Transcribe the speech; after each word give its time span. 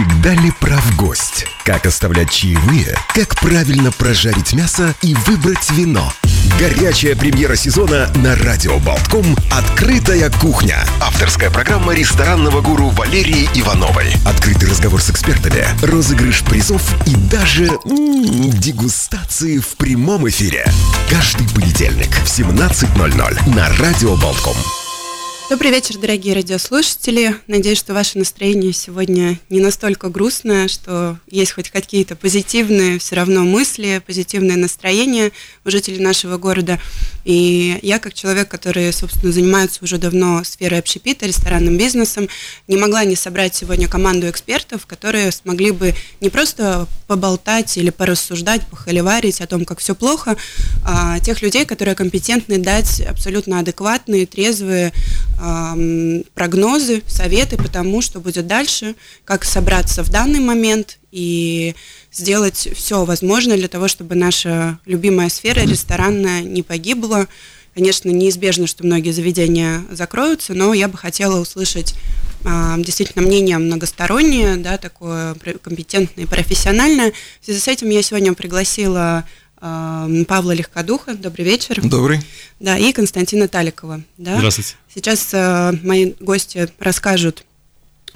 Всегда 0.00 0.30
ли 0.30 0.50
прав 0.50 0.96
гость? 0.96 1.44
Как 1.62 1.84
оставлять 1.84 2.30
чаевые? 2.30 2.96
Как 3.14 3.38
правильно 3.38 3.92
прожарить 3.92 4.54
мясо 4.54 4.94
и 5.02 5.14
выбрать 5.26 5.70
вино? 5.72 6.10
Горячая 6.58 7.14
премьера 7.14 7.54
сезона 7.54 8.10
на 8.14 8.34
Радио 8.34 8.78
Болтком 8.78 9.36
«Открытая 9.50 10.30
кухня». 10.30 10.78
Авторская 11.02 11.50
программа 11.50 11.92
ресторанного 11.92 12.62
гуру 12.62 12.88
Валерии 12.88 13.50
Ивановой. 13.54 14.14
Открытый 14.26 14.70
разговор 14.70 15.02
с 15.02 15.10
экспертами, 15.10 15.66
розыгрыш 15.82 16.44
призов 16.44 16.82
и 17.06 17.14
даже 17.14 17.66
м-м, 17.66 18.52
дегустации 18.52 19.58
в 19.58 19.76
прямом 19.76 20.26
эфире. 20.30 20.64
Каждый 21.10 21.46
понедельник 21.50 22.14
в 22.24 22.26
17.00 22.26 23.54
на 23.54 23.68
Радио 23.76 24.16
Болтком. 24.16 24.56
Добрый 25.50 25.72
вечер, 25.72 25.98
дорогие 25.98 26.36
радиослушатели. 26.36 27.34
Надеюсь, 27.48 27.78
что 27.78 27.92
ваше 27.92 28.18
настроение 28.18 28.72
сегодня 28.72 29.40
не 29.48 29.58
настолько 29.58 30.08
грустное, 30.08 30.68
что 30.68 31.18
есть 31.28 31.50
хоть 31.50 31.70
какие-то 31.70 32.14
позитивные 32.14 33.00
все 33.00 33.16
равно 33.16 33.42
мысли, 33.42 34.00
позитивное 34.06 34.54
настроение 34.54 35.32
у 35.64 35.70
жителей 35.70 35.98
нашего 35.98 36.36
города. 36.38 36.78
И 37.24 37.78
я, 37.82 37.98
как 37.98 38.14
человек, 38.14 38.48
который, 38.48 38.92
собственно, 38.92 39.32
занимается 39.32 39.80
уже 39.82 39.98
давно 39.98 40.42
сферой 40.44 40.78
общепита, 40.78 41.26
ресторанным 41.26 41.76
бизнесом, 41.76 42.28
не 42.68 42.76
могла 42.76 43.04
не 43.04 43.16
собрать 43.16 43.54
сегодня 43.54 43.88
команду 43.88 44.28
экспертов, 44.28 44.86
которые 44.86 45.32
смогли 45.32 45.70
бы 45.70 45.94
не 46.20 46.30
просто 46.30 46.86
поболтать 47.06 47.76
или 47.76 47.90
порассуждать, 47.90 48.66
похоливарить 48.68 49.40
о 49.40 49.46
том, 49.46 49.64
как 49.64 49.80
все 49.80 49.94
плохо, 49.94 50.36
а 50.84 51.18
тех 51.20 51.42
людей, 51.42 51.64
которые 51.64 51.94
компетентны 51.94 52.58
дать 52.58 53.00
абсолютно 53.00 53.58
адекватные, 53.58 54.26
трезвые 54.26 54.92
прогнозы, 56.34 57.02
советы 57.06 57.56
по 57.56 57.68
тому, 57.68 58.02
что 58.02 58.20
будет 58.20 58.46
дальше, 58.46 58.94
как 59.24 59.44
собраться 59.44 60.02
в 60.02 60.10
данный 60.10 60.40
момент 60.40 60.99
и 61.12 61.74
сделать 62.12 62.68
все 62.74 63.04
возможное 63.04 63.56
для 63.56 63.68
того, 63.68 63.88
чтобы 63.88 64.14
наша 64.14 64.78
любимая 64.86 65.28
сфера 65.28 65.60
ресторанная 65.60 66.42
не 66.42 66.62
погибла. 66.62 67.26
Конечно, 67.74 68.10
неизбежно, 68.10 68.66
что 68.66 68.84
многие 68.84 69.12
заведения 69.12 69.84
закроются, 69.90 70.54
но 70.54 70.74
я 70.74 70.88
бы 70.88 70.98
хотела 70.98 71.40
услышать 71.40 71.94
а, 72.44 72.76
действительно 72.78 73.24
мнение 73.24 73.58
многостороннее, 73.58 74.56
да, 74.56 74.76
такое 74.76 75.36
компетентное 75.62 76.24
и 76.24 76.28
профессиональное. 76.28 77.12
В 77.40 77.44
связи 77.44 77.60
с 77.60 77.68
этим 77.68 77.88
я 77.90 78.02
сегодня 78.02 78.34
пригласила 78.34 79.24
Павла 79.60 80.52
Легкодуха. 80.52 81.14
Добрый 81.14 81.44
вечер. 81.44 81.80
Добрый. 81.82 82.20
Да, 82.60 82.78
и 82.78 82.92
Константина 82.92 83.46
Таликова. 83.46 84.02
Да? 84.16 84.36
Здравствуйте. 84.36 84.74
Сейчас 84.94 85.28
э, 85.32 85.72
мои 85.82 86.14
гости 86.18 86.68
расскажут 86.78 87.44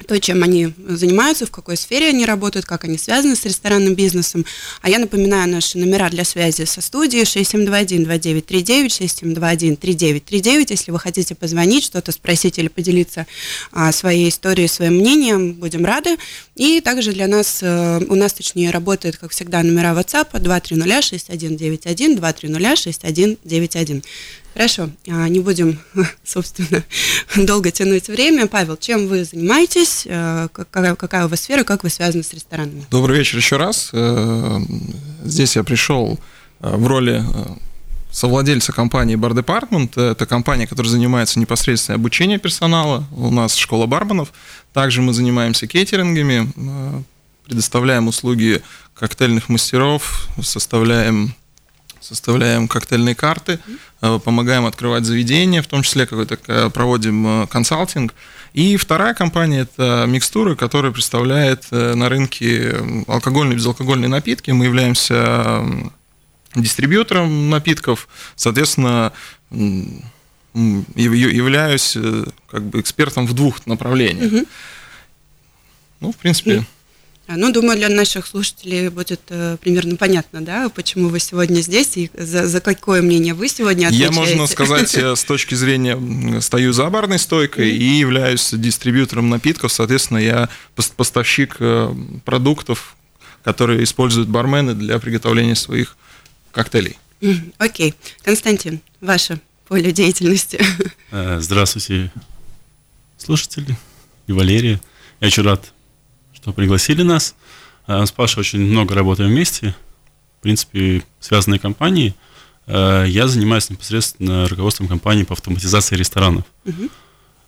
то, 0.07 0.19
чем 0.19 0.43
они 0.43 0.73
занимаются, 0.77 1.45
в 1.45 1.51
какой 1.51 1.77
сфере 1.77 2.09
они 2.09 2.25
работают, 2.25 2.65
как 2.65 2.83
они 2.83 2.97
связаны 2.97 3.35
с 3.35 3.45
ресторанным 3.45 3.95
бизнесом. 3.95 4.45
А 4.81 4.89
я 4.89 4.99
напоминаю 4.99 5.49
наши 5.49 5.77
номера 5.77 6.09
для 6.09 6.23
связи 6.25 6.65
со 6.65 6.81
студией 6.81 7.23
6721-2939, 7.23 8.87
6721-3939. 8.87 10.67
Если 10.69 10.91
вы 10.91 10.99
хотите 10.99 11.35
позвонить, 11.35 11.85
что-то 11.85 12.11
спросить 12.11 12.59
или 12.59 12.67
поделиться 12.67 13.25
а, 13.71 13.91
своей 13.91 14.29
историей, 14.29 14.67
своим 14.67 14.95
мнением, 14.95 15.53
будем 15.53 15.85
рады. 15.85 16.17
И 16.55 16.81
также 16.81 17.11
для 17.11 17.27
нас, 17.27 17.61
а, 17.63 17.99
у 18.07 18.15
нас 18.15 18.33
точнее 18.33 18.71
работает, 18.71 19.17
как 19.17 19.31
всегда, 19.31 19.63
номера 19.63 19.93
WhatsApp 19.93 20.31
230-6191, 20.33 22.17
230-6191. 22.19 24.03
Хорошо, 24.55 24.89
а, 25.09 25.27
не 25.27 25.41
будем, 25.41 25.77
собственно, 26.23 26.81
долго 27.35 27.71
тянуть 27.71 28.07
время. 28.07 28.47
Павел, 28.47 28.77
чем 28.77 29.07
вы 29.07 29.25
занимаетесь? 29.25 30.07
А, 30.09 30.47
какая, 30.47 30.95
какая 30.95 31.25
у 31.25 31.27
вас 31.27 31.41
сфера? 31.41 31.65
Как 31.65 31.83
вы 31.83 31.89
связаны 31.89 32.23
с 32.23 32.33
ресторанами? 32.33 32.85
Добрый 32.89 33.17
вечер 33.17 33.37
еще 33.37 33.57
раз. 33.57 33.89
Э, 33.91 34.59
здесь 35.25 35.57
я 35.57 35.63
пришел 35.65 36.17
э, 36.61 36.73
в 36.73 36.87
роли 36.87 37.21
э, 37.21 37.45
совладельца 38.13 38.71
компании 38.71 39.17
Bar 39.17 39.33
Department. 39.33 40.01
Это 40.01 40.25
компания, 40.25 40.67
которая 40.67 40.89
занимается 40.89 41.37
непосредственно 41.37 41.97
обучением 41.97 42.39
персонала. 42.39 43.03
У 43.11 43.31
нас 43.31 43.55
школа 43.55 43.87
барменов. 43.87 44.31
Также 44.71 45.01
мы 45.01 45.11
занимаемся 45.11 45.67
кейтерингами, 45.67 46.49
предоставляем 47.45 48.07
услуги 48.07 48.61
коктейльных 48.93 49.49
мастеров, 49.49 50.29
составляем 50.41 51.35
составляем 52.05 52.67
коктейльные 52.67 53.15
карты, 53.15 53.59
э, 54.01 54.19
помогаем 54.23 54.65
открывать 54.65 55.05
заведения, 55.05 55.61
в 55.61 55.67
том 55.67 55.81
числе 55.81 56.05
какой-то 56.05 56.37
э, 56.47 56.69
проводим 56.69 57.43
э, 57.43 57.47
консалтинг. 57.47 58.13
И 58.53 58.77
вторая 58.77 59.13
компания– 59.13 59.61
это 59.61 60.05
микстуры, 60.07 60.55
которая 60.55 60.91
представляет 60.91 61.69
на 61.71 62.07
рынке 62.07 62.73
алкогольные 63.05 63.55
и 63.55 63.57
безалкогольные 63.57 64.07
напитки. 64.07 64.51
Мы 64.51 64.65
являемся 64.65 65.61
дистрибьютором 66.55 67.49
напитков, 67.49 68.07
соответственно, 68.37 69.11
являюсь 70.53 71.97
как 72.49 72.63
бы 72.63 72.79
экспертом 72.79 73.27
в 73.27 73.33
двух 73.33 73.65
направлениях. 73.65 74.31
Угу. 74.31 74.45
Ну, 75.99 76.11
в 76.13 76.15
принципе, 76.15 76.65
ну, 77.27 77.51
думаю, 77.51 77.77
для 77.77 77.89
наших 77.89 78.27
слушателей 78.27 78.89
будет 78.89 79.21
э, 79.29 79.57
примерно 79.59 79.95
понятно, 79.95 80.41
да, 80.41 80.69
почему 80.69 81.09
вы 81.09 81.19
сегодня 81.19 81.61
здесь 81.61 81.97
и 81.97 82.11
за, 82.13 82.47
за 82.47 82.61
какое 82.61 83.01
мнение 83.01 83.33
вы 83.33 83.47
сегодня 83.47 83.87
отвечаете. 83.87 84.13
Я, 84.13 84.19
можно 84.19 84.47
сказать, 84.47 84.95
с 84.95 85.23
точки 85.23 85.55
зрения 85.55 86.39
стою 86.41 86.71
за 86.71 86.87
барной 86.89 87.17
стойкой 87.17 87.71
mm-hmm. 87.71 87.77
и 87.77 87.99
являюсь 87.99 88.51
дистрибьютором 88.53 89.29
напитков, 89.29 89.71
соответственно, 89.71 90.19
я 90.19 90.49
поставщик 90.95 91.57
э, 91.59 91.93
продуктов, 92.25 92.95
которые 93.43 93.83
используют 93.83 94.29
бармены 94.29 94.75
для 94.75 94.99
приготовления 94.99 95.55
своих 95.55 95.97
коктейлей. 96.51 96.97
Окей. 97.57 97.91
Okay. 97.91 97.93
Константин, 98.23 98.81
ваше 99.01 99.39
поле 99.67 99.91
деятельности. 99.91 100.59
Э, 101.11 101.39
здравствуйте, 101.39 102.11
слушатели 103.17 103.77
и 104.27 104.31
Валерия. 104.31 104.81
Я 105.21 105.27
очень 105.27 105.43
рад 105.43 105.71
что 106.45 106.53
пригласили 106.53 107.01
нас. 107.01 107.33
Э, 107.87 108.05
с 108.05 108.11
Пашей 108.11 108.41
очень 108.41 108.59
много 108.59 108.93
работаем 108.93 109.31
вместе. 109.31 109.75
В 110.37 110.43
принципе, 110.43 111.03
связанные 111.19 111.59
компании. 111.59 112.13
Э, 112.67 113.05
я 113.07 113.27
занимаюсь 113.27 113.71
непосредственно 113.71 114.47
руководством 114.47 114.87
компании 114.87 115.23
по 115.23 115.33
автоматизации 115.33 115.95
ресторанов. 115.95 116.45
Угу. 116.65 116.89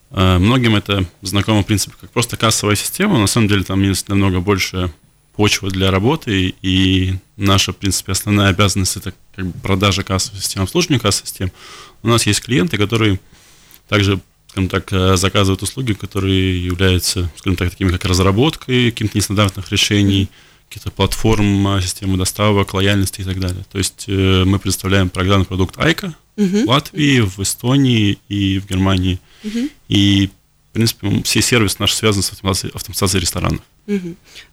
Многим 0.10 0.76
это 0.76 1.06
знакомо, 1.22 1.62
в 1.62 1.66
принципе, 1.66 1.94
как 2.00 2.10
просто 2.10 2.38
кассовая 2.38 2.76
система. 2.76 3.20
На 3.20 3.28
самом 3.28 3.50
деле 3.50 3.64
там 3.64 3.84
есть 3.84 4.08
намного 4.08 4.40
больше 4.40 4.92
почвы 5.34 5.70
для 5.70 5.92
работы, 5.92 6.56
и 6.62 7.16
наша, 7.36 7.74
в 7.74 7.76
принципе, 7.76 8.14
основная 8.14 8.50
обязанность– 8.50 8.96
это 8.98 9.14
как 9.36 9.46
бы 9.46 9.60
продажа 9.60 10.04
кассовой 10.04 10.40
системы, 10.40 10.64
обслуживание 10.64 11.02
кассовой 11.02 11.28
системы. 11.28 11.52
У 12.04 12.08
нас 12.08 12.26
есть 12.26 12.42
клиенты, 12.42 12.78
которые 12.78 13.20
также 13.90 14.20
скажем 14.58 14.70
так, 14.70 14.92
э, 14.92 15.18
заказывают 15.18 15.62
услуги, 15.62 15.94
которые 15.94 16.66
являются, 16.66 17.30
скажем 17.38 17.58
так, 17.58 17.70
такими 17.70 17.92
как 17.92 18.06
разработкой 18.06 18.90
каких-то 18.90 19.16
нестандартных 19.16 19.72
решений, 19.72 20.30
каких-то 20.68 20.90
платформ, 20.90 21.68
э, 21.68 21.82
системы 21.82 22.18
доставок, 22.18 22.74
лояльности 22.74 23.22
и 23.22 23.24
так 23.24 23.40
далее. 23.40 23.64
То 23.72 23.78
есть 23.78 24.06
э, 24.08 24.46
мы 24.46 24.58
представляем 24.58 25.10
программный 25.10 25.46
продукт 25.46 25.78
Айка 25.78 26.16
uh-huh. 26.38 26.66
в 26.66 26.70
Латвии, 26.70 27.20
в 27.20 27.40
Эстонии 27.40 28.18
и 28.30 28.58
в 28.58 28.66
Германии. 28.66 29.20
Uh-huh. 29.44 29.70
И, 29.90 30.32
в 30.72 30.74
принципе, 30.74 31.22
все 31.24 31.42
сервисы 31.44 31.76
наши 31.78 31.96
связаны 31.96 32.24
с 32.24 32.32
автоматизацией 32.32 33.22
ресторанов. 33.22 33.62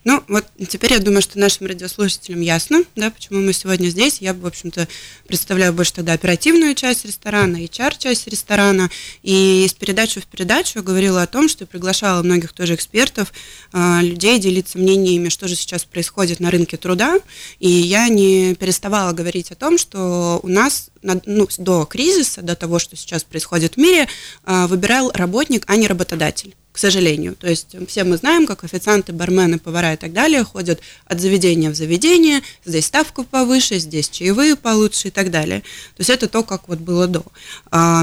Ну, 0.04 0.22
вот 0.28 0.46
теперь 0.68 0.92
я 0.92 1.00
думаю, 1.00 1.20
что 1.20 1.40
нашим 1.40 1.66
радиослушателям 1.66 2.40
ясно, 2.40 2.84
да, 2.94 3.10
почему 3.10 3.40
мы 3.40 3.52
сегодня 3.52 3.88
здесь. 3.88 4.18
Я, 4.20 4.32
в 4.32 4.46
общем-то, 4.46 4.86
представляю 5.26 5.72
больше 5.72 5.92
тогда 5.92 6.12
оперативную 6.12 6.74
часть 6.76 7.04
ресторана, 7.04 7.56
HR-часть 7.56 8.28
ресторана. 8.28 8.90
И 9.22 9.64
из 9.66 9.74
передачи 9.74 10.20
в 10.20 10.26
передачу 10.26 10.82
говорила 10.84 11.22
о 11.22 11.26
том, 11.26 11.48
что 11.48 11.66
приглашала 11.66 12.22
многих 12.22 12.52
тоже 12.52 12.76
экспертов, 12.76 13.32
а, 13.72 14.00
людей 14.02 14.38
делиться 14.38 14.78
мнениями, 14.78 15.28
что 15.30 15.48
же 15.48 15.56
сейчас 15.56 15.84
происходит 15.84 16.38
на 16.38 16.52
рынке 16.52 16.76
труда. 16.76 17.18
И 17.58 17.68
я 17.68 18.08
не 18.08 18.54
переставала 18.54 19.12
говорить 19.12 19.50
о 19.50 19.56
том, 19.56 19.78
что 19.78 20.38
у 20.44 20.48
нас 20.48 20.90
ну, 21.04 21.48
до 21.58 21.84
кризиса, 21.84 22.42
до 22.42 22.56
того, 22.56 22.78
что 22.78 22.96
сейчас 22.96 23.24
происходит 23.24 23.74
в 23.74 23.76
мире, 23.76 24.08
а, 24.44 24.66
выбирал 24.66 25.10
работник, 25.12 25.64
а 25.66 25.76
не 25.76 25.86
работодатель 25.86 26.54
к 26.74 26.78
сожалению. 26.78 27.36
То 27.36 27.48
есть 27.48 27.76
все 27.86 28.02
мы 28.02 28.16
знаем, 28.16 28.48
как 28.48 28.64
официанты, 28.64 29.12
бармены, 29.12 29.60
повара 29.60 29.94
и 29.94 29.96
так 29.96 30.12
далее 30.12 30.42
ходят 30.42 30.80
от 31.06 31.20
заведения 31.20 31.70
в 31.70 31.76
заведение, 31.76 32.42
здесь 32.64 32.86
ставку 32.86 33.22
повыше, 33.22 33.78
здесь 33.78 34.08
чаевые 34.08 34.56
получше 34.56 35.06
и 35.06 35.10
так 35.12 35.30
далее. 35.30 35.60
То 35.60 36.00
есть 36.00 36.10
это 36.10 36.26
то, 36.26 36.42
как 36.42 36.66
вот 36.66 36.80
было 36.80 37.06
до. 37.06 37.24
А, 37.70 38.02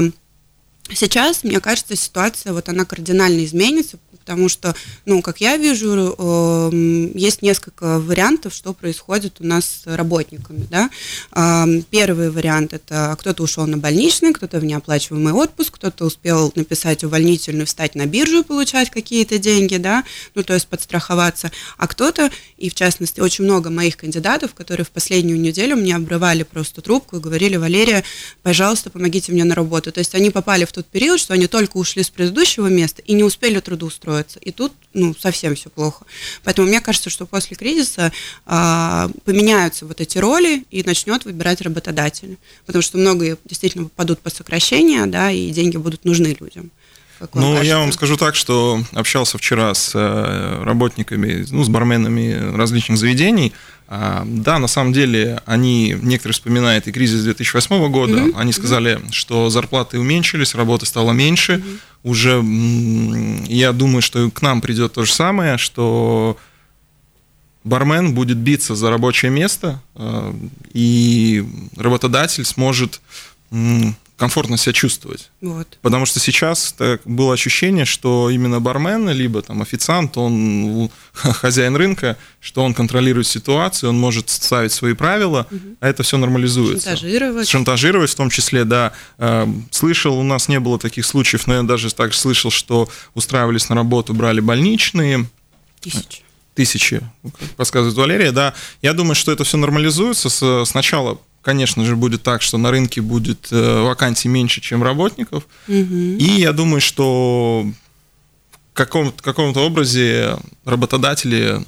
сейчас, 0.90 1.44
мне 1.44 1.60
кажется, 1.60 1.96
ситуация 1.96 2.54
вот 2.54 2.70
она 2.70 2.86
кардинально 2.86 3.44
изменится, 3.44 3.98
потому 4.22 4.48
что, 4.48 4.74
ну, 5.04 5.20
как 5.20 5.40
я 5.40 5.56
вижу, 5.56 6.14
эм, 6.16 7.16
есть 7.16 7.42
несколько 7.42 7.98
вариантов, 7.98 8.54
что 8.54 8.72
происходит 8.72 9.40
у 9.40 9.44
нас 9.44 9.82
с 9.84 9.96
работниками, 9.96 10.66
да. 10.70 10.90
Эм, 11.34 11.82
первый 11.82 12.30
вариант– 12.30 12.72
это 12.74 13.16
кто-то 13.18 13.42
ушел 13.42 13.66
на 13.66 13.78
больничный, 13.78 14.32
кто-то 14.32 14.60
в 14.60 14.64
неоплачиваемый 14.64 15.32
отпуск, 15.32 15.74
кто-то 15.74 16.04
успел 16.04 16.52
написать 16.54 17.02
увольнительную, 17.02 17.66
встать 17.66 17.96
на 17.96 18.06
биржу 18.06 18.40
и 18.40 18.44
получать 18.44 18.90
какие-то 18.90 19.38
деньги, 19.38 19.76
да, 19.76 20.04
ну, 20.36 20.44
то 20.44 20.54
есть 20.54 20.68
подстраховаться, 20.68 21.50
а 21.76 21.88
кто-то, 21.88 22.30
и 22.58 22.70
в 22.70 22.74
частности, 22.74 23.20
очень 23.20 23.44
много 23.44 23.70
моих 23.70 23.96
кандидатов, 23.96 24.54
которые 24.54 24.86
в 24.86 24.90
последнюю 24.90 25.40
неделю 25.40 25.76
мне 25.76 25.96
обрывали 25.96 26.44
просто 26.44 26.80
трубку 26.80 27.16
и 27.16 27.20
говорили, 27.20 27.56
Валерия, 27.56 28.04
пожалуйста, 28.42 28.88
помогите 28.88 29.32
мне 29.32 29.42
на 29.42 29.56
работу. 29.56 29.90
То 29.90 29.98
есть 29.98 30.14
они 30.14 30.30
попали 30.30 30.64
в 30.64 30.70
тот 30.72 30.86
период, 30.86 31.18
что 31.18 31.34
они 31.34 31.48
только 31.48 31.76
ушли 31.76 32.04
с 32.04 32.10
предыдущего 32.10 32.68
места 32.68 33.02
и 33.02 33.14
не 33.14 33.24
успели 33.24 33.58
трудоустроиться. 33.58 34.11
И 34.40 34.50
тут, 34.52 34.72
ну, 34.92 35.14
совсем 35.14 35.54
все 35.54 35.70
плохо. 35.70 36.04
Поэтому 36.44 36.68
мне 36.68 36.80
кажется, 36.80 37.10
что 37.10 37.26
после 37.26 37.56
кризиса 37.56 38.12
а, 38.46 39.10
поменяются 39.24 39.86
вот 39.86 40.00
эти 40.00 40.18
роли 40.18 40.64
и 40.70 40.82
начнет 40.82 41.24
выбирать 41.24 41.60
работодатель. 41.60 42.38
Потому 42.66 42.82
что 42.82 42.98
многие 42.98 43.36
действительно 43.44 43.84
попадут 43.84 44.20
по 44.20 44.30
сокращению, 44.30 45.06
да, 45.06 45.30
и 45.30 45.50
деньги 45.50 45.76
будут 45.76 46.04
нужны 46.04 46.36
людям. 46.38 46.70
ну, 47.34 47.52
кажется? 47.52 47.68
я 47.68 47.78
вам 47.78 47.92
скажу 47.92 48.16
так, 48.16 48.34
что 48.34 48.82
общался 48.92 49.38
вчера 49.38 49.74
с 49.74 49.92
э, 49.94 50.62
работниками, 50.64 51.46
ну, 51.50 51.62
с 51.62 51.68
барменами 51.68 52.56
различных 52.56 52.98
заведений. 52.98 53.52
А, 53.94 54.22
да, 54.24 54.58
на 54.58 54.68
самом 54.68 54.94
деле, 54.94 55.42
они, 55.44 55.94
некоторые 56.00 56.32
вспоминают 56.32 56.86
и 56.86 56.92
кризис 56.92 57.24
2008 57.24 57.92
года, 57.92 58.14
mm-hmm. 58.14 58.32
они 58.36 58.52
сказали, 58.52 58.96
mm-hmm. 58.96 59.12
что 59.12 59.50
зарплаты 59.50 59.98
уменьшились, 59.98 60.54
работы 60.54 60.86
стало 60.86 61.12
меньше. 61.12 61.56
Mm-hmm. 61.56 61.78
Уже 62.04 63.52
я 63.52 63.72
думаю, 63.72 64.00
что 64.00 64.30
к 64.30 64.40
нам 64.40 64.62
придет 64.62 64.94
то 64.94 65.04
же 65.04 65.12
самое, 65.12 65.58
что 65.58 66.38
бармен 67.64 68.14
будет 68.14 68.38
биться 68.38 68.74
за 68.74 68.88
рабочее 68.88 69.30
место, 69.30 69.82
а, 69.94 70.34
и 70.72 71.44
работодатель 71.76 72.46
сможет 72.46 73.02
комфортно 74.22 74.56
себя 74.56 74.72
чувствовать. 74.72 75.32
Вот. 75.40 75.78
Потому 75.82 76.06
что 76.06 76.20
сейчас 76.20 76.72
так, 76.78 77.00
было 77.04 77.34
ощущение, 77.34 77.84
что 77.84 78.30
именно 78.30 78.60
бармен, 78.60 79.08
либо 79.08 79.42
там 79.42 79.62
официант, 79.62 80.16
он 80.16 80.90
хозяин 81.12 81.74
рынка, 81.74 82.16
что 82.38 82.62
он 82.62 82.72
контролирует 82.72 83.26
ситуацию, 83.26 83.90
он 83.90 83.98
может 83.98 84.30
ставить 84.30 84.70
свои 84.70 84.92
правила, 84.92 85.48
угу. 85.50 85.60
а 85.80 85.88
это 85.88 86.04
все 86.04 86.18
нормализуется. 86.18 86.90
Шантажировать. 86.90 87.48
Шантажировать 87.48 88.10
в 88.10 88.14
том 88.14 88.30
числе, 88.30 88.64
да. 88.64 88.92
Э, 89.18 89.44
слышал, 89.72 90.16
у 90.16 90.22
нас 90.22 90.46
не 90.46 90.60
было 90.60 90.78
таких 90.78 91.04
случаев, 91.04 91.48
но 91.48 91.54
я 91.54 91.62
даже 91.64 91.92
так 91.92 92.14
слышал, 92.14 92.52
что 92.52 92.88
устраивались 93.14 93.68
на 93.70 93.74
работу, 93.74 94.14
брали 94.14 94.38
больничные. 94.38 95.28
Тысячи 95.80 96.22
тысячи, 96.54 97.00
как 97.22 97.48
подсказывает 97.56 97.96
Валерия, 97.96 98.30
да. 98.30 98.52
Я 98.82 98.92
думаю, 98.92 99.14
что 99.14 99.32
это 99.32 99.42
все 99.42 99.56
нормализуется. 99.56 100.28
С, 100.28 100.64
сначала 100.66 101.18
конечно 101.42 101.84
же, 101.84 101.96
будет 101.96 102.22
так, 102.22 102.40
что 102.40 102.56
на 102.56 102.70
рынке 102.70 103.00
будет 103.00 103.48
э, 103.50 103.82
вакансий 103.82 104.28
меньше, 104.28 104.60
чем 104.60 104.82
работников. 104.82 105.46
Угу. 105.68 105.74
И 106.18 106.40
я 106.40 106.52
думаю, 106.52 106.80
что 106.80 107.66
в 108.72 108.74
каком-то, 108.74 109.22
каком-то 109.22 109.60
образе 109.60 110.36
работодатели 110.64 111.60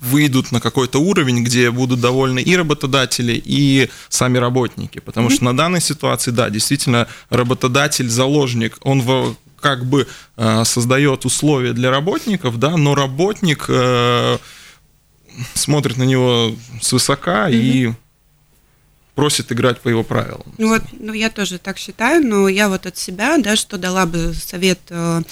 выйдут 0.00 0.52
на 0.52 0.60
какой-то 0.60 0.98
уровень, 0.98 1.44
где 1.44 1.70
будут 1.70 2.00
довольны 2.00 2.40
и 2.40 2.56
работодатели, 2.56 3.40
и 3.42 3.90
сами 4.08 4.38
работники. 4.38 4.98
Потому 4.98 5.28
mm 5.28 5.34
что 5.34 5.44
на 5.44 5.56
данной 5.56 5.80
ситуации, 5.80 6.30
да, 6.30 6.50
действительно, 6.50 7.08
работодатель, 7.30 8.08
заложник, 8.08 8.76
он 8.82 9.00
в, 9.00 9.36
как 9.60 9.86
бы 9.86 10.06
э, 10.36 10.64
создает 10.64 11.24
условия 11.24 11.72
для 11.72 11.90
работников, 11.90 12.58
да, 12.58 12.76
но 12.76 12.94
работник 12.94 13.64
э, 13.68 14.38
смотрит 15.54 15.96
на 15.96 16.04
него 16.04 16.54
свысока 16.82 17.48
mm 17.48 17.54
и 17.54 17.92
просит 19.14 19.52
играть 19.52 19.80
по 19.80 19.88
его 19.88 20.02
правилам. 20.02 20.42
Ну 20.58 20.68
вот, 20.68 20.82
ну 20.92 21.12
я 21.12 21.30
тоже 21.30 21.58
так 21.58 21.78
считаю, 21.78 22.26
но 22.26 22.48
я 22.48 22.68
вот 22.68 22.86
от 22.86 22.96
себя, 22.96 23.38
да, 23.38 23.56
что 23.56 23.78
дала 23.78 24.06
бы 24.06 24.34
совет, 24.34 24.80
э, 24.90 25.22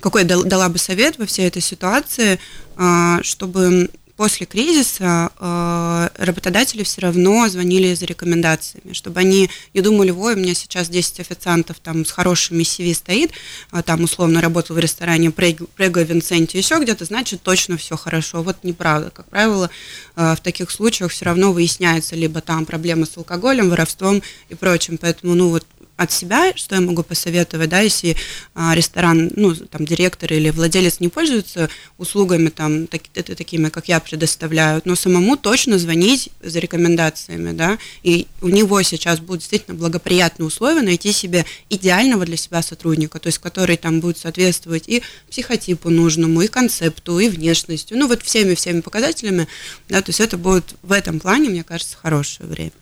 какой 0.00 0.24
дала 0.24 0.68
бы 0.68 0.78
совет 0.78 1.18
во 1.18 1.26
всей 1.26 1.46
этой 1.46 1.62
ситуации, 1.62 2.38
э, 2.76 3.18
чтобы 3.22 3.90
после 4.16 4.46
кризиса 4.46 5.30
э, 5.38 6.08
работодатели 6.24 6.82
все 6.82 7.02
равно 7.02 7.48
звонили 7.48 7.94
за 7.94 8.06
рекомендациями, 8.06 8.92
чтобы 8.92 9.20
они 9.20 9.50
не 9.74 9.80
думали, 9.82 10.10
ой, 10.10 10.34
у 10.34 10.38
меня 10.38 10.54
сейчас 10.54 10.88
10 10.88 11.20
официантов 11.20 11.78
там 11.80 12.04
с 12.04 12.10
хорошими 12.10 12.62
CV 12.62 12.94
стоит, 12.94 13.32
а 13.70 13.82
там 13.82 14.04
условно 14.04 14.40
работал 14.40 14.76
в 14.76 14.78
ресторане 14.78 15.30
Прего 15.30 16.00
Винценти 16.00 16.56
еще 16.56 16.78
где-то, 16.80 17.04
значит 17.04 17.42
точно 17.42 17.76
все 17.76 17.96
хорошо. 17.96 18.42
Вот 18.42 18.64
неправда. 18.64 19.10
Как 19.10 19.26
правило, 19.28 19.70
э, 20.16 20.34
в 20.34 20.40
таких 20.40 20.70
случаях 20.70 21.10
все 21.12 21.26
равно 21.26 21.52
выясняется 21.52 22.16
либо 22.16 22.40
там 22.40 22.64
проблемы 22.64 23.06
с 23.06 23.16
алкоголем, 23.16 23.68
воровством 23.68 24.22
и 24.48 24.54
прочим. 24.54 24.98
Поэтому, 24.98 25.34
ну 25.34 25.50
вот 25.50 25.66
от 25.96 26.12
себя, 26.12 26.52
что 26.54 26.74
я 26.74 26.80
могу 26.80 27.02
посоветовать, 27.02 27.70
да, 27.70 27.80
если 27.80 28.16
а, 28.54 28.74
ресторан, 28.74 29.30
ну, 29.34 29.54
там, 29.54 29.86
директор 29.86 30.32
или 30.32 30.50
владелец 30.50 31.00
не 31.00 31.08
пользуется 31.08 31.70
услугами, 31.96 32.50
там, 32.50 32.86
так, 32.86 33.02
это, 33.14 33.34
такими, 33.34 33.70
как 33.70 33.88
я 33.88 33.98
предоставляю, 34.00 34.82
но 34.84 34.94
самому 34.94 35.36
точно 35.36 35.78
звонить 35.78 36.30
за 36.42 36.58
рекомендациями, 36.58 37.52
да, 37.52 37.78
и 38.02 38.26
у 38.42 38.48
него 38.48 38.82
сейчас 38.82 39.20
будут 39.20 39.40
действительно 39.40 39.76
благоприятные 39.76 40.46
условия 40.46 40.82
найти 40.82 41.12
себе 41.12 41.46
идеального 41.70 42.26
для 42.26 42.36
себя 42.36 42.62
сотрудника, 42.62 43.18
то 43.18 43.28
есть, 43.28 43.38
который 43.38 43.76
там 43.78 44.00
будет 44.00 44.18
соответствовать 44.18 44.88
и 44.88 45.02
психотипу 45.30 45.88
нужному, 45.88 46.42
и 46.42 46.48
концепту, 46.48 47.18
и 47.18 47.28
внешностью, 47.28 47.96
ну, 47.96 48.06
вот 48.06 48.22
всеми-всеми 48.22 48.80
показателями, 48.80 49.48
да, 49.88 50.02
то 50.02 50.10
есть 50.10 50.20
это 50.20 50.36
будет 50.36 50.74
в 50.82 50.92
этом 50.92 51.20
плане, 51.20 51.48
мне 51.48 51.64
кажется, 51.64 51.96
хорошее 51.96 52.48
время. 52.48 52.72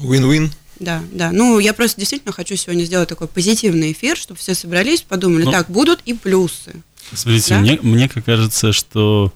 Win-win 0.00 0.50
да, 0.80 1.02
да. 1.12 1.30
Ну, 1.30 1.58
я 1.58 1.74
просто 1.74 2.00
действительно 2.00 2.32
хочу 2.32 2.56
сегодня 2.56 2.84
сделать 2.84 3.08
такой 3.08 3.28
позитивный 3.28 3.92
эфир, 3.92 4.16
чтобы 4.16 4.40
все 4.40 4.54
собрались, 4.54 5.02
подумали, 5.02 5.44
ну, 5.44 5.52
так, 5.52 5.70
будут 5.70 6.00
и 6.06 6.14
плюсы. 6.14 6.82
Смотрите, 7.12 7.54
да? 7.54 7.60
мне, 7.60 7.78
мне 7.82 8.08
как 8.08 8.24
кажется, 8.24 8.72
что 8.72 9.32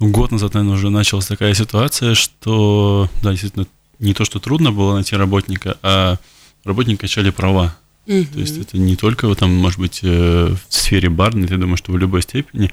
год 0.00 0.32
назад, 0.32 0.54
наверное, 0.54 0.76
уже 0.76 0.90
началась 0.90 1.26
такая 1.26 1.54
ситуация, 1.54 2.14
что, 2.14 3.08
да, 3.22 3.30
действительно, 3.30 3.66
не 3.98 4.14
то, 4.14 4.24
что 4.24 4.40
трудно 4.40 4.72
было 4.72 4.94
найти 4.94 5.14
работника, 5.14 5.78
а 5.82 6.16
работники 6.64 7.00
качали 7.00 7.30
права. 7.30 7.76
Угу. 8.06 8.24
То 8.32 8.40
есть 8.40 8.58
это 8.58 8.78
не 8.78 8.96
только, 8.96 9.32
там, 9.34 9.54
может 9.54 9.78
быть, 9.78 10.00
э, 10.02 10.54
в 10.68 10.74
сфере 10.74 11.10
барной, 11.10 11.48
я 11.48 11.58
думаю, 11.58 11.76
что 11.76 11.92
в 11.92 11.98
любой 11.98 12.22
степени. 12.22 12.72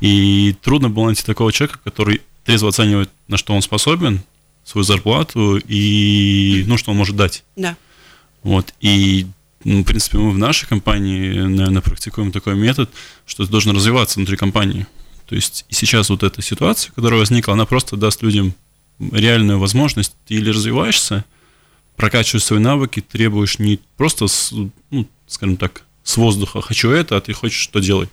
И 0.00 0.54
трудно 0.62 0.90
было 0.90 1.06
найти 1.06 1.22
такого 1.22 1.52
человека, 1.52 1.78
который 1.82 2.20
трезво 2.44 2.68
оценивает, 2.68 3.10
на 3.28 3.36
что 3.36 3.54
он 3.54 3.62
способен, 3.62 4.20
свою 4.66 4.84
зарплату 4.84 5.58
и, 5.58 6.64
ну, 6.66 6.76
что 6.76 6.90
он 6.90 6.96
может 6.96 7.14
дать. 7.14 7.44
Да. 7.54 7.76
Вот, 8.42 8.74
и, 8.80 9.26
ну, 9.64 9.82
в 9.82 9.84
принципе, 9.84 10.18
мы 10.18 10.32
в 10.32 10.38
нашей 10.38 10.68
компании, 10.68 11.38
наверное, 11.38 11.80
практикуем 11.80 12.32
такой 12.32 12.56
метод, 12.56 12.90
что 13.26 13.44
это 13.44 13.52
должно 13.52 13.72
развиваться 13.72 14.18
внутри 14.18 14.36
компании. 14.36 14.86
То 15.26 15.36
есть 15.36 15.64
и 15.68 15.74
сейчас 15.74 16.10
вот 16.10 16.22
эта 16.22 16.42
ситуация, 16.42 16.92
которая 16.92 17.20
возникла, 17.20 17.54
она 17.54 17.64
просто 17.64 17.96
даст 17.96 18.22
людям 18.22 18.54
реальную 18.98 19.58
возможность. 19.58 20.16
Ты 20.26 20.34
или 20.34 20.50
развиваешься, 20.50 21.24
прокачиваешь 21.96 22.44
свои 22.44 22.58
навыки, 22.58 23.00
требуешь 23.00 23.58
не 23.58 23.78
просто, 23.96 24.26
с, 24.26 24.52
ну, 24.90 25.08
скажем 25.28 25.56
так, 25.56 25.82
с 26.02 26.16
воздуха 26.16 26.60
«хочу 26.60 26.90
это», 26.90 27.16
а 27.16 27.20
ты 27.20 27.32
хочешь 27.32 27.60
что 27.60 27.80
делать. 27.80 28.08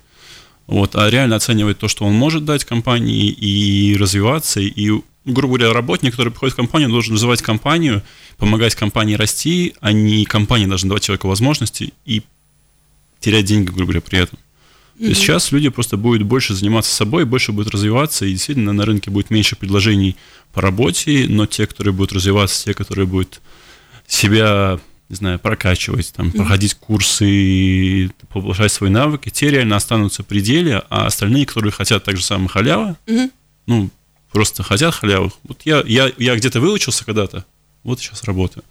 Вот, 0.66 0.96
а 0.96 1.10
реально 1.10 1.36
оценивать 1.36 1.78
то, 1.78 1.88
что 1.88 2.04
он 2.04 2.14
может 2.14 2.44
дать 2.44 2.64
компании, 2.64 3.28
и 3.28 3.96
развиваться, 3.96 4.60
и 4.60 4.90
грубо 5.24 5.56
говоря, 5.56 5.72
работник, 5.72 6.12
который 6.12 6.30
приходит 6.30 6.54
в 6.54 6.56
компанию, 6.56 6.90
должен 6.90 7.14
развивать 7.14 7.42
компанию, 7.42 8.02
помогать 8.36 8.74
компании 8.74 9.14
расти, 9.14 9.74
а 9.80 9.92
не 9.92 10.24
компания 10.24 10.66
должна 10.66 10.88
давать 10.88 11.04
человеку 11.04 11.28
возможности 11.28 11.92
и 12.04 12.22
терять 13.20 13.46
деньги, 13.46 13.66
грубо 13.66 13.84
говоря, 13.84 14.00
при 14.02 14.18
этом. 14.18 14.38
Mm-hmm. 14.98 15.08
Есть 15.08 15.20
сейчас 15.22 15.50
люди 15.50 15.70
просто 15.70 15.96
будут 15.96 16.22
больше 16.22 16.54
заниматься 16.54 16.94
собой, 16.94 17.24
больше 17.24 17.52
будут 17.52 17.72
развиваться, 17.72 18.26
и 18.26 18.32
действительно 18.32 18.72
на 18.72 18.84
рынке 18.84 19.10
будет 19.10 19.30
меньше 19.30 19.56
предложений 19.56 20.16
по 20.52 20.60
работе, 20.60 21.26
но 21.28 21.46
те, 21.46 21.66
которые 21.66 21.94
будут 21.94 22.12
развиваться, 22.12 22.64
те, 22.64 22.74
которые 22.74 23.06
будут 23.06 23.40
себя, 24.06 24.78
не 25.08 25.16
знаю, 25.16 25.38
прокачивать, 25.38 26.12
там, 26.12 26.28
mm-hmm. 26.28 26.36
проходить 26.36 26.74
курсы, 26.74 28.10
повышать 28.28 28.72
свои 28.72 28.90
навыки, 28.90 29.30
те 29.30 29.50
реально 29.50 29.76
останутся 29.76 30.22
в 30.22 30.26
пределе, 30.26 30.82
а 30.90 31.06
остальные, 31.06 31.46
которые 31.46 31.72
хотят 31.72 32.04
так 32.04 32.16
же 32.16 32.22
самое 32.22 32.48
халява, 32.48 32.96
mm-hmm. 33.06 33.30
ну, 33.66 33.90
просто 34.34 34.64
хотят 34.64 34.94
халяву. 34.94 35.32
Вот 35.44 35.62
я, 35.64 35.82
я, 35.86 36.12
я 36.18 36.34
где-то 36.34 36.60
выучился 36.60 37.04
когда-то, 37.04 37.44
вот 37.84 38.00
сейчас 38.00 38.24
работаю. 38.24 38.64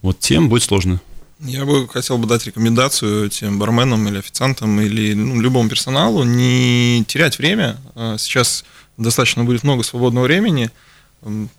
Вот 0.00 0.18
тем 0.18 0.48
будет 0.48 0.62
сложно. 0.62 1.00
Я 1.40 1.66
бы 1.66 1.86
хотел 1.86 2.16
бы 2.16 2.26
дать 2.26 2.46
рекомендацию 2.46 3.28
тем 3.28 3.58
барменам 3.58 4.08
или 4.08 4.18
официантам 4.18 4.80
или 4.80 5.12
ну, 5.12 5.38
любому 5.38 5.68
персоналу 5.68 6.24
не 6.24 7.04
терять 7.06 7.36
время. 7.38 7.76
А 7.94 8.16
сейчас 8.16 8.64
достаточно 8.96 9.44
будет 9.44 9.64
много 9.64 9.82
свободного 9.82 10.24
времени, 10.24 10.70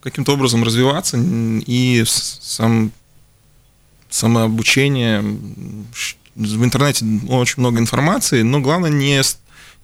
каким-то 0.02 0.34
образом 0.34 0.64
развиваться 0.64 1.20
и 1.22 2.04
сам, 2.08 2.92
самообучение, 4.10 5.22
в 6.34 6.64
интернете 6.64 7.06
очень 7.30 7.62
много 7.62 7.80
информации, 7.80 8.42
но 8.42 8.62
главное 8.62 8.90
не 8.90 9.22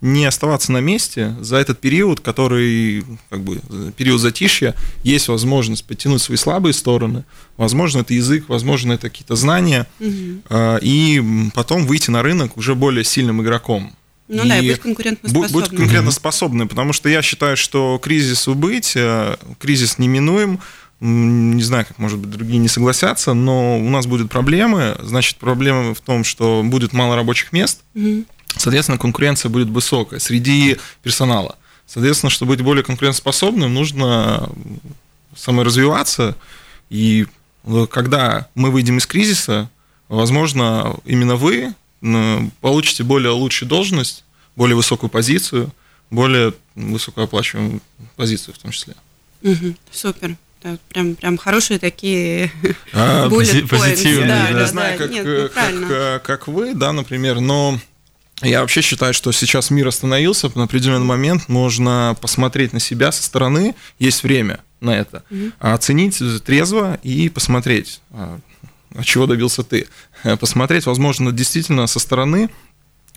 не 0.03 0.25
оставаться 0.25 0.71
на 0.73 0.79
месте 0.79 1.33
за 1.39 1.55
этот 1.55 1.79
период, 1.79 2.19
который, 2.19 3.05
как 3.29 3.41
бы, 3.41 3.61
период 3.95 4.19
затишья, 4.19 4.75
есть 5.01 5.29
возможность 5.29 5.85
подтянуть 5.85 6.21
свои 6.21 6.35
слабые 6.35 6.73
стороны, 6.73 7.23
возможно, 7.55 7.99
это 7.99 8.13
язык, 8.13 8.49
возможно, 8.49 8.91
это 8.91 9.09
какие-то 9.09 9.35
знания, 9.37 9.87
угу. 10.01 10.41
и 10.81 11.49
потом 11.55 11.85
выйти 11.87 12.11
на 12.11 12.21
рынок 12.21 12.57
уже 12.57 12.75
более 12.75 13.05
сильным 13.05 13.41
игроком. 13.41 13.95
Ну 14.27 14.43
и 14.43 14.49
да, 14.49 14.57
и 14.57 14.71
быть 14.71 14.81
конкурентоспособным. 14.81 15.61
Быть 15.61 15.69
конкурентоспособным, 15.69 16.67
потому 16.67 16.91
что 16.91 17.07
я 17.07 17.21
считаю, 17.21 17.55
что 17.55 17.97
кризису 18.01 18.55
быть, 18.55 18.93
э, 18.95 19.37
кризис 19.57 19.99
неминуем, 19.99 20.59
не 20.99 21.63
знаю, 21.63 21.85
как, 21.85 21.97
может 21.97 22.19
быть, 22.19 22.29
другие 22.29 22.59
не 22.59 22.67
согласятся, 22.67 23.33
но 23.33 23.77
у 23.77 23.89
нас 23.89 24.05
будут 24.05 24.31
проблемы. 24.31 24.95
Значит, 25.01 25.37
проблема 25.37 25.93
в 25.93 25.99
том, 25.99 26.23
что 26.23 26.61
будет 26.63 26.93
мало 26.93 27.15
рабочих 27.15 27.51
мест. 27.51 27.81
Угу. 27.95 28.23
Соответственно, 28.57 28.97
конкуренция 28.97 29.49
будет 29.49 29.69
высокая 29.69 30.19
среди 30.19 30.77
персонала. 31.01 31.57
Соответственно, 31.85 32.29
чтобы 32.29 32.53
быть 32.53 32.61
более 32.61 32.83
конкурентоспособным, 32.83 33.73
нужно 33.73 34.49
саморазвиваться. 35.35 36.35
И 36.89 37.27
э, 37.65 37.87
когда 37.89 38.47
мы 38.55 38.71
выйдем 38.71 38.97
из 38.97 39.05
кризиса, 39.05 39.69
возможно, 40.07 40.95
именно 41.05 41.35
вы 41.35 41.73
получите 42.59 43.03
более 43.03 43.31
лучшую 43.31 43.69
должность, 43.69 44.25
более 44.57 44.75
высокую 44.75 45.09
позицию, 45.09 45.71
более 46.09 46.53
высокооплачиваемую 46.75 47.81
позицию 48.17 48.53
в 48.53 48.57
том 48.57 48.71
числе. 48.71 48.95
Угу, 49.41 49.75
супер. 49.91 50.35
Да, 50.63 50.77
прям, 50.89 51.15
прям 51.15 51.37
хорошие 51.37 51.77
такие 51.79 52.51
а, 52.93 53.29
позитивные. 53.29 54.27
Да, 54.27 54.47
да, 54.51 54.61
не 54.61 54.67
знаю, 54.67 54.97
да, 54.97 55.03
как, 55.03 55.11
нет, 55.11 55.25
ну, 55.25 55.49
как, 55.49 55.89
как, 55.89 56.23
как 56.23 56.47
вы, 56.47 56.73
да, 56.73 56.93
например, 56.93 57.41
но 57.41 57.79
я 58.41 58.61
вообще 58.61 58.81
считаю, 58.81 59.13
что 59.13 59.31
сейчас 59.31 59.69
мир 59.69 59.87
остановился, 59.87 60.51
на 60.55 60.63
определенный 60.63 61.05
момент 61.05 61.47
можно 61.47 62.17
посмотреть 62.19 62.73
на 62.73 62.79
себя 62.79 63.11
со 63.11 63.23
стороны, 63.23 63.75
есть 63.99 64.23
время 64.23 64.59
на 64.81 64.97
это, 64.97 65.23
угу. 65.29 65.51
оценить 65.59 66.21
трезво 66.43 66.99
и 67.03 67.29
посмотреть, 67.29 68.01
а, 68.11 68.39
чего 69.03 69.27
добился 69.27 69.63
ты. 69.63 69.87
Посмотреть, 70.39 70.85
возможно, 70.85 71.31
действительно 71.31 71.87
со 71.87 71.99
стороны 71.99 72.49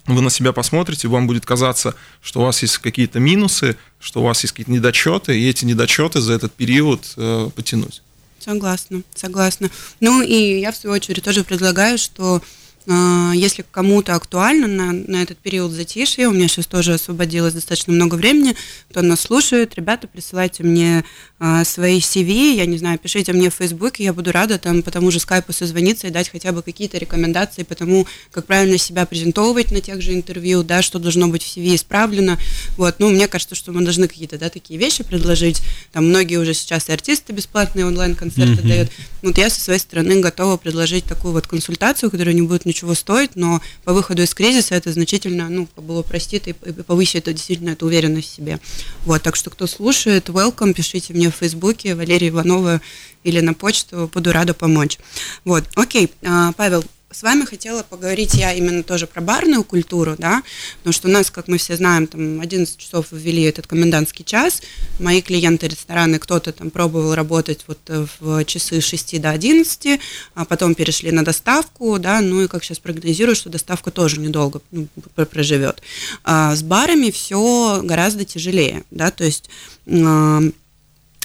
вы 0.06 0.22
на 0.22 0.30
себя 0.30 0.52
посмотрите, 0.52 1.08
вам 1.08 1.26
будет 1.26 1.44
казаться, 1.44 1.94
что 2.22 2.40
у 2.40 2.44
вас 2.44 2.62
есть 2.62 2.78
какие-то 2.78 3.18
минусы, 3.18 3.76
что 3.98 4.20
у 4.20 4.24
вас 4.24 4.42
есть 4.42 4.52
какие-то 4.52 4.70
недочеты, 4.70 5.38
и 5.38 5.48
эти 5.48 5.64
недочеты 5.64 6.20
за 6.20 6.34
этот 6.34 6.52
период 6.52 7.12
э, 7.16 7.50
потянуть. 7.54 8.02
Согласна, 8.38 9.02
согласна. 9.14 9.70
Ну 9.98 10.22
и 10.22 10.60
я 10.60 10.70
в 10.70 10.76
свою 10.76 10.94
очередь 10.94 11.24
тоже 11.24 11.42
предлагаю, 11.42 11.98
что 11.98 12.36
а, 12.36 12.40
если 12.86 13.64
кому-то 13.70 14.14
актуально 14.14 14.66
на, 14.68 14.92
на 14.92 15.22
этот 15.22 15.38
период 15.38 15.72
затишья, 15.72 16.28
у 16.28 16.32
меня 16.32 16.46
сейчас 16.46 16.66
тоже 16.66 16.94
освободилось 16.94 17.54
достаточно 17.54 17.92
много 17.92 18.14
времени, 18.14 18.54
кто 18.90 19.02
нас 19.02 19.20
слушает, 19.20 19.74
ребята, 19.74 20.06
присылайте 20.06 20.62
мне 20.62 21.04
а, 21.38 21.64
свои 21.64 21.98
CV, 21.98 22.54
я 22.54 22.64
не 22.64 22.78
знаю, 22.78 22.98
пишите 22.98 23.32
мне 23.32 23.50
в 23.50 23.54
Facebook, 23.54 23.98
я 23.98 24.12
буду 24.12 24.30
рада 24.32 24.58
там 24.58 24.82
по 24.82 24.90
тому 24.90 25.10
же 25.10 25.20
скайпу 25.20 25.52
созвониться 25.52 26.06
и 26.06 26.10
дать 26.10 26.30
хотя 26.30 26.52
бы 26.52 26.62
какие-то 26.62 26.96
рекомендации 26.96 27.64
по 27.64 27.74
тому, 27.74 28.06
как 28.30 28.46
правильно 28.46 28.78
себя 28.78 29.04
презентовывать 29.04 29.72
на 29.72 29.80
тех 29.80 30.00
же 30.00 30.14
интервью, 30.14 30.62
да, 30.62 30.80
что 30.80 30.98
должно 30.98 31.28
быть 31.28 31.42
в 31.42 31.56
CV 31.56 31.74
исправлено. 31.74 32.38
Вот, 32.76 33.00
ну, 33.00 33.10
мне 33.10 33.28
кажется, 33.28 33.54
что 33.54 33.72
мы 33.72 33.82
должны 33.82 34.08
какие-то, 34.08 34.38
да, 34.38 34.48
такие 34.48 34.78
вещи 34.78 35.02
предложить. 35.02 35.60
Там 35.92 36.08
многие 36.08 36.36
уже 36.36 36.54
сейчас 36.54 36.88
и 36.88 36.92
артисты 36.92 37.32
бесплатные 37.32 37.84
онлайн-концерты 37.84 38.62
mm-hmm. 38.62 38.68
дают. 38.68 38.90
Вот 39.22 39.36
я 39.38 39.50
со 39.50 39.60
своей 39.60 39.80
стороны 39.80 40.20
готова 40.20 40.56
предложить 40.56 41.04
такую 41.04 41.32
вот 41.32 41.46
консультацию, 41.46 42.10
которая 42.10 42.34
не 42.34 42.42
будет 42.42 42.64
ничего 42.64 42.75
стоить, 42.94 43.36
но 43.36 43.60
по 43.84 43.92
выходу 43.92 44.22
из 44.22 44.34
кризиса 44.34 44.74
это 44.74 44.92
значительно, 44.92 45.48
ну, 45.48 45.68
как 45.74 45.84
бы 45.84 45.98
упростит 45.98 46.48
и 46.48 46.52
повысит 46.52 47.24
действительно 47.24 47.70
эту 47.70 47.86
уверенность 47.86 48.32
в 48.32 48.34
себе. 48.34 48.58
Вот, 49.04 49.22
так 49.22 49.36
что 49.36 49.50
кто 49.50 49.66
слушает, 49.66 50.28
welcome, 50.28 50.74
пишите 50.74 51.12
мне 51.12 51.30
в 51.30 51.34
Фейсбуке, 51.34 51.94
Валерия 51.94 52.28
Иванова 52.28 52.80
или 53.24 53.40
на 53.40 53.54
почту, 53.54 54.10
буду 54.12 54.32
рада 54.32 54.54
помочь. 54.54 54.98
Вот, 55.44 55.64
окей, 55.74 56.12
а, 56.22 56.52
Павел, 56.52 56.84
с 57.16 57.22
вами 57.22 57.46
хотела 57.46 57.82
поговорить 57.82 58.34
я 58.34 58.52
именно 58.52 58.82
тоже 58.82 59.06
про 59.06 59.22
барную 59.22 59.64
культуру, 59.64 60.16
да, 60.18 60.42
потому 60.78 60.92
что 60.92 61.08
у 61.08 61.10
нас, 61.10 61.30
как 61.30 61.48
мы 61.48 61.56
все 61.56 61.74
знаем, 61.74 62.06
там 62.06 62.40
11 62.40 62.76
часов 62.76 63.06
ввели 63.10 63.42
этот 63.44 63.66
комендантский 63.66 64.22
час, 64.22 64.60
мои 65.00 65.22
клиенты 65.22 65.66
рестораны, 65.66 66.18
кто-то 66.18 66.52
там 66.52 66.68
пробовал 66.70 67.14
работать 67.14 67.64
вот 67.68 67.78
э, 67.88 68.04
в 68.20 68.44
часы 68.44 68.82
с 68.82 68.84
6 68.84 69.18
до 69.18 69.30
11, 69.30 69.98
а 70.34 70.44
потом 70.44 70.74
перешли 70.74 71.10
на 71.10 71.24
доставку, 71.24 71.98
да, 71.98 72.20
ну 72.20 72.42
и 72.42 72.48
как 72.48 72.62
сейчас 72.62 72.80
прогнозирую, 72.80 73.34
что 73.34 73.48
доставка 73.48 73.90
тоже 73.90 74.20
недолго 74.20 74.60
ну, 74.70 74.86
проживет. 75.14 75.80
А 76.22 76.54
с 76.54 76.62
барами 76.62 77.10
все 77.10 77.80
гораздо 77.82 78.26
тяжелее, 78.26 78.84
да, 78.90 79.10
то 79.10 79.24
есть 79.24 79.48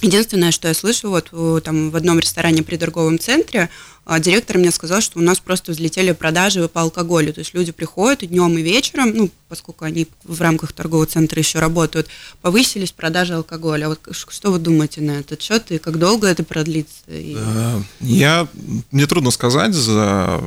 Единственное, 0.01 0.51
что 0.51 0.67
я 0.67 0.74
слышу, 0.74 1.10
вот 1.10 1.63
там 1.63 1.91
в 1.91 1.96
одном 1.96 2.20
ресторане 2.20 2.63
при 2.63 2.77
торговом 2.77 3.20
центре 3.20 3.70
а, 4.03 4.20
директор 4.20 4.58
мне 4.58 4.72
сказал, 4.72 5.00
что 5.00 5.20
у 5.20 5.22
нас 5.22 5.39
просто 5.39 5.72
взлетели 5.72 6.12
продажи 6.12 6.67
по 6.67 6.81
алкоголю. 6.81 7.34
То 7.34 7.39
есть 7.39 7.53
люди 7.53 7.72
приходят 7.72 8.24
и 8.24 8.27
днем, 8.27 8.58
и 8.58 8.62
вечером, 8.62 9.15
ну, 9.15 9.29
поскольку 9.48 9.86
они 9.86 10.08
в 10.24 10.41
рамках 10.41 10.74
торгового 10.74 11.05
центра 11.05 11.39
еще 11.39 11.60
работают, 11.60 12.08
повысились 12.41 12.91
продажи 12.91 13.36
алкоголя. 13.36 13.89
Вот 13.89 14.00
что 14.12 14.51
вы 14.51 14.58
думаете 14.60 15.01
на 15.01 15.20
этот 15.20 15.41
счет 15.41 15.72
и 15.72 15.77
как 15.77 16.00
долго 16.00 16.27
это 16.27 16.43
продлится? 16.43 16.96
Э, 17.08 17.79
я, 18.00 18.48
мне 18.89 19.05
трудно 19.05 19.29
сказать 19.29 19.74
за 19.74 20.41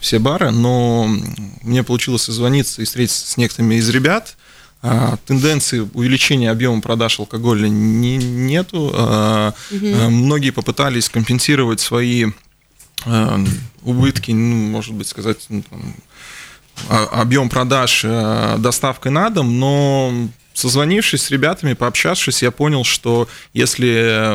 все 0.00 0.18
бары, 0.18 0.50
но 0.50 1.06
мне 1.62 1.82
получилось 1.82 2.22
созвониться 2.22 2.80
и 2.80 2.86
встретиться 2.86 3.30
с 3.30 3.36
некоторыми 3.36 3.76
из 3.76 3.88
ребят, 3.90 4.36
тенденции 5.26 5.88
увеличения 5.94 6.50
объема 6.50 6.80
продаж 6.80 7.18
алкоголя 7.18 7.68
не, 7.68 8.16
нету. 8.16 8.86
угу. 9.70 9.86
Многие 10.10 10.50
попытались 10.50 11.08
компенсировать 11.08 11.80
свои 11.80 12.26
убытки, 13.82 14.30
ну, 14.30 14.68
может 14.68 14.94
быть, 14.94 15.08
сказать, 15.08 15.44
ну, 15.48 15.62
там, 15.68 15.94
объем 17.12 17.48
продаж 17.48 18.04
доставкой 18.58 19.12
на 19.12 19.30
дом, 19.30 19.58
но 19.58 20.28
созвонившись 20.54 21.22
с 21.22 21.30
ребятами, 21.30 21.74
пообщавшись, 21.74 22.42
я 22.42 22.50
понял, 22.50 22.84
что 22.84 23.28
если 23.52 24.34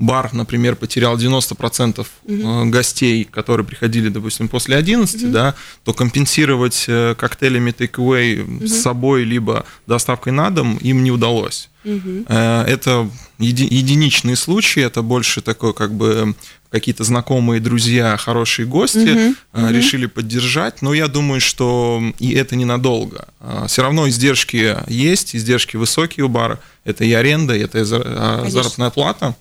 бар, 0.00 0.32
например, 0.32 0.76
потерял 0.76 1.16
90% 1.16 2.06
угу. 2.24 2.70
гостей, 2.70 3.24
которые 3.24 3.66
приходили, 3.66 4.08
допустим, 4.08 4.48
после 4.48 4.76
11, 4.76 5.22
угу. 5.22 5.32
да, 5.32 5.54
то 5.84 5.92
компенсировать 5.92 6.86
э, 6.88 7.14
коктейлями 7.16 7.70
take-away 7.70 8.42
угу. 8.42 8.66
с 8.66 8.80
собой, 8.80 9.24
либо 9.24 9.64
доставкой 9.86 10.32
на 10.32 10.50
дом 10.50 10.78
им 10.78 11.04
не 11.04 11.10
удалось. 11.10 11.68
Угу. 11.84 12.26
Это 12.28 13.08
еди- 13.38 13.68
единичные 13.70 14.36
случаи, 14.36 14.82
это 14.82 15.02
больше 15.02 15.40
такой, 15.40 15.72
как 15.72 15.94
бы, 15.94 16.34
какие-то 16.70 17.04
знакомые, 17.04 17.60
друзья, 17.60 18.16
хорошие 18.16 18.66
гости 18.66 19.32
угу. 19.52 19.68
решили 19.68 20.06
поддержать, 20.06 20.82
но 20.82 20.94
я 20.94 21.08
думаю, 21.08 21.40
что 21.40 22.02
и 22.18 22.32
это 22.32 22.56
ненадолго. 22.56 23.28
Все 23.66 23.82
равно 23.82 24.08
издержки 24.08 24.76
есть, 24.88 25.34
издержки 25.36 25.76
высокие 25.76 26.24
у 26.24 26.28
бара, 26.28 26.58
это 26.84 27.04
и 27.04 27.12
аренда, 27.12 27.54
это 27.54 27.80
и 27.80 27.84
заработная 27.84 28.90
плата. 28.90 29.34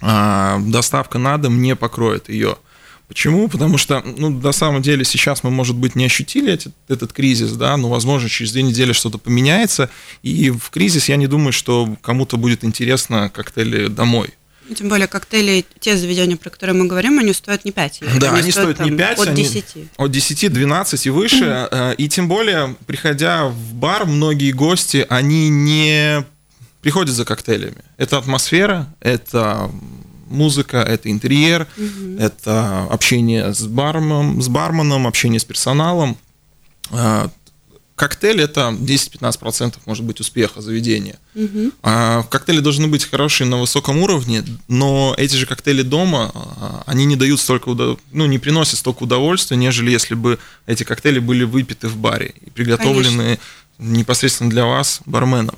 А, 0.00 0.58
доставка 0.60 1.18
на 1.18 1.38
дом 1.38 1.60
не 1.60 1.76
покроет 1.76 2.28
ее. 2.28 2.56
Почему? 3.08 3.48
Потому 3.48 3.78
что, 3.78 4.02
ну, 4.04 4.30
на 4.30 4.52
самом 4.52 4.82
деле, 4.82 5.04
сейчас 5.04 5.44
мы, 5.44 5.50
может 5.50 5.76
быть, 5.76 5.94
не 5.94 6.06
ощутили 6.06 6.52
этот, 6.52 6.74
этот 6.88 7.12
кризис, 7.12 7.52
да, 7.52 7.76
но, 7.76 7.88
возможно, 7.88 8.28
через 8.28 8.52
две 8.52 8.62
недели 8.62 8.92
что-то 8.92 9.18
поменяется, 9.18 9.90
и 10.22 10.50
в 10.50 10.70
кризис 10.70 11.08
я 11.08 11.16
не 11.16 11.28
думаю, 11.28 11.52
что 11.52 11.96
кому-то 12.02 12.36
будет 12.36 12.64
интересно 12.64 13.30
коктейли 13.30 13.86
домой. 13.86 14.34
Ну, 14.68 14.74
тем 14.74 14.88
более 14.88 15.06
коктейли, 15.06 15.64
те 15.78 15.96
заведения, 15.96 16.36
про 16.36 16.50
которые 16.50 16.74
мы 16.74 16.86
говорим, 16.88 17.20
они 17.20 17.32
стоят 17.32 17.64
не 17.64 17.70
5 17.70 18.00
евро. 18.00 18.18
Да, 18.18 18.30
они, 18.30 18.40
они 18.40 18.50
стоят, 18.50 18.76
стоят 18.76 18.90
не 18.90 18.98
5, 18.98 19.18
от 19.20 19.34
10. 19.34 19.64
Они, 19.76 19.88
от 19.96 20.10
10, 20.10 20.52
12 20.52 21.06
и 21.06 21.10
выше. 21.10 21.44
Mm-hmm. 21.44 21.94
И 21.98 22.08
тем 22.08 22.26
более, 22.26 22.74
приходя 22.86 23.46
в 23.46 23.74
бар, 23.74 24.06
многие 24.06 24.50
гости, 24.50 25.06
они 25.08 25.48
не 25.48 26.24
приходят 26.80 27.14
за 27.14 27.24
коктейлями. 27.24 27.82
Это 27.96 28.18
атмосфера, 28.18 28.86
это 29.00 29.70
музыка, 30.28 30.78
это 30.78 31.10
интерьер, 31.10 31.66
угу. 31.76 32.18
это 32.18 32.84
общение 32.84 33.52
с 33.54 33.62
барменом, 33.66 34.42
с 34.42 34.48
барменом, 34.48 35.06
общение 35.06 35.40
с 35.40 35.44
персоналом. 35.44 36.16
А, 36.90 37.30
коктейль 37.94 38.42
это 38.42 38.76
10-15% 38.78 39.76
может 39.86 40.04
быть 40.04 40.20
успеха 40.20 40.60
заведения. 40.60 41.16
Угу. 41.34 41.72
Коктейли 42.28 42.60
должны 42.60 42.88
быть 42.88 43.04
хорошие 43.04 43.48
на 43.48 43.56
высоком 43.56 43.98
уровне, 43.98 44.44
но 44.68 45.14
эти 45.16 45.34
же 45.34 45.46
коктейли 45.46 45.82
дома, 45.82 46.30
а, 46.34 46.82
они 46.86 47.04
не 47.04 47.16
дают 47.16 47.40
столько 47.40 47.70
ну, 48.12 48.26
не 48.26 48.38
приносят 48.38 48.78
столько 48.78 49.04
удовольствия, 49.04 49.56
нежели 49.56 49.90
если 49.90 50.14
бы 50.14 50.38
эти 50.66 50.84
коктейли 50.84 51.20
были 51.20 51.44
выпиты 51.44 51.88
в 51.88 51.96
баре 51.96 52.34
и 52.44 52.50
приготовлены 52.50 53.16
Конечно 53.16 53.38
непосредственно 53.78 54.50
для 54.50 54.64
вас, 54.64 55.00
барменом. 55.06 55.56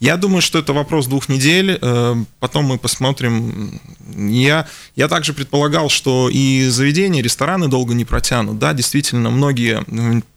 Я 0.00 0.16
думаю, 0.16 0.42
что 0.42 0.58
это 0.58 0.72
вопрос 0.72 1.06
двух 1.06 1.28
недель, 1.28 1.78
э, 1.80 2.14
потом 2.38 2.66
мы 2.66 2.78
посмотрим. 2.78 3.80
Я, 4.16 4.66
я 4.96 5.08
также 5.08 5.32
предполагал, 5.32 5.88
что 5.88 6.28
и 6.30 6.68
заведения, 6.68 7.22
рестораны 7.22 7.68
долго 7.68 7.94
не 7.94 8.04
протянут. 8.04 8.58
Да, 8.58 8.72
действительно, 8.72 9.30
многие 9.30 9.82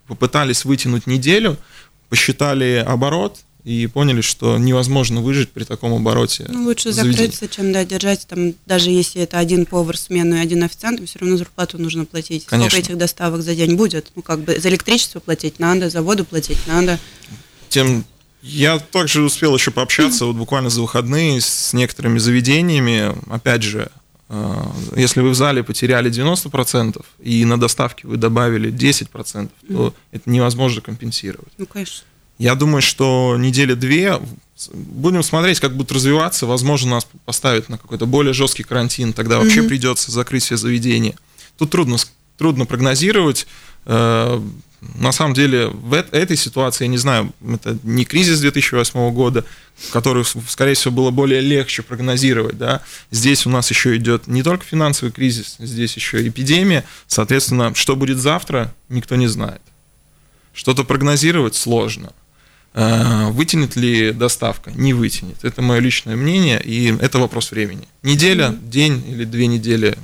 попытались 0.08 0.66
вытянуть 0.66 1.08
неделю, 1.08 1.58
посчитали 2.10 2.84
оборот, 2.86 3.40
и 3.64 3.88
поняли, 3.88 4.22
что 4.22 4.58
невозможно 4.58 5.22
выжить 5.22 5.52
при 5.52 5.64
таком 5.64 5.94
обороте. 5.94 6.46
Ну, 6.50 6.64
лучше 6.64 6.92
закрыться, 6.92 7.48
чем 7.48 7.72
да, 7.72 7.86
держать 7.86 8.26
там, 8.28 8.54
даже 8.66 8.90
если 8.90 9.22
это 9.22 9.38
один 9.38 9.66
повар 9.66 9.98
смену 9.98 10.36
и 10.36 10.40
один 10.40 10.64
официант, 10.64 11.08
все 11.08 11.20
равно 11.20 11.38
зарплату 11.38 11.78
нужно 11.78 12.06
платить. 12.06 12.46
Конечно. 12.46 12.70
Сколько 12.70 12.86
этих 12.86 12.98
доставок 12.98 13.42
за 13.42 13.56
день 13.56 13.76
будет? 13.76 14.12
Ну, 14.16 14.22
как 14.22 14.42
бы 14.42 14.60
за 14.60 14.70
электричество 14.70 15.20
платить 15.20 15.60
надо, 15.60 15.90
за 15.90 16.02
воду 16.02 16.26
платить 16.26 16.58
надо. 16.68 17.00
Тем 17.70 18.04
я 18.42 18.80
также 18.80 19.22
успел 19.22 19.56
еще 19.56 19.72
пообщаться 19.72 20.26
вот 20.26 20.36
буквально 20.36 20.70
за 20.70 20.82
выходные 20.82 21.40
с 21.40 21.74
некоторыми 21.74 22.18
заведениями. 22.18 23.16
Опять 23.32 23.62
же, 23.62 23.92
э, 24.30 24.64
если 24.96 25.22
вы 25.22 25.30
в 25.30 25.36
зале 25.36 25.64
потеряли 25.64 26.10
90% 26.10 27.06
и 27.20 27.46
на 27.46 27.60
доставке 27.60 28.08
вы 28.08 28.18
добавили 28.18 28.72
10%, 28.72 29.52
то 29.68 29.94
это 30.12 30.30
невозможно 30.30 30.82
компенсировать. 30.82 31.54
Ну, 31.60 31.68
конечно. 31.68 32.04
Я 32.42 32.56
думаю, 32.56 32.82
что 32.82 33.36
недели 33.38 33.76
две 33.76 34.20
будем 34.74 35.22
смотреть, 35.22 35.60
как 35.60 35.76
будут 35.76 35.92
развиваться. 35.92 36.48
Возможно, 36.48 36.90
нас 36.90 37.08
поставят 37.24 37.70
на 37.70 37.78
какой-то 37.78 38.08
более 38.08 38.34
жесткий 38.34 38.64
карантин, 38.64 39.14
тогда 39.14 39.38
вообще 39.38 39.60
mm-hmm. 39.60 39.68
придется 39.68 40.10
закрыть 40.10 40.44
все 40.44 40.58
заведения. 40.58 41.14
Тут 41.60 41.70
трудно, 41.70 41.98
трудно 42.40 42.66
прогнозировать. 42.66 43.46
Э, 43.86 44.42
на 44.96 45.12
самом 45.12 45.36
деле, 45.36 45.68
в 45.68 45.94
этой 45.94 46.36
ситуации, 46.36 46.86
я 46.86 46.88
не 46.88 46.98
знаю, 46.98 47.32
это 47.48 47.78
не 47.84 48.06
кризис 48.06 48.40
2008 48.40 49.12
года, 49.14 49.46
который, 49.92 50.26
скорее 50.48 50.74
всего, 50.74 50.96
было 50.96 51.12
более 51.12 51.42
легче 51.42 51.84
прогнозировать. 51.84 52.58
Да? 52.58 52.82
Здесь 53.12 53.46
у 53.46 53.52
нас 53.52 53.70
еще 53.70 53.96
идет 53.98 54.26
не 54.26 54.42
только 54.42 54.66
финансовый 54.66 55.12
кризис, 55.12 55.58
здесь 55.60 55.96
еще 55.96 56.28
эпидемия. 56.28 56.86
Соответственно, 57.06 57.76
что 57.76 57.96
будет 57.96 58.18
завтра, 58.18 58.74
никто 58.90 59.16
не 59.16 59.28
знает. 59.28 59.62
Что-то 60.54 60.84
прогнозировать 60.84 61.54
сложно. 61.54 62.14
Э, 62.74 63.30
вытянет 63.32 63.76
ли 63.76 64.12
доставка? 64.14 64.72
Не 64.72 64.94
вытянет. 64.94 65.44
Это 65.44 65.62
мое 65.62 65.80
личное 65.80 66.16
мнение, 66.16 66.62
и 66.64 66.96
это 67.00 67.20
вопрос 67.20 67.52
времени. 67.52 67.88
Неделя, 68.02 68.58
день 68.62 69.04
или 69.08 69.26
две 69.26 69.48
недели, 69.48 69.98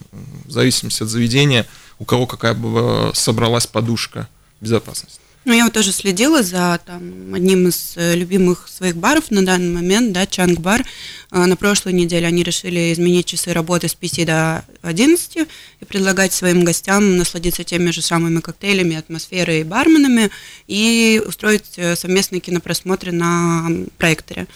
в 0.46 0.52
зависимости 0.52 1.04
от 1.04 1.10
заведения, 1.10 1.66
у 2.00 2.06
кого 2.06 2.28
какая 2.28 2.54
бы 2.54 3.12
собралась 3.14 3.68
подушка 3.68 4.28
безопасности. 4.60 5.20
Ну, 5.48 5.54
я 5.54 5.64
вот 5.64 5.72
тоже 5.72 5.94
следила 5.94 6.44
за 6.44 6.78
там, 6.86 7.34
одним 7.34 7.70
из 7.70 7.94
э, 7.96 8.16
любимых 8.16 8.68
своих 8.68 8.98
баров 8.98 9.32
на 9.32 9.46
данный 9.46 9.74
момент, 9.74 10.12
да, 10.12 10.26
Чанг 10.26 10.60
Бар. 10.60 10.82
Э, 10.82 11.27
на 11.32 11.56
прошлой 11.58 11.94
неделе 11.94 12.26
они 12.28 12.44
решили 12.44 12.94
изменить 12.94 13.26
часы 13.26 13.52
работы 13.52 13.88
с 13.88 13.96
5 13.96 14.26
до 14.26 14.66
11 14.82 15.38
и 15.80 15.86
предлагать 15.86 16.34
своим 16.34 16.64
гостям 16.64 17.18
насладиться 17.18 17.64
теми 17.64 17.92
же 17.92 18.02
самыми 18.02 18.40
коктейлями, 18.40 18.96
атмосферой 18.96 19.62
и 19.62 19.64
барменами 19.64 20.32
и 20.68 21.22
устроить 21.26 21.74
э, 21.76 21.96
совместные 21.96 22.40
кинопросмотры 22.40 23.12
на 23.12 23.70
проекторе. 23.98 24.48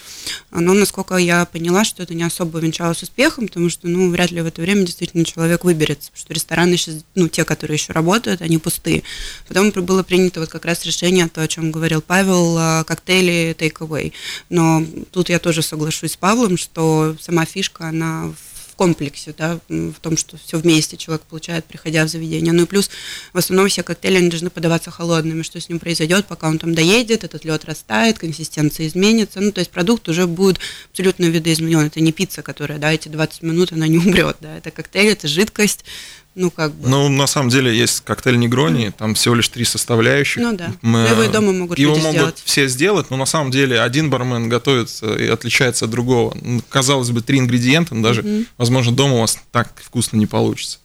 Но, 0.52 0.74
насколько 0.74 1.18
я 1.18 1.46
поняла, 1.46 1.84
что 1.84 2.04
это 2.04 2.14
не 2.14 2.24
особо 2.24 2.60
венчалось 2.60 3.04
успехом, 3.04 3.48
потому 3.48 3.70
что, 3.70 3.88
ну, 3.88 4.10
вряд 4.10 4.32
ли 4.32 4.42
в 4.42 4.46
это 4.46 4.62
время 4.62 4.84
действительно 4.84 5.26
человек 5.26 5.66
выберется, 5.66 6.12
потому 6.12 6.22
что 6.22 6.34
рестораны 6.34 6.78
сейчас, 6.78 6.96
ну, 7.16 7.28
те, 7.28 7.44
которые 7.44 7.76
еще 7.76 7.92
работают, 7.92 8.42
они 8.42 8.58
пустые. 8.58 9.04
Потом 9.48 9.72
было 9.72 10.04
принято 10.04 10.40
вот 10.40 10.50
как 10.50 10.66
раз 10.66 10.86
решение, 10.86 11.28
то, 11.28 11.42
о 11.42 11.48
чем 11.48 11.72
говорил 11.72 12.02
Павел, 12.02 12.58
а, 12.58 12.84
коктейли 12.86 13.56
take-away. 13.58 14.14
Но 14.50 14.86
тут 15.12 15.30
я 15.30 15.40
тоже 15.40 15.62
соглашусь 15.62 16.14
с 16.14 16.18
Павлом, 16.18 16.58
что 16.62 17.16
сама 17.20 17.46
фишка, 17.46 17.88
она 17.88 18.34
в 18.72 18.76
комплексе, 18.76 19.36
да, 19.38 19.60
в 19.70 19.94
том, 20.02 20.18
что 20.18 20.38
все 20.38 20.58
вместе 20.58 20.98
человек 20.98 21.24
получает, 21.26 21.66
приходя 21.66 22.04
в 22.04 22.08
заведение. 22.08 22.52
Ну 22.52 22.64
и 22.64 22.66
плюс 22.66 22.90
в 23.32 23.38
основном 23.38 23.68
все 23.68 23.84
коктейли 23.84 24.18
они 24.18 24.30
должны 24.30 24.50
подаваться 24.50 24.90
холодными, 24.90 25.44
что 25.44 25.60
с 25.60 25.70
ним 25.70 25.78
произойдет, 25.78 26.26
пока 26.26 26.48
он 26.48 26.58
там 26.58 26.74
доедет, 26.74 27.24
этот 27.24 27.46
лед 27.46 27.64
растает, 27.66 28.18
консистенция 28.18 28.88
изменится, 28.88 29.40
ну 29.40 29.52
то 29.52 29.60
есть 29.60 29.70
продукт 29.70 30.10
уже 30.10 30.26
будет 30.26 30.60
абсолютно 30.90 31.26
видоизменен. 31.26 31.86
Это 31.86 32.02
не 32.02 32.12
пицца, 32.12 32.42
которая, 32.42 32.80
да, 32.80 32.92
эти 32.92 33.08
20 33.08 33.44
минут 33.44 33.72
она 33.72 33.88
не 33.88 34.00
умрет, 34.00 34.38
да, 34.40 34.58
это 34.58 34.72
коктейль, 34.72 35.12
это 35.12 35.28
жидкость, 35.28 35.86
ну, 36.34 36.50
как 36.50 36.74
бы. 36.74 36.88
Ну, 36.88 37.10
на 37.10 37.28
самом 37.28 37.50
деле, 37.50 37.78
есть 37.78 38.02
коктейль 38.02 38.40
Негрони, 38.40 38.94
там 38.98 39.16
всего 39.16 39.36
лишь 39.36 39.50
три 39.50 39.66
составляющих. 39.66 40.42
Ну 40.42 40.54
да. 40.56 40.74
Мы, 40.82 41.00
его 41.00 41.24
и 41.24 41.28
дома 41.28 41.52
могут 41.52 41.78
Его 41.78 41.96
могут 41.98 42.12
сделать. 42.12 42.42
все 42.46 42.68
сделать, 42.70 43.10
но 43.10 43.18
на 43.18 43.26
самом 43.26 43.52
деле 43.52 43.82
один 43.82 44.10
бармен 44.10 44.48
готовит 44.48 44.90
и 45.04 45.28
отличается 45.28 45.86
от 45.86 45.92
другого. 45.92 46.36
Ну, 46.42 46.62
казалось 46.70 47.10
бы, 47.10 47.22
три 47.22 47.40
ингредиента, 47.40 47.96
но 47.96 48.02
даже, 48.02 48.22
угу. 48.22 48.46
возможно, 48.58 48.96
дома 48.96 49.16
у 49.16 49.22
вас 49.22 49.38
так 49.52 49.74
вкусно 49.84 50.16
не 50.16 50.26
получится. 50.26 50.80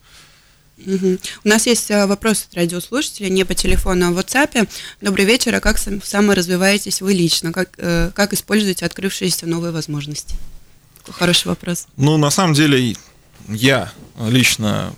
Угу. 0.85 1.19
У 1.45 1.49
нас 1.49 1.67
есть 1.67 1.91
э, 1.91 2.07
вопрос 2.07 2.49
от 2.51 2.57
радиослушателя, 2.57 3.29
не 3.29 3.45
по 3.45 3.55
телефону, 3.55 4.09
а 4.09 4.11
в 4.11 4.19
WhatsApp. 4.19 4.69
Добрый 5.01 5.25
вечер, 5.25 5.55
а 5.55 5.61
как 5.61 5.79
саморазвиваетесь 5.79 7.01
вы 7.01 7.15
лично? 7.15 7.53
Как, 7.53 7.71
э, 7.79 8.11
как 8.15 8.33
используете 8.33 8.85
открывшиеся 8.85 9.47
новые 9.47 9.73
возможности? 9.73 10.35
Хороший 11.09 11.47
вопрос. 11.47 11.87
Ну, 11.97 12.17
на 12.17 12.31
самом 12.31 12.53
деле, 12.55 12.97
я 13.49 13.93
лично 14.29 14.93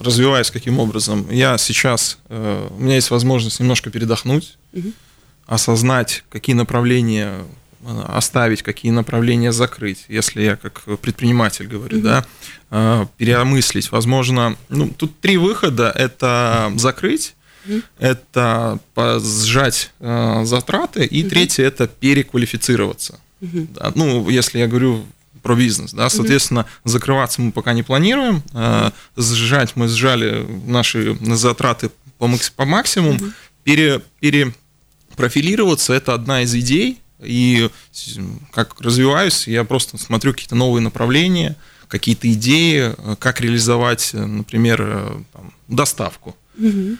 развиваясь 0.00 0.50
каким 0.50 0.78
образом, 0.78 1.26
я 1.30 1.58
сейчас, 1.58 2.18
э, 2.28 2.68
у 2.70 2.80
меня 2.80 2.94
есть 2.94 3.10
возможность 3.10 3.60
немножко 3.60 3.90
передохнуть, 3.90 4.58
угу. 4.72 4.92
осознать, 5.46 6.24
какие 6.28 6.54
направления 6.54 7.42
э, 7.84 8.02
оставить, 8.08 8.62
какие 8.62 8.92
направления 8.92 9.52
закрыть, 9.52 10.04
если 10.08 10.42
я 10.42 10.56
как 10.56 10.82
предприниматель 11.00 11.66
говорю, 11.66 11.98
угу. 11.98 12.06
да, 12.06 12.24
э, 12.70 13.06
переосмыслить. 13.16 13.90
Возможно, 13.90 14.56
ну, 14.68 14.88
тут 14.88 15.18
три 15.20 15.36
выхода. 15.36 15.92
Это 15.94 16.72
закрыть, 16.76 17.34
угу. 17.66 17.82
это 17.98 18.78
сжать 18.96 19.92
затраты, 19.98 21.04
и 21.04 21.22
угу. 21.22 21.30
третье– 21.30 21.64
это 21.64 21.88
переквалифицироваться. 21.88 23.18
Угу. 23.40 23.68
Да, 23.74 23.92
ну, 23.94 24.28
если 24.28 24.58
я 24.58 24.68
говорю 24.68 25.04
про 25.42 25.54
бизнес, 25.54 25.92
да, 25.92 26.08
соответственно, 26.08 26.60
mm-hmm. 26.60 26.90
закрываться 26.90 27.40
мы 27.40 27.52
пока 27.52 27.72
не 27.72 27.82
планируем, 27.82 28.42
э, 28.52 28.90
сжать 29.16 29.76
мы 29.76 29.88
сжали 29.88 30.46
наши 30.66 31.16
затраты 31.20 31.90
по, 32.18 32.30
по 32.56 32.64
максимуму, 32.64 33.18
mm-hmm. 33.18 33.32
пере, 33.64 34.02
перепрофилироваться 34.20 35.92
это 35.92 36.14
одна 36.14 36.42
из 36.42 36.54
идей, 36.54 37.00
и 37.20 37.68
как 38.52 38.80
развиваюсь, 38.80 39.46
я 39.46 39.64
просто 39.64 39.98
смотрю 39.98 40.32
какие-то 40.32 40.54
новые 40.54 40.82
направления, 40.82 41.56
какие-то 41.88 42.32
идеи, 42.32 42.94
как 43.18 43.40
реализовать, 43.40 44.10
например, 44.14 45.24
там, 45.32 45.52
доставку. 45.68 46.36
Mm-hmm. 46.56 46.96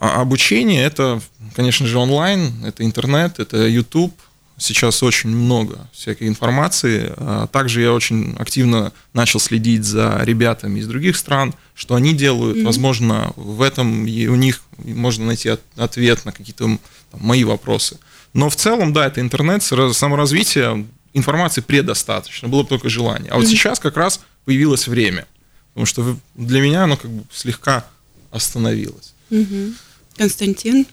А 0.00 0.20
обучение 0.20 0.82
это, 0.82 1.20
конечно 1.54 1.86
же, 1.86 1.98
онлайн, 1.98 2.64
это 2.64 2.84
интернет, 2.84 3.38
это 3.38 3.68
YouTube, 3.68 4.14
сейчас 4.62 5.02
очень 5.02 5.30
много 5.30 5.88
всякой 5.92 6.28
информации. 6.28 7.12
А 7.16 7.46
также 7.46 7.80
я 7.82 7.92
очень 7.92 8.34
активно 8.38 8.92
начал 9.12 9.40
следить 9.40 9.84
за 9.84 10.20
ребятами 10.22 10.80
из 10.80 10.86
других 10.86 11.16
стран, 11.16 11.54
что 11.74 11.94
они 11.94 12.14
делают. 12.14 12.58
Mm-hmm. 12.58 12.64
Возможно, 12.64 13.32
в 13.36 13.60
этом 13.62 14.02
у 14.02 14.36
них 14.36 14.62
можно 14.78 15.26
найти 15.26 15.50
ответ 15.76 16.24
на 16.24 16.32
какие-то 16.32 16.64
там, 16.64 16.80
мои 17.20 17.44
вопросы. 17.44 17.98
Но 18.32 18.48
в 18.48 18.56
целом, 18.56 18.92
да, 18.92 19.06
это 19.06 19.20
интернет, 19.20 19.62
саморазвитие, 19.62 20.86
информации 21.12 21.60
предостаточно, 21.60 22.48
было 22.48 22.62
бы 22.62 22.68
только 22.68 22.88
желание. 22.88 23.30
А 23.30 23.36
вот 23.36 23.44
mm-hmm. 23.44 23.48
сейчас 23.48 23.78
как 23.78 23.96
раз 23.96 24.20
появилось 24.44 24.88
время, 24.88 25.26
потому 25.68 25.86
что 25.86 26.16
для 26.34 26.60
меня 26.60 26.84
оно 26.84 26.96
как 26.96 27.10
бы 27.10 27.24
слегка 27.32 27.84
остановилось. 28.30 29.12
Mm-hmm. 29.30 29.74
Константин, 30.16 30.86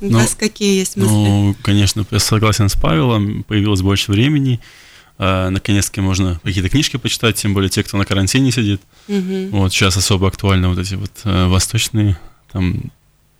у 0.00 0.10
ну, 0.10 0.18
вас 0.18 0.34
какие 0.34 0.78
есть 0.78 0.96
мысли? 0.96 1.10
Ну, 1.10 1.56
конечно, 1.62 2.06
я 2.10 2.18
согласен 2.18 2.68
с 2.68 2.74
Павелом, 2.74 3.44
появилось 3.44 3.82
больше 3.82 4.12
времени. 4.12 4.60
А, 5.16 5.50
наконец-таки 5.50 6.00
можно 6.00 6.40
какие-то 6.42 6.68
книжки 6.68 6.96
почитать, 6.96 7.36
тем 7.36 7.54
более 7.54 7.70
те, 7.70 7.82
кто 7.82 7.96
на 7.96 8.04
карантине 8.04 8.50
сидит. 8.50 8.80
Угу. 9.08 9.48
Вот 9.52 9.72
сейчас 9.72 9.96
особо 9.96 10.28
актуально 10.28 10.68
вот 10.68 10.78
эти 10.78 10.94
вот 10.94 11.10
а, 11.24 11.48
восточные, 11.48 12.18
там 12.52 12.90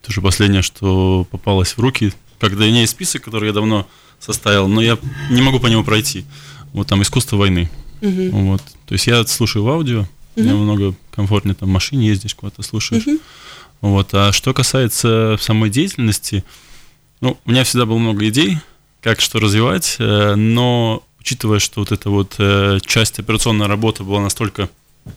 тоже 0.03 0.21
последнее, 0.21 0.63
что 0.63 1.27
попалось 1.31 1.73
в 1.73 1.79
руки, 1.81 2.13
когда 2.39 2.67
меня 2.67 2.81
есть 2.81 2.93
список, 2.93 3.23
который 3.25 3.49
я 3.49 3.53
давно 3.53 3.89
составил, 4.21 4.69
но 4.69 4.81
я 4.81 4.99
не 5.31 5.43
могу 5.43 5.61
по 5.61 5.67
нему 5.67 5.85
пройти. 5.85 6.25
Вот 6.73 6.89
там 6.89 7.03
искусство 7.03 7.37
войны. 7.37 7.71
Угу. 8.03 8.31
Вот. 8.31 8.63
То 8.87 8.95
есть 8.95 9.07
я 9.07 9.25
слушаю 9.27 9.65
в 9.65 9.69
аудио, 9.69 10.01
угу. 10.01 10.09
мне 10.37 10.55
много 10.55 10.95
комфортнее 11.11 11.55
там 11.55 11.69
в 11.69 11.73
машине 11.73 12.09
ездишь, 12.09 12.35
куда-то 12.35 12.63
слушаешь. 12.63 13.07
Угу. 13.07 13.19
Вот. 13.85 14.15
А 14.15 14.33
что 14.33 14.55
касается 14.55 15.37
самой 15.39 15.69
деятельности, 15.69 16.43
ну, 17.21 17.37
у 17.45 17.51
меня 17.51 17.65
всегда 17.65 17.85
было 17.85 17.99
много 17.99 18.27
идей, 18.27 18.57
как 19.03 19.21
что 19.21 19.41
развивать, 19.41 19.97
э, 19.99 20.37
но 20.37 21.05
учитывая, 21.21 21.59
что 21.59 21.81
вот 21.81 21.93
эта 21.93 22.09
вот 22.09 22.37
э, 22.39 22.79
часть 22.87 23.19
операционной 23.19 23.67
работы 23.67 24.03
была 24.03 24.23
настолько 24.23 24.71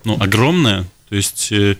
ну, 0.03 0.17
огромная, 0.19 0.83
то 1.07 1.15
есть, 1.15 1.49
э, 1.53 1.77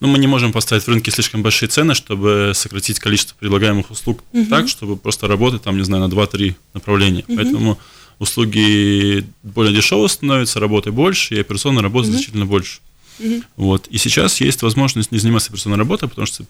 ну, 0.00 0.08
мы 0.08 0.18
не 0.18 0.26
можем 0.26 0.50
поставить 0.50 0.84
в 0.84 0.88
рынке 0.88 1.10
слишком 1.10 1.42
большие 1.42 1.68
цены, 1.68 1.94
чтобы 1.94 2.52
сократить 2.54 3.00
количество 3.00 3.36
предлагаемых 3.36 3.90
услуг 3.90 4.24
угу. 4.32 4.46
так, 4.46 4.66
чтобы 4.68 4.96
просто 4.96 5.28
работать 5.28 5.60
там, 5.60 5.76
не 5.76 5.84
знаю, 5.84 6.08
на 6.08 6.10
2-3 6.10 6.54
направления. 6.72 7.24
Угу. 7.28 7.36
Поэтому 7.36 7.78
услуги 8.18 9.26
более 9.42 9.76
дешевые 9.76 10.08
становятся, 10.08 10.58
работы 10.58 10.90
больше, 10.90 11.34
и 11.34 11.40
операционная 11.40 11.82
работа 11.82 12.08
угу. 12.08 12.14
значительно 12.14 12.46
больше. 12.46 12.80
Угу. 13.18 13.42
Вот. 13.56 13.86
И 13.88 13.98
сейчас 13.98 14.40
есть 14.40 14.62
возможность 14.62 15.12
не 15.12 15.18
заниматься 15.18 15.48
операционной 15.48 15.78
работой, 15.78 16.08
потому 16.08 16.26
что 16.26 16.44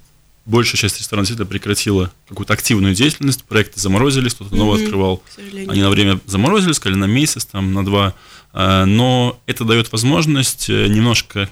большая 0.46 0.78
часть 0.78 0.98
ресторанов 0.98 1.26
действительно 1.26 1.50
прекратила 1.50 2.12
какую-то 2.28 2.52
активную 2.52 2.94
деятельность, 2.94 3.44
проекты 3.44 3.80
заморозились, 3.80 4.34
кто-то 4.34 4.54
новый 4.54 4.80
mm 4.80 4.84
открывал. 4.84 5.22
Они 5.68 5.82
на 5.82 5.90
время 5.90 6.20
заморозили, 6.26 6.72
сказали 6.72 6.98
на 6.98 7.06
месяц, 7.06 7.44
там, 7.44 7.72
на 7.72 7.84
два. 7.84 8.14
А, 8.52 8.84
но 8.84 9.40
это 9.46 9.64
дает 9.64 9.90
возможность 9.92 10.68
э, 10.68 10.86
немножко, 10.88 11.50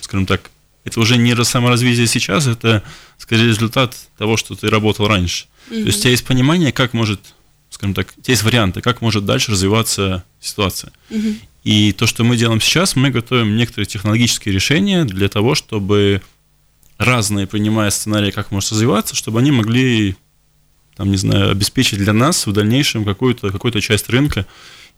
скажем 0.00 0.26
так, 0.26 0.50
это 0.84 0.98
уже 1.00 1.18
не 1.18 1.36
саморазвитие 1.44 2.06
сейчас, 2.06 2.46
это 2.46 2.82
скорее 3.18 3.48
результат 3.48 3.94
того, 4.16 4.36
что 4.36 4.54
ты 4.54 4.68
работал 4.68 5.06
раньше. 5.06 5.46
mm 5.70 5.82
То 5.82 5.86
есть 5.86 5.98
у 5.98 6.02
тебя 6.02 6.10
есть 6.10 6.24
понимание, 6.24 6.72
как 6.72 6.94
может, 6.94 7.20
скажем 7.80 7.94
так, 7.94 8.12
есть 8.26 8.42
варианты, 8.42 8.82
как 8.82 9.00
может 9.00 9.24
дальше 9.24 9.52
развиваться 9.52 10.22
ситуация. 10.38 10.92
mm 11.08 11.36
И 11.64 11.92
то, 11.92 12.06
что 12.06 12.24
мы 12.24 12.36
делаем 12.36 12.60
сейчас, 12.60 12.94
мы 12.94 13.10
готовим 13.10 13.56
некоторые 13.56 13.86
технологические 13.86 14.54
решения 14.54 15.04
для 15.06 15.30
того, 15.30 15.54
чтобы 15.54 16.20
разные, 16.98 17.46
принимая 17.46 17.88
сценарии, 17.88 18.32
как 18.32 18.50
может 18.50 18.72
развиваться, 18.72 19.14
чтобы 19.14 19.38
они 19.40 19.50
могли, 19.50 20.16
там, 20.96 21.10
не 21.10 21.16
знаю, 21.16 21.50
обеспечить 21.50 21.98
для 21.98 22.12
нас 22.12 22.46
в 22.46 22.52
дальнейшем 22.52 23.06
какую-то 23.06 23.50
какую 23.50 23.72
часть 23.80 24.10
рынка 24.10 24.44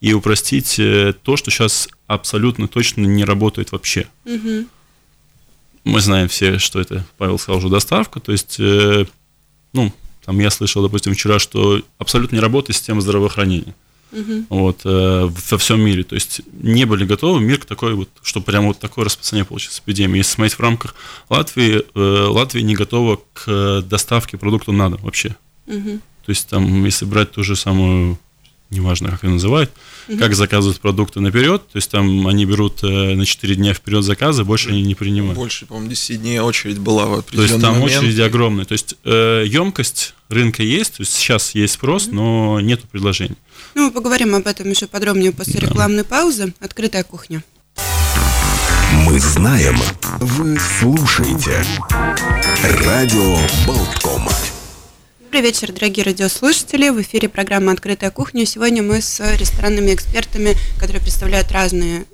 и 0.01 0.13
упростить 0.13 0.81
э, 0.81 1.15
то, 1.23 1.37
что 1.37 1.53
сейчас 1.53 1.89
абсолютно 2.09 2.67
точно 2.67 3.03
не 3.03 3.25
работает 3.25 3.71
вообще. 3.71 4.09
Угу. 4.25 4.67
Мы 5.85 6.01
знаем 6.01 6.27
все, 6.27 6.59
что 6.59 6.81
это, 6.81 7.05
Павел 7.17 7.39
сказал 7.39 7.59
уже, 7.59 7.69
доставка, 7.69 8.19
то 8.19 8.33
есть, 8.33 8.57
э, 8.59 9.07
ну, 9.73 9.93
там 10.25 10.39
я 10.39 10.51
слышал, 10.51 10.83
допустим, 10.83 11.15
вчера, 11.15 11.39
что 11.39 11.83
абсолютно 11.99 12.37
не 12.37 12.41
работает 12.41 12.77
система 12.77 13.01
здравоохранения 13.01 13.75
угу. 14.13 14.45
вот, 14.49 14.81
э, 14.85 15.29
во 15.51 15.59
всем 15.59 15.81
мире. 15.81 16.05
То 16.05 16.15
есть 16.15 16.43
не 16.53 16.85
были 16.85 17.05
готовы 17.05 17.41
мир 17.41 17.59
к 17.59 17.65
такой 17.65 17.95
вот, 17.95 18.09
что 18.23 18.41
прямо 18.41 18.69
вот 18.69 18.79
такое 18.79 19.05
распространение 19.05 19.47
получится 19.47 19.83
эпидемии. 19.85 20.19
Если 20.19 20.33
смотреть 20.33 20.55
в 20.55 20.61
рамках 20.61 20.95
Латвии, 21.29 21.83
э, 21.95 22.27
Латвия 22.29 22.63
не 22.63 22.75
готова 22.75 23.21
к 23.33 23.83
доставке 23.83 24.37
продуктов 24.37 24.75
на 24.75 24.91
дом 24.91 25.01
вообще. 25.03 25.37
Угу. 25.67 26.01
То 26.25 26.31
есть 26.31 26.49
там, 26.49 26.85
если 26.85 27.05
брать 27.05 27.33
ту 27.33 27.43
же 27.43 27.57
самую 27.57 28.19
неважно, 28.71 29.11
как 29.11 29.25
ее 29.25 29.31
называют, 29.31 29.71
угу. 30.09 30.19
как 30.19 30.35
заказывают 30.35 30.81
продукты 30.81 31.21
наперед, 31.21 31.63
то 31.73 31.77
есть 31.77 31.91
там 31.91 32.27
они 32.27 32.45
берут 32.45 32.83
э, 32.83 33.15
на 33.15 33.25
4 33.25 33.55
дня 33.55 33.75
вперед 33.75 34.05
заказы, 34.05 34.45
больше 34.45 34.71
они 34.71 34.83
не 34.83 34.95
принимают. 34.95 35.37
Больше, 35.37 35.67
по-моему, 35.67 35.91
10 35.91 36.21
дней 36.21 36.41
очередь 36.41 36.79
была 36.79 37.07
в 37.07 37.15
определенный 37.15 37.49
То 37.49 37.55
есть 37.55 37.65
там 37.65 37.81
момент. 37.81 37.99
очереди 37.99 38.21
огромные. 38.21 38.67
То 38.67 38.73
есть 38.73 38.97
э, 39.05 39.45
емкость 39.47 40.15
рынка 40.29 40.63
есть, 40.63 40.97
то 40.97 41.03
есть 41.03 41.13
сейчас 41.13 41.55
есть 41.55 41.75
спрос, 41.75 42.07
угу. 42.07 42.17
но 42.17 42.61
нету 42.61 42.87
предложений. 42.91 43.37
Ну, 43.75 43.87
мы 43.87 43.91
поговорим 43.91 44.35
об 44.35 44.47
этом 44.47 44.69
еще 44.69 44.87
подробнее 44.87 45.33
после 45.33 45.61
да. 45.61 45.67
рекламной 45.67 46.05
паузы. 46.05 46.55
Открытая 46.61 47.05
кухня. 47.05 47.43
Мы 49.07 49.19
знаем, 49.19 49.77
вы 50.21 50.59
слушаете. 50.59 51.65
Радио 52.85 53.39
Болтком. 53.67 54.29
Добрый 55.33 55.49
вечер, 55.49 55.73
дорогие 55.73 56.05
радиослушатели. 56.05 56.91
В 56.91 57.01
эфире 57.01 57.27
программа 57.27 57.73
«Открытая 57.73 58.11
кухня». 58.11 58.45
Сегодня 58.45 58.83
мы 58.83 59.01
с 59.01 59.19
ресторанными 59.39 59.95
экспертами, 59.95 60.57
которые 60.79 61.01
представляют 61.01 61.51
разные 61.51 62.05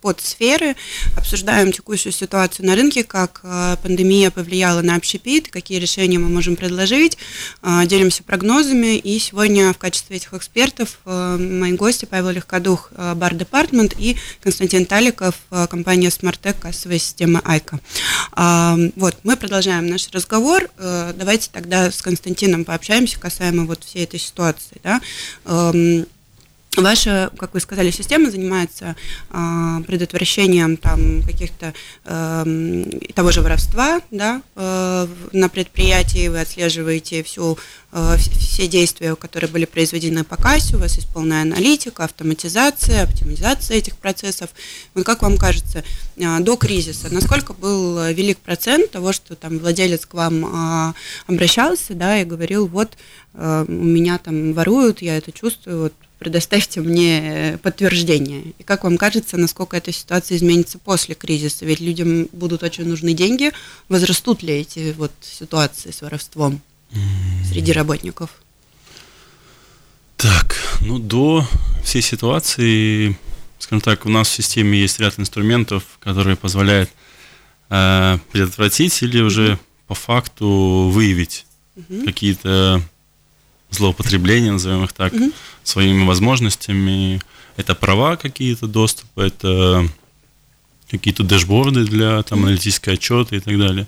подсферы, 0.00 0.76
обсуждаем 1.16 1.72
текущую 1.72 2.12
ситуацию 2.12 2.66
на 2.66 2.74
рынке, 2.74 3.04
как 3.04 3.40
э, 3.42 3.76
пандемия 3.82 4.30
повлияла 4.30 4.82
на 4.82 4.96
общепит, 4.96 5.48
какие 5.48 5.78
решения 5.78 6.18
мы 6.18 6.28
можем 6.28 6.56
предложить, 6.56 7.18
э, 7.62 7.86
делимся 7.86 8.22
прогнозами. 8.22 8.96
И 8.96 9.18
сегодня 9.18 9.72
в 9.72 9.78
качестве 9.78 10.16
этих 10.16 10.34
экспертов 10.34 10.98
мои 11.04 11.72
гости 11.72 12.04
Павел 12.04 12.30
Легкодух, 12.30 12.92
Бар 12.92 13.34
Департмент 13.34 13.94
и 13.98 14.16
Константин 14.42 14.86
Таликов, 14.86 15.34
компания 15.70 16.08
Smartec, 16.08 16.56
кассовая 16.60 16.98
система 16.98 17.40
Айка. 17.44 17.80
Вот, 18.96 19.16
мы 19.22 19.36
продолжаем 19.36 19.86
наш 19.86 20.08
разговор. 20.10 20.68
Давайте 20.78 21.50
тогда 21.52 21.90
с 21.90 22.02
Константином 22.02 22.64
пообщаемся 22.64 23.18
касаемо 23.18 23.64
вот 23.64 23.84
всей 23.84 24.04
этой 24.04 24.20
ситуации. 24.20 24.80
Да? 24.82 25.00
Ваша, 26.76 27.30
как 27.38 27.54
вы 27.54 27.60
сказали, 27.60 27.90
система 27.92 28.30
занимается 28.30 28.96
э, 29.30 29.82
предотвращением 29.86 30.76
там 30.76 31.22
каких-то 31.22 31.72
э, 32.04 32.84
того 33.14 33.30
же 33.30 33.42
воровства, 33.42 34.00
да, 34.10 34.42
э, 34.56 35.06
на 35.32 35.48
предприятии. 35.48 36.26
Вы 36.26 36.40
отслеживаете 36.40 37.22
всю 37.22 37.58
э, 37.92 38.16
все 38.18 38.66
действия, 38.66 39.14
которые 39.14 39.48
были 39.48 39.66
произведены 39.66 40.24
по 40.24 40.36
кассе. 40.36 40.76
У 40.76 40.80
вас 40.80 40.96
есть 40.96 41.08
полная 41.12 41.42
аналитика, 41.42 42.04
автоматизация, 42.04 43.04
оптимизация 43.04 43.76
этих 43.76 43.96
процессов. 43.96 44.50
Вот 44.94 45.06
как 45.06 45.22
вам 45.22 45.36
кажется, 45.36 45.84
э, 46.16 46.40
до 46.40 46.56
кризиса 46.56 47.12
насколько 47.12 47.52
был 47.52 48.04
велик 48.08 48.38
процент 48.38 48.90
того, 48.90 49.12
что 49.12 49.36
там 49.36 49.58
владелец 49.58 50.06
к 50.06 50.14
вам 50.14 50.44
э, 50.44 50.94
обращался, 51.28 51.94
да, 51.94 52.20
и 52.20 52.24
говорил, 52.24 52.66
вот 52.66 52.96
э, 53.34 53.64
у 53.68 53.72
меня 53.72 54.18
там 54.18 54.54
воруют, 54.54 55.02
я 55.02 55.16
это 55.16 55.30
чувствую, 55.30 55.82
вот 55.82 55.92
предоставьте 56.24 56.80
мне 56.80 57.58
подтверждение. 57.62 58.54
И 58.58 58.62
как 58.62 58.84
вам 58.84 58.96
кажется, 58.96 59.36
насколько 59.36 59.76
эта 59.76 59.92
ситуация 59.92 60.38
изменится 60.38 60.78
после 60.78 61.14
кризиса? 61.14 61.66
Ведь 61.66 61.80
людям 61.80 62.28
будут 62.32 62.62
очень 62.62 62.86
нужны 62.88 63.12
деньги. 63.12 63.52
Возрастут 63.90 64.42
ли 64.42 64.54
эти 64.54 64.94
вот 64.96 65.12
ситуации 65.20 65.90
с 65.90 66.00
воровством 66.00 66.62
среди 67.52 67.72
работников? 67.72 68.30
Так, 70.16 70.56
ну 70.80 70.98
до 70.98 71.46
всей 71.84 72.00
ситуации, 72.00 73.18
скажем 73.58 73.82
так, 73.82 74.06
у 74.06 74.08
нас 74.08 74.28
в 74.28 74.32
системе 74.32 74.80
есть 74.80 74.98
ряд 75.00 75.18
инструментов, 75.18 75.82
которые 76.00 76.36
позволяют 76.36 76.88
э, 77.68 78.16
предотвратить 78.32 79.02
или 79.02 79.20
уже 79.20 79.58
по 79.86 79.94
факту 79.94 80.88
выявить 80.90 81.44
mm-hmm. 81.76 82.04
какие-то 82.06 82.82
злоупотребления, 83.74 84.52
назовем 84.52 84.84
их 84.84 84.92
так, 84.92 85.12
угу. 85.12 85.32
своими 85.62 86.04
возможностями. 86.06 87.20
Это 87.56 87.74
права 87.74 88.16
какие-то 88.16 88.66
доступа, 88.66 89.20
это 89.20 89.88
какие-то 90.90 91.22
дэшборды 91.22 91.84
для 91.84 92.22
там, 92.22 92.44
аналитической 92.44 92.94
отчета 92.94 93.36
и 93.36 93.40
так 93.40 93.58
далее. 93.58 93.86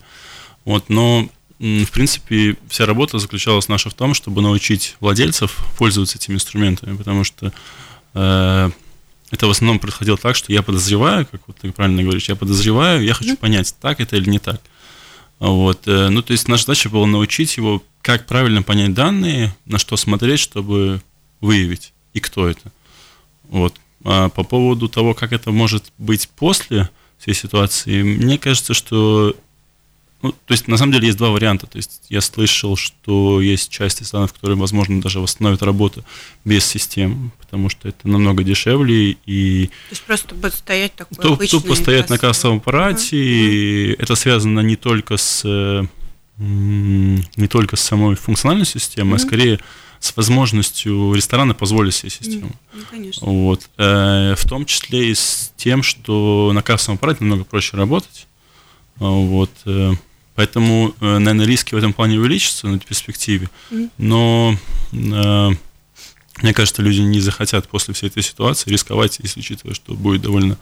Вот, 0.65 0.89
но, 0.89 1.29
в 1.59 1.87
принципе, 1.87 2.57
вся 2.69 2.87
работа 2.87 3.19
заключалась 3.19 3.69
наша 3.69 3.91
в 3.91 3.95
том, 3.95 4.15
чтобы 4.15 4.43
научить 4.43 4.97
владельцев 5.01 5.57
пользоваться 5.79 6.19
этими 6.19 6.35
инструментами, 6.35 6.97
потому 6.97 7.25
что 7.25 7.53
э, 8.15 8.71
это 9.31 9.47
в 9.47 9.51
основном 9.51 9.79
происходило 9.79 10.17
так, 10.17 10.37
что 10.37 10.53
я 10.53 10.63
подозреваю, 10.63 11.27
как 11.27 11.41
вот 11.47 11.57
ты 11.57 11.71
правильно 11.73 12.03
говоришь, 12.03 12.29
я 12.29 12.37
подозреваю, 12.37 13.05
я 13.05 13.15
хочу 13.15 13.37
понять, 13.37 13.75
так 13.81 14.01
это 14.01 14.17
или 14.17 14.29
не 14.31 14.39
так. 14.39 14.61
Вот, 15.39 15.87
э, 15.87 16.09
ну, 16.09 16.23
то 16.23 16.33
есть 16.33 16.49
наша 16.49 16.65
задача 16.65 16.89
была 16.89 17.07
научить 17.07 17.57
его 17.57 17.83
как 18.01 18.27
правильно 18.27 18.63
понять 18.63 18.95
данные, 18.95 19.55
на 19.65 19.79
что 19.79 19.97
смотреть, 19.97 20.41
чтобы 20.41 21.03
выявить 21.41 21.93
и 22.15 22.21
кто 22.21 22.49
это. 22.49 22.73
Вот. 23.45 23.75
А 24.05 24.29
по 24.29 24.45
поводу 24.45 24.89
того, 24.89 25.15
как 25.15 25.33
это 25.33 25.51
может 25.51 25.93
быть 25.99 26.29
после 26.29 26.89
всей 27.19 27.35
ситуации, 27.35 28.03
мне 28.03 28.39
кажется, 28.39 28.75
что 28.75 29.35
ну, 30.23 30.33
то 30.33 30.53
есть, 30.53 30.67
на 30.67 30.77
самом 30.77 30.93
деле, 30.93 31.07
есть 31.07 31.19
два 31.19 31.31
варианта. 31.31 31.67
То 31.67 31.77
есть, 31.77 32.03
я 32.09 32.21
слышал, 32.21 32.77
что 32.77 33.41
есть 33.41 33.71
части 33.71 34.03
странов, 34.03 34.33
которые, 34.33 34.57
возможно, 34.57 35.01
даже 35.01 35.21
восстановят 35.21 35.63
работу 35.63 36.05
без 36.45 36.65
систем, 36.65 37.33
потому 37.39 37.69
что 37.69 37.89
это 37.89 38.09
намного 38.09 38.43
дешевле. 38.43 39.17
И 39.27 39.67
То 39.67 39.73
есть, 39.91 40.03
просто 40.05 40.35
будет 40.35 40.55
стоять 40.55 40.95
такой 40.95 41.17
то, 41.17 41.37
Тупо 41.37 41.75
стоять 41.75 42.09
на 42.09 42.19
кассовом 42.19 42.59
аппарате, 42.59 43.17
uh-huh. 43.17 43.21
и 43.21 43.97
это 43.99 44.15
связано 44.15 44.61
не 44.61 44.77
только 44.77 45.17
с 45.17 45.87
не 46.39 47.49
только 47.49 47.77
с 47.77 47.81
самой 47.81 48.15
функциональной 48.15 48.67
системой, 48.67 49.15
mm-hmm. 49.15 49.17
а 49.17 49.27
скорее 49.27 49.61
с 50.01 50.15
возможностью 50.17 51.15
ресторана 51.15 51.55
позволить 51.55 51.95
себе 51.95 52.11
систему. 52.11 52.51
Mm, 52.75 52.87
конечно. 52.91 53.27
Вот. 53.27 53.71
Э, 53.79 54.35
в 54.37 54.47
том 54.47 54.67
числе 54.67 55.11
и 55.11 55.15
с 55.15 55.53
тем, 55.57 55.83
что 55.83 56.51
на 56.53 56.63
кассовом 56.63 56.97
аппарате 56.97 57.25
намного 57.25 57.45
проще 57.45 57.79
работать. 57.79 58.27
Вот. 58.97 59.51
Э, 60.37 60.43
поэтому, 60.47 60.95
э, 61.01 61.19
наверное, 61.19 61.47
риски 61.47 61.75
в 61.75 61.79
этом 61.79 61.93
плане 61.93 62.19
увеличатся 62.19 62.69
на 62.69 62.79
перспективе. 62.79 63.49
Но 63.99 64.57
мне 64.93 66.53
кажется, 66.53 66.83
люди 66.83 67.01
не 67.01 67.21
захотят 67.21 67.67
после 67.69 67.95
всей 67.95 68.09
этой 68.09 68.23
ситуации 68.23 68.71
рисковать, 68.71 69.19
если 69.23 69.41
учитывая, 69.41 69.75
что 69.75 69.95
будет 69.95 70.21
довольно 70.23 70.59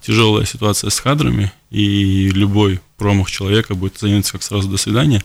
тяжелая 0.00 0.46
ситуация 0.46 0.90
с 0.90 1.00
кадрами, 1.00 1.50
и 1.70 2.28
любой 2.28 2.80
промах 2.96 3.28
человека 3.30 3.74
будет 3.74 3.98
заняться 3.98 4.32
как 4.32 4.42
сразу 4.44 4.68
до 4.68 4.76
свидания. 4.76 5.24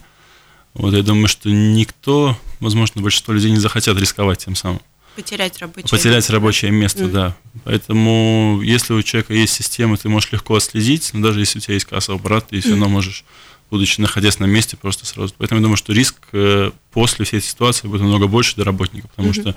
Вот 0.74 0.94
я 0.94 1.02
думаю, 1.02 1.28
что 1.28 1.50
никто, 1.50 2.36
возможно, 2.58 3.00
большинство 3.00 3.32
людей 3.32 3.50
не 3.50 3.58
захотят 3.58 3.98
рисковать 3.98 4.44
тем 4.44 4.56
самым. 4.56 4.80
Потерять 5.14 5.58
рабочее 5.58 5.88
Потерять 5.90 6.16
место. 6.16 6.32
рабочее 6.32 6.70
место, 6.70 7.04
mm. 7.04 7.10
да. 7.10 7.36
Поэтому, 7.64 8.60
если 8.64 8.94
у 8.94 9.02
человека 9.02 9.34
есть 9.34 9.52
система, 9.52 9.98
ты 9.98 10.08
можешь 10.08 10.32
легко 10.32 10.56
отследить, 10.56 11.10
но 11.12 11.20
даже 11.20 11.40
если 11.40 11.58
у 11.58 11.60
тебя 11.60 11.74
есть 11.74 11.84
кассовый 11.84 12.18
аппарат, 12.18 12.48
ты 12.48 12.60
все 12.60 12.70
равно 12.70 12.88
можешь 12.88 13.24
будучи 13.72 14.02
находясь 14.02 14.38
на 14.38 14.44
месте, 14.44 14.76
просто 14.76 15.06
сразу. 15.06 15.32
Поэтому 15.38 15.60
я 15.60 15.62
думаю, 15.62 15.78
что 15.78 15.94
риск 15.94 16.16
э, 16.32 16.72
после 16.90 17.24
всей 17.24 17.38
этой 17.38 17.46
ситуации 17.46 17.88
будет 17.88 18.02
намного 18.02 18.26
больше 18.26 18.54
для 18.54 18.64
работников, 18.64 19.10
потому 19.12 19.30
mm-hmm. 19.30 19.40
что 19.40 19.56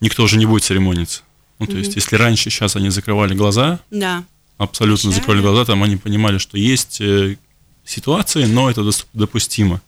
никто 0.00 0.24
уже 0.24 0.38
не 0.38 0.44
будет 0.44 0.64
церемониться. 0.64 1.22
Ну, 1.60 1.66
то 1.66 1.72
mm-hmm. 1.72 1.78
есть, 1.78 1.94
если 1.94 2.16
раньше, 2.16 2.50
сейчас 2.50 2.74
они 2.74 2.90
закрывали 2.90 3.32
глаза, 3.32 3.78
да. 3.92 4.24
абсолютно 4.58 5.12
Чай. 5.12 5.20
закрыли 5.20 5.40
глаза, 5.40 5.64
там 5.66 5.84
они 5.84 5.94
понимали, 5.94 6.38
что 6.38 6.58
есть 6.58 7.00
э, 7.00 7.36
ситуации, 7.84 8.44
но 8.46 8.68
это 8.68 8.82
допустимо. 9.12 9.80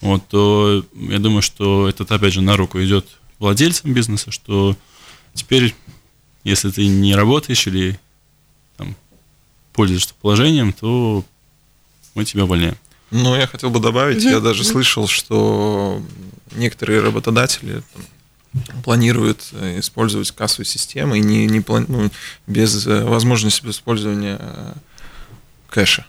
Вот, 0.00 0.28
то 0.28 0.84
я 0.94 1.18
думаю, 1.18 1.42
что 1.42 1.88
это, 1.88 2.04
опять 2.04 2.32
же, 2.32 2.42
на 2.42 2.56
руку 2.56 2.80
идет 2.80 3.08
владельцам 3.40 3.92
бизнеса, 3.92 4.30
что 4.30 4.76
теперь, 5.32 5.74
если 6.44 6.70
ты 6.70 6.86
не 6.86 7.16
работаешь 7.16 7.66
или 7.66 7.98
там, 8.76 8.94
пользуешься 9.72 10.14
положением, 10.22 10.72
то 10.72 11.24
мы 12.14 12.24
тебя 12.24 12.44
увольняем. 12.44 12.76
Ну, 13.14 13.36
я 13.36 13.46
хотел 13.46 13.70
бы 13.70 13.78
добавить, 13.78 14.24
я 14.24 14.40
даже 14.40 14.64
слышал, 14.64 15.06
что 15.06 16.02
некоторые 16.50 17.00
работодатели 17.00 17.80
там, 17.92 18.82
планируют 18.82 19.50
э, 19.52 19.78
использовать 19.78 20.32
кассовую 20.32 20.66
систему 20.66 21.14
и 21.14 21.20
не, 21.20 21.46
не 21.46 21.60
плани... 21.60 21.86
ну, 21.88 22.10
без 22.48 22.84
э, 22.88 23.04
возможности 23.04 23.64
использования 23.68 24.38
э, 24.40 24.72
кэша 25.70 26.06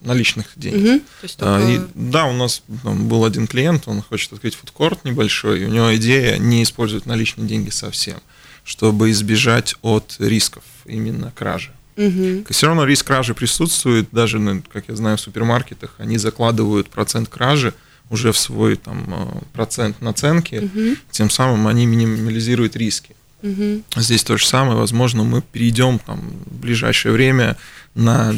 наличных 0.00 0.48
денег. 0.56 1.02
Угу. 1.22 1.30
А, 1.38 1.70
и, 1.70 1.80
да, 1.94 2.24
у 2.24 2.32
нас 2.32 2.64
там, 2.82 3.06
был 3.06 3.24
один 3.24 3.46
клиент, 3.46 3.86
он 3.86 4.02
хочет 4.02 4.32
открыть 4.32 4.56
фудкорт 4.56 5.04
небольшой, 5.04 5.60
и 5.60 5.64
у 5.66 5.68
него 5.68 5.94
идея 5.94 6.36
не 6.38 6.64
использовать 6.64 7.06
наличные 7.06 7.46
деньги 7.46 7.70
совсем, 7.70 8.16
чтобы 8.64 9.12
избежать 9.12 9.76
от 9.82 10.16
рисков 10.18 10.64
именно 10.84 11.30
кражи. 11.30 11.70
Угу. 11.98 12.44
Все 12.50 12.68
равно 12.68 12.84
риск 12.84 13.06
кражи 13.06 13.34
присутствует, 13.34 14.08
даже, 14.12 14.38
ну, 14.38 14.62
как 14.72 14.84
я 14.88 14.94
знаю, 14.94 15.16
в 15.16 15.20
супермаркетах 15.20 15.94
они 15.98 16.16
закладывают 16.16 16.88
процент 16.88 17.28
кражи 17.28 17.74
уже 18.08 18.30
в 18.30 18.38
свой 18.38 18.76
там, 18.76 19.04
э, 19.08 19.44
процент 19.52 20.00
наценки, 20.00 20.56
угу. 20.56 20.96
тем 21.10 21.28
самым 21.28 21.66
они 21.66 21.86
минимализируют 21.86 22.76
риски. 22.76 23.16
Угу. 23.42 23.82
Здесь 23.96 24.22
то 24.22 24.36
же 24.36 24.46
самое, 24.46 24.76
возможно, 24.76 25.24
мы 25.24 25.42
перейдем 25.42 25.98
там, 25.98 26.20
в 26.46 26.54
ближайшее 26.54 27.12
время 27.12 27.56
на 27.94 28.32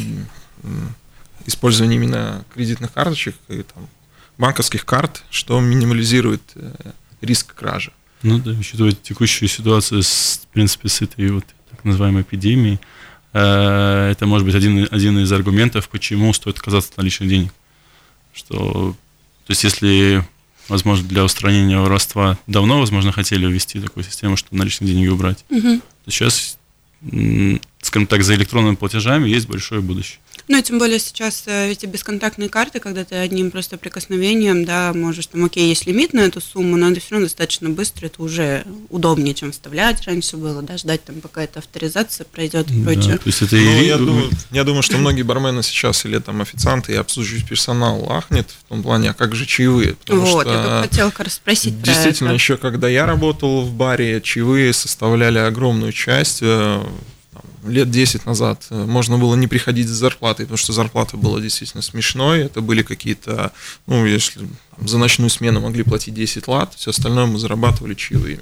использование 1.47 1.97
именно 1.97 2.45
кредитных 2.55 2.93
карточек 2.93 3.35
и 3.49 3.63
там, 3.63 3.89
банковских 4.39 4.87
карт, 4.87 5.23
что 5.29 5.61
минимализирует 5.61 6.43
э, 6.55 6.73
риск 7.21 7.55
кражи. 7.55 7.93
Ну 8.23 8.39
да, 8.39 8.53
учитывая 8.53 8.93
текущую 8.93 9.49
ситуацию, 9.49 10.03
с, 10.03 10.41
в 10.45 10.47
принципе, 10.49 10.89
с 10.89 11.03
этой 11.03 11.31
вот 11.31 11.45
так 11.71 11.85
называемой 11.85 12.23
эпидемией, 12.23 12.81
это 13.33 14.23
может 14.23 14.47
быть 14.47 14.55
один, 14.55 14.89
один 14.91 15.19
из 15.19 15.31
аргументов, 15.33 15.89
почему 15.89 16.33
стоит 16.33 16.57
отказаться 16.57 16.91
от 16.91 16.97
наличных 16.97 17.29
денег. 17.29 17.55
Что, 18.33 18.97
то 19.47 19.51
есть, 19.51 19.65
если, 19.65 20.25
возможно, 20.69 21.07
для 21.09 21.25
устранения 21.25 21.79
воровства 21.79 22.39
давно, 22.47 22.81
возможно, 22.81 23.13
хотели 23.13 23.47
ввести 23.47 23.81
такую 23.81 24.05
систему, 24.05 24.37
чтобы 24.37 24.59
наличные 24.59 24.93
деньги 24.93 25.09
убрать, 25.09 25.45
угу. 25.49 25.81
то 26.05 26.11
сейчас, 26.11 26.59
скажем 27.83 28.07
так, 28.07 28.23
за 28.23 28.35
электронными 28.35 28.77
платежами 28.77 29.29
есть 29.29 29.49
большое 29.49 29.81
будущее. 29.81 30.19
Ну, 30.51 30.59
и 30.59 30.63
тем 30.63 30.81
более 30.81 30.99
сейчас 30.99 31.45
э, 31.47 31.71
эти 31.71 31.87
бесконтактные 31.87 32.49
карты, 32.49 32.81
когда 32.81 33.05
ты 33.05 33.15
одним 33.15 33.53
просто 33.53 33.79
прикосновением, 33.79 34.65
да, 34.65 34.93
можешь, 34.93 35.29
там, 35.29 35.45
окей, 35.45 35.69
есть 35.69 35.87
лимит 35.87 36.13
на 36.13 36.23
эту 36.23 36.41
сумму, 36.41 36.77
но 36.77 36.91
это 36.91 36.99
все 36.99 37.13
равно 37.13 37.27
достаточно 37.27 37.71
быстро, 37.71 38.07
это 38.07 38.21
уже 38.21 38.65
удобнее, 38.89 39.33
чем 39.33 39.53
вставлять 39.53 40.05
раньше 40.09 40.37
было, 40.37 40.61
да, 40.63 40.77
ждать 40.77 41.05
там, 41.05 41.21
пока 41.21 41.45
эта 41.45 41.61
авторизация 41.61 42.25
пройдет 42.25 42.69
и 42.69 42.81
да, 42.81 42.85
прочее. 42.85 43.19
То 43.19 43.27
есть 43.27 43.43
это 43.43 43.55
ну, 43.55 43.81
и... 43.81 43.87
я, 43.87 43.97
думаю, 43.97 44.31
я 44.51 44.65
думаю, 44.65 44.83
что 44.83 44.99
многие 44.99 45.23
бармены 45.23 45.63
сейчас 45.63 46.05
или 46.05 46.19
там 46.19 46.43
официанты 46.43 46.95
и 46.95 46.97
обслуживающий 46.97 47.47
персонал 47.47 48.11
ахнет 48.11 48.51
в 48.51 48.69
том 48.69 48.83
плане, 48.83 49.11
а 49.11 49.15
как 49.15 49.37
же 49.37 49.47
чаевые? 49.47 49.95
Вот, 50.09 50.27
что, 50.27 50.53
я 50.53 50.81
хотела 50.83 51.11
как 51.11 51.27
раз 51.27 51.35
спросить 51.35 51.81
Действительно, 51.81 52.33
еще 52.33 52.57
когда 52.57 52.89
я 52.89 53.07
работал 53.07 53.63
в 53.63 53.73
баре, 53.73 54.21
чаевые 54.21 54.73
составляли 54.73 55.39
огромную 55.39 55.93
часть 55.93 56.41
э, 56.43 56.83
лет 57.65 57.91
10 57.91 58.27
назад 58.27 58.67
э, 58.71 58.85
можно 58.85 59.19
было 59.19 59.35
не 59.35 59.47
приходить 59.47 59.89
с 59.89 59.93
зарплатой, 59.93 60.47
потому 60.47 60.59
что 60.59 60.73
зарплата 60.73 61.17
была 61.17 61.41
действительно 61.41 61.83
смешной. 61.83 62.41
Это 62.41 62.61
были 62.61 62.83
какие-то, 62.83 63.53
ну, 63.87 64.07
если 64.07 64.41
там, 64.77 64.89
за 64.89 64.99
ночную 64.99 65.31
смену 65.31 65.61
могли 65.61 65.83
платить 65.83 66.15
10 66.15 66.47
лат, 66.49 66.75
все 66.75 66.91
остальное 66.91 67.27
мы 67.27 67.39
зарабатывали 67.39 67.95
чаевыми. 67.95 68.41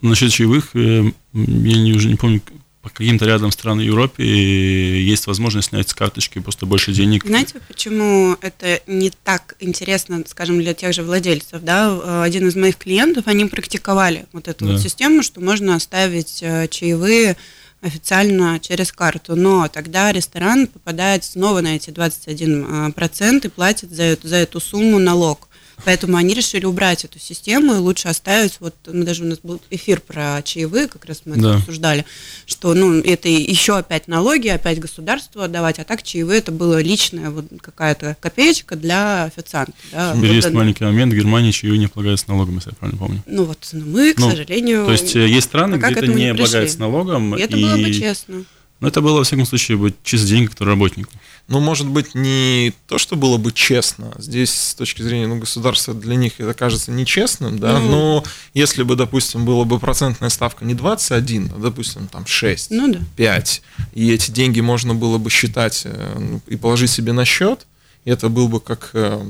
Насчет 0.00 0.32
чаевых, 0.32 0.70
э, 0.74 1.12
я 1.32 1.78
не, 1.78 1.92
уже 1.92 2.08
не 2.08 2.16
помню, 2.16 2.42
по 2.82 2.90
каким-то 2.90 3.26
рядом 3.26 3.50
стран 3.50 3.80
Европе 3.80 4.24
есть 4.24 5.26
возможность 5.26 5.68
снять 5.68 5.88
с 5.88 5.94
карточки 5.94 6.38
просто 6.38 6.64
больше 6.64 6.92
денег. 6.92 7.26
Знаете, 7.26 7.56
почему 7.66 8.36
это 8.40 8.80
не 8.86 9.10
так 9.10 9.56
интересно, 9.58 10.22
скажем, 10.26 10.60
для 10.60 10.74
тех 10.74 10.94
же 10.94 11.02
владельцев? 11.02 11.62
Да? 11.62 11.98
Э, 12.02 12.22
один 12.22 12.48
из 12.48 12.56
моих 12.56 12.76
клиентов, 12.76 13.26
они 13.26 13.46
практиковали 13.46 14.26
вот 14.32 14.48
эту 14.48 14.64
да. 14.64 14.72
вот 14.72 14.80
систему, 14.80 15.22
что 15.22 15.40
можно 15.40 15.74
оставить 15.74 16.42
чаевые 16.70 17.36
официально 17.80 18.58
через 18.60 18.92
карту, 18.92 19.36
но 19.36 19.68
тогда 19.68 20.12
ресторан 20.12 20.66
попадает 20.66 21.24
снова 21.24 21.60
на 21.60 21.76
эти 21.76 21.90
21% 21.90 23.46
и 23.46 23.48
платит 23.48 23.90
за 23.90 24.02
эту, 24.02 24.28
за 24.28 24.36
эту 24.36 24.60
сумму 24.60 24.98
налог. 24.98 25.47
Поэтому 25.84 26.16
они 26.16 26.34
решили 26.34 26.64
убрать 26.64 27.04
эту 27.04 27.18
систему 27.18 27.74
и 27.74 27.78
лучше 27.78 28.08
оставить, 28.08 28.58
вот 28.60 28.74
мы 28.86 29.04
даже 29.04 29.24
у 29.24 29.26
нас 29.26 29.38
был 29.42 29.60
эфир 29.70 30.00
про 30.00 30.42
чаевые, 30.42 30.88
как 30.88 31.04
раз 31.04 31.22
мы 31.24 31.36
да. 31.36 31.50
это 31.50 31.58
обсуждали, 31.58 32.04
что 32.46 32.74
ну 32.74 33.00
это 33.00 33.28
еще 33.28 33.78
опять 33.78 34.08
налоги, 34.08 34.48
опять 34.48 34.80
государству 34.80 35.40
отдавать, 35.40 35.78
а 35.78 35.84
так 35.84 36.02
чаевые 36.02 36.38
это 36.38 36.52
было 36.52 36.80
личная 36.80 37.30
вот 37.30 37.46
какая-то 37.60 38.16
копеечка 38.20 38.76
для 38.76 39.24
официанта. 39.24 39.72
Да. 39.92 40.14
Вот 40.14 40.24
есть 40.24 40.50
маленький 40.50 40.84
момент, 40.84 41.12
в 41.12 41.16
Германии 41.16 41.50
чаевые 41.50 41.78
не 41.78 41.86
облагаются 41.86 42.28
налогом, 42.28 42.56
если 42.56 42.70
я 42.70 42.76
правильно 42.76 42.98
помню. 42.98 43.22
Ну 43.26 43.44
вот 43.44 43.68
ну, 43.72 43.84
мы, 43.86 44.14
к 44.14 44.18
ну, 44.18 44.30
сожалению... 44.30 44.86
То 44.86 44.92
есть 44.92 45.16
э, 45.16 45.28
есть 45.28 45.46
страны, 45.46 45.76
где 45.76 45.92
это 45.92 46.06
не, 46.06 46.28
облагается 46.28 46.80
налогом. 46.80 47.36
И 47.36 47.40
это 47.40 47.56
и... 47.56 47.62
было 47.62 47.76
бы 47.76 47.92
честно. 47.92 48.44
Но 48.80 48.88
это 48.88 49.00
было, 49.00 49.18
во 49.18 49.24
всяком 49.24 49.44
случае, 49.44 49.92
чисто 50.04 50.28
деньги, 50.28 50.46
которые 50.46 50.74
работнику. 50.74 51.10
Ну, 51.48 51.60
может 51.60 51.86
быть, 51.86 52.14
не 52.14 52.74
то, 52.86 52.98
что 52.98 53.16
было 53.16 53.38
бы 53.38 53.52
честно. 53.52 54.12
Здесь, 54.18 54.50
с 54.50 54.74
точки 54.74 55.00
зрения 55.00 55.26
ну, 55.26 55.38
государства, 55.38 55.94
для 55.94 56.14
них 56.14 56.34
это 56.38 56.52
кажется 56.52 56.92
нечестным, 56.92 57.58
да, 57.58 57.80
ну, 57.80 57.88
но 57.88 58.24
если 58.52 58.82
бы, 58.82 58.96
допустим, 58.96 59.46
была 59.46 59.64
бы 59.64 59.78
процентная 59.78 60.28
ставка 60.28 60.66
не 60.66 60.74
21, 60.74 61.52
а, 61.56 61.58
допустим, 61.58 62.06
там 62.06 62.26
6, 62.26 62.70
ну, 62.70 62.92
да. 62.92 63.00
5, 63.16 63.62
и 63.94 64.12
эти 64.12 64.30
деньги 64.30 64.60
можно 64.60 64.94
было 64.94 65.16
бы 65.16 65.30
считать 65.30 65.82
э, 65.84 66.16
ну, 66.18 66.42
и 66.46 66.56
положить 66.56 66.90
себе 66.90 67.12
на 67.12 67.24
счет, 67.24 67.66
это 68.08 68.28
был 68.28 68.48
бы 68.48 68.60
как 68.60 68.90
э, 68.94 69.20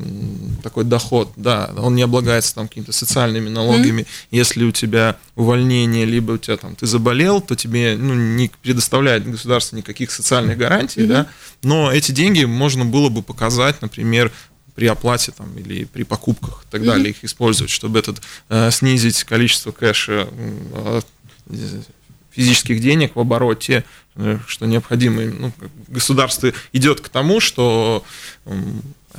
такой 0.63 0.85
доход, 0.85 1.33
да, 1.37 1.71
он 1.77 1.97
не 1.97 2.03
облагается 2.03 2.55
там 2.55 2.69
какими-то 2.69 2.93
социальными 2.93 3.49
налогами. 3.49 4.03
Mm-hmm. 4.03 4.27
Если 4.31 4.65
у 4.65 4.71
тебя 4.71 5.17
увольнение, 5.35 6.05
либо 6.05 6.33
у 6.33 6.39
тебя 6.39 6.57
там 6.57 6.77
ты 6.77 6.87
заболел, 6.87 7.41
то 7.41 7.57
тебе 7.57 7.97
ну, 7.99 8.15
не 8.15 8.51
предоставляет 8.63 9.29
государство 9.29 9.77
никаких 9.77 10.13
социальных 10.13 10.59
гарантий, 10.59 11.01
mm-hmm. 11.01 11.07
да, 11.07 11.27
но 11.63 11.93
эти 11.93 12.13
деньги 12.13 12.45
можно 12.45 12.85
было 12.85 13.09
бы 13.09 13.23
показать, 13.23 13.83
например, 13.83 14.33
при 14.77 14.87
оплате 14.87 15.33
там, 15.33 15.57
или 15.59 15.85
при 15.85 16.05
покупках 16.05 16.65
и 16.65 16.71
так 16.71 16.83
mm-hmm. 16.83 16.87
далее, 16.87 17.11
их 17.11 17.25
использовать, 17.25 17.71
чтобы 17.71 17.99
этот, 17.99 18.23
э, 18.49 18.71
снизить 18.71 19.25
количество 19.25 19.73
кэша 19.73 20.29
э, 20.31 21.01
физических 22.39 22.81
денег 22.81 23.17
в 23.17 23.21
обороте, 23.21 23.85
э, 24.15 24.39
что 24.47 24.67
необходимо. 24.67 25.23
Ну, 25.23 25.53
государство 25.89 26.53
идет 26.73 27.01
к 27.01 27.09
тому, 27.09 27.41
что 27.41 28.05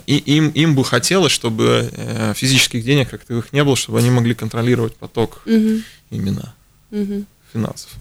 и 0.06 0.16
им, 0.16 0.50
им 0.50 0.76
бы 0.76 0.86
хотелось, 0.86 1.34
чтобы 1.34 1.90
э, 1.92 2.34
физических 2.34 2.84
денег 2.86 3.10
как 3.10 3.22
таковых 3.22 3.52
не 3.52 3.62
было, 3.64 3.76
чтобы 3.76 4.00
они 4.00 4.10
могли 4.10 4.34
контролировать 4.34 4.96
поток 4.96 5.42
угу. 5.46 5.82
именно 6.12 6.56
угу. 6.92 7.26
финансов. 7.52 7.92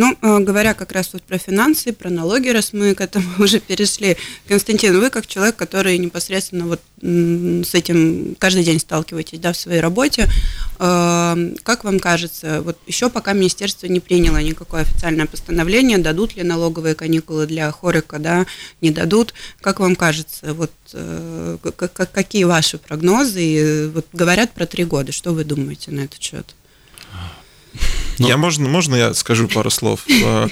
Ну, 0.00 0.16
э, 0.22 0.38
говоря 0.38 0.74
как 0.74 0.92
раз 0.92 1.12
вот 1.12 1.24
про 1.24 1.38
финансы, 1.38 1.92
про 1.92 2.08
налоги, 2.08 2.50
раз 2.50 2.72
мы 2.72 2.94
к 2.94 3.00
этому 3.00 3.26
уже 3.38 3.58
перешли, 3.58 4.16
Константин, 4.46 5.00
вы 5.00 5.10
как 5.10 5.26
человек, 5.26 5.56
который 5.56 5.98
непосредственно 5.98 6.66
вот 6.66 6.80
с 7.00 7.74
этим 7.74 8.36
каждый 8.38 8.62
день 8.62 8.78
сталкиваетесь, 8.78 9.40
да, 9.40 9.52
в 9.52 9.56
своей 9.56 9.80
работе, 9.80 10.28
э, 10.78 11.54
как 11.64 11.82
вам 11.82 11.98
кажется, 11.98 12.62
вот 12.62 12.78
еще 12.86 13.10
пока 13.10 13.32
министерство 13.32 13.88
не 13.88 13.98
приняло 13.98 14.40
никакое 14.40 14.82
официальное 14.82 15.26
постановление, 15.26 15.98
дадут 15.98 16.36
ли 16.36 16.44
налоговые 16.44 16.94
каникулы 16.94 17.48
для 17.48 17.68
Хорика, 17.72 18.20
да, 18.20 18.46
не 18.80 18.92
дадут, 18.92 19.34
как 19.60 19.80
вам 19.80 19.96
кажется, 19.96 20.54
вот 20.54 20.70
э, 20.92 21.56
какие 22.12 22.44
ваши 22.44 22.78
прогнозы, 22.78 23.90
вот 23.92 24.06
говорят 24.12 24.52
про 24.52 24.66
три 24.66 24.84
года, 24.84 25.10
что 25.10 25.32
вы 25.32 25.42
думаете 25.42 25.90
на 25.90 26.02
этот 26.02 26.22
счет? 26.22 26.54
Ну, 28.18 28.28
я 28.28 28.36
можно, 28.36 28.68
можно 28.68 28.96
я 28.96 29.14
скажу 29.14 29.48
пару 29.48 29.70
слов? 29.70 30.04
Э, 30.10 30.48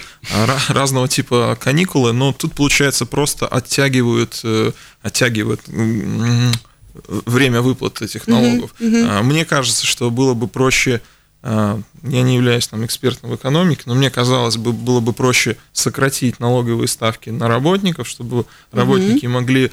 разного 0.68 1.08
типа 1.08 1.56
каникулы, 1.60 2.12
но 2.12 2.32
тут, 2.32 2.54
получается, 2.54 3.06
просто 3.06 3.46
оттягивают, 3.46 4.40
э, 4.44 4.72
оттягивают 5.02 5.60
время 7.26 7.62
выплат 7.62 8.02
этих 8.02 8.26
налогов. 8.26 8.74
Uh-huh, 8.80 8.90
uh-huh. 8.90 9.22
Мне 9.22 9.44
кажется, 9.44 9.86
что 9.86 10.10
было 10.10 10.34
бы 10.34 10.48
проще 10.48 11.00
я 11.42 11.82
не 12.02 12.34
являюсь 12.34 12.66
там 12.66 12.84
экспертом 12.84 13.30
в 13.30 13.36
экономике, 13.36 13.82
но 13.86 13.94
мне 13.94 14.10
казалось 14.10 14.56
бы, 14.56 14.72
было 14.72 14.98
бы 14.98 15.12
проще 15.12 15.56
сократить 15.72 16.40
налоговые 16.40 16.88
ставки 16.88 17.30
на 17.30 17.46
работников, 17.46 18.08
чтобы 18.08 18.46
работники 18.72 19.26
могли 19.26 19.70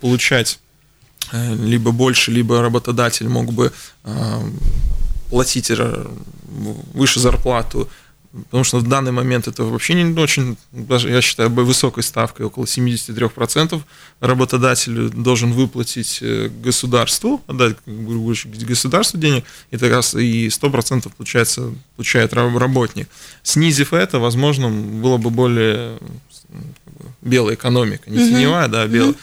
получать 0.00 0.58
либо 1.32 1.92
больше, 1.92 2.32
либо 2.32 2.60
работодатель 2.60 3.28
мог 3.28 3.52
бы 3.52 3.72
платить 5.30 5.70
выше 6.94 7.20
зарплату 7.20 7.88
потому 8.44 8.64
что 8.64 8.78
в 8.78 8.88
данный 8.88 9.12
момент 9.12 9.48
это 9.48 9.64
вообще 9.64 9.94
не 9.94 10.18
очень, 10.20 10.56
даже 10.72 11.10
я 11.10 11.20
считаю, 11.20 11.50
высокой 11.50 12.02
ставкой, 12.02 12.46
около 12.46 12.64
73% 12.64 13.80
работодатель 14.20 15.08
должен 15.10 15.52
выплатить 15.52 16.18
э, 16.20 16.48
государству, 16.48 17.42
отдать 17.46 17.76
государству 17.86 19.18
денег, 19.18 19.44
и 19.70 19.78
как 19.78 19.90
раз 19.90 20.14
и 20.14 20.48
100% 20.48 21.10
получается, 21.16 21.72
получает 21.96 22.32
работник. 22.32 23.08
Снизив 23.42 23.92
это, 23.92 24.18
возможно, 24.18 24.68
было 24.68 25.16
бы 25.16 25.30
более 25.30 25.98
белая 27.22 27.54
экономика, 27.54 28.10
не 28.10 28.18
теневая, 28.18 28.68
да, 28.68 28.82
а 28.82 28.88
белая. 28.88 29.14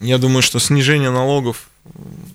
Я 0.00 0.16
думаю, 0.16 0.42
что 0.42 0.58
снижение 0.58 1.10
налогов 1.10 1.69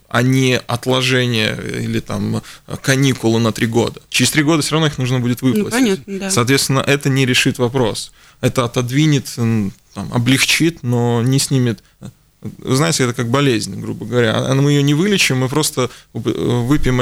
а 0.10 0.22
не 0.22 0.58
отложение 0.58 1.60
или 1.82 2.00
там 2.00 2.42
каникулы 2.82 3.40
на 3.40 3.52
три 3.52 3.68
года. 3.68 4.02
Через 4.10 4.32
три 4.32 4.44
года 4.44 4.62
все 4.62 4.74
равно 4.74 4.88
их 4.88 4.98
нужно 4.98 5.20
будет 5.20 5.42
выплатить. 5.42 5.66
Ну, 5.66 5.70
понятно, 5.72 6.20
да. 6.20 6.32
Соответственно, 6.32 6.80
это 6.80 7.10
не 7.10 7.26
решит 7.26 7.58
вопрос. 7.58 8.12
Это 8.42 8.66
отодвинет, 8.66 9.28
там, 9.36 10.14
облегчит, 10.14 10.84
но 10.84 11.22
не 11.22 11.40
снимет 11.40 11.84
вы 12.60 12.76
знаете, 12.76 13.04
это 13.04 13.14
как 13.14 13.30
болезнь, 13.30 13.80
грубо 13.80 14.06
говоря. 14.06 14.36
А 14.36 14.54
мы 14.54 14.72
ее 14.72 14.84
не 14.84 14.94
вылечим, 14.94 15.40
мы 15.40 15.50
просто 15.50 15.90
выпьем 16.14 17.00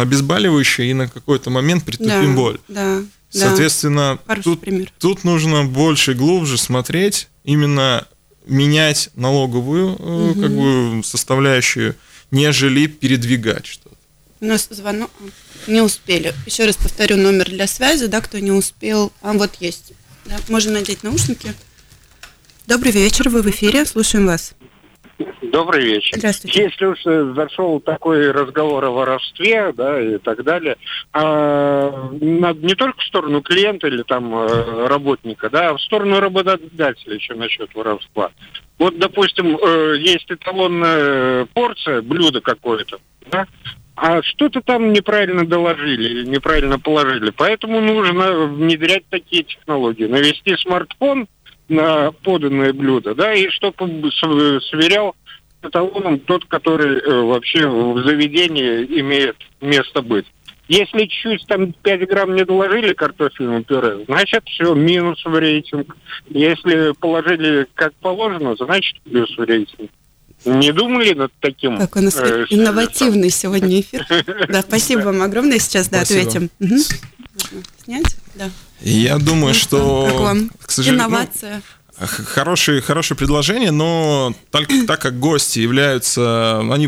обезболивающее 0.00 0.90
и 0.90 0.94
на 0.94 1.08
какой-то 1.08 1.50
момент 1.50 1.84
притупим 1.84 2.34
да, 2.34 2.34
боль. 2.34 2.58
Да, 2.68 3.02
Соответственно, 3.30 4.18
да. 4.26 4.36
тут, 4.36 4.64
тут 4.98 5.24
нужно 5.24 5.64
больше, 5.64 6.14
глубже 6.14 6.56
смотреть 6.56 7.28
именно 7.44 8.06
менять 8.46 9.10
налоговую 9.14 9.94
угу. 9.94 10.40
как 10.40 10.50
бы 10.50 11.02
составляющую, 11.04 11.96
нежели 12.30 12.86
передвигать 12.86 13.66
что-то. 13.66 13.96
У 14.40 14.46
нас 14.46 14.68
звонок. 14.70 15.10
Не 15.66 15.82
успели. 15.82 16.34
Еще 16.46 16.64
раз 16.64 16.76
повторю 16.76 17.16
номер 17.16 17.50
для 17.50 17.66
связи, 17.66 18.06
да, 18.06 18.20
кто 18.20 18.38
не 18.38 18.52
успел. 18.52 19.12
А 19.20 19.34
вот 19.34 19.56
есть. 19.60 19.92
Да, 20.24 20.38
можно 20.48 20.72
надеть 20.72 21.02
наушники. 21.02 21.54
Добрый 22.66 22.92
вечер, 22.92 23.28
вы 23.28 23.42
в 23.42 23.50
эфире, 23.50 23.84
слушаем 23.84 24.26
вас. 24.26 24.52
Добрый 25.42 25.84
вечер. 25.84 26.18
Здравствуйте. 26.18 26.62
Если 26.62 26.84
уж 26.84 27.34
зашел 27.34 27.80
такой 27.80 28.30
разговор 28.30 28.84
о 28.84 28.90
воровстве, 28.90 29.72
да, 29.72 30.00
и 30.00 30.18
так 30.18 30.42
далее, 30.44 30.76
а, 31.12 32.10
не 32.12 32.74
только 32.74 32.98
в 33.00 33.04
сторону 33.04 33.42
клиента 33.42 33.86
или 33.86 34.02
там 34.02 34.34
э, 34.34 34.86
работника, 34.86 35.50
да, 35.50 35.70
а 35.70 35.76
в 35.76 35.82
сторону 35.82 36.20
работодателя 36.20 37.14
еще 37.14 37.34
насчет 37.34 37.74
воровства. 37.74 38.30
Вот, 38.78 38.98
допустим, 38.98 39.56
э, 39.56 39.96
есть 39.98 40.30
эталонная 40.30 41.46
порция, 41.46 42.02
блюдо 42.02 42.40
какое-то, 42.40 42.98
да, 43.30 43.46
а 43.96 44.22
что-то 44.22 44.62
там 44.62 44.94
неправильно 44.94 45.46
доложили 45.46 46.08
или 46.08 46.26
неправильно 46.26 46.78
положили. 46.78 47.30
Поэтому 47.36 47.80
нужно 47.80 48.46
внедрять 48.46 49.04
такие 49.10 49.42
технологии. 49.42 50.06
Навести 50.06 50.56
смартфон 50.56 51.28
на 51.70 52.12
поданное 52.12 52.72
блюдо, 52.72 53.14
да, 53.14 53.32
и 53.32 53.48
чтобы 53.48 54.10
сверял 54.12 55.14
эталоном 55.62 56.20
тот, 56.20 56.44
который 56.46 56.98
э, 56.98 57.22
вообще 57.22 57.66
в 57.66 58.02
заведении 58.04 58.84
имеет 59.00 59.36
место 59.60 60.02
быть. 60.02 60.26
Если 60.68 61.06
чуть 61.06 61.44
там 61.48 61.72
5 61.72 62.08
грамм 62.08 62.34
не 62.34 62.44
доложили 62.44 62.92
картофельного 62.92 63.64
пюре, 63.64 64.04
значит 64.06 64.44
все, 64.46 64.72
минус 64.74 65.20
в 65.24 65.36
рейтинг. 65.36 65.96
Если 66.28 66.92
положили 67.00 67.66
как 67.74 67.92
положено, 67.94 68.54
значит 68.56 69.00
плюс 69.02 69.36
в 69.36 69.42
рейтинг. 69.42 69.90
Не 70.44 70.72
думали 70.72 71.12
над 71.12 71.32
таким? 71.40 71.76
Как 71.76 71.96
у 71.96 72.00
нас 72.00 72.16
э, 72.16 72.46
инновативный 72.50 73.30
сегодня 73.30 73.80
эфир. 73.80 74.06
Да, 74.48 74.62
спасибо 74.62 75.00
вам 75.00 75.22
огромное. 75.22 75.58
Сейчас, 75.58 75.88
да, 75.88 76.02
ответим. 76.02 76.50
Снять? 77.84 78.16
Да. 78.34 78.50
Я 78.80 79.18
думаю, 79.18 79.54
что... 79.54 80.06
Как 80.10 80.20
вам? 80.20 80.50
К 80.62 80.70
сожалению, 80.70 81.08
ну, 81.08 81.14
Инновация. 81.16 81.62
Хорошее, 82.00 82.80
хорошее 82.80 83.18
предложение, 83.18 83.72
но 83.72 84.34
так, 84.50 84.68
так 84.86 85.02
как 85.02 85.18
гости 85.18 85.58
являются, 85.58 86.60
они 86.60 86.86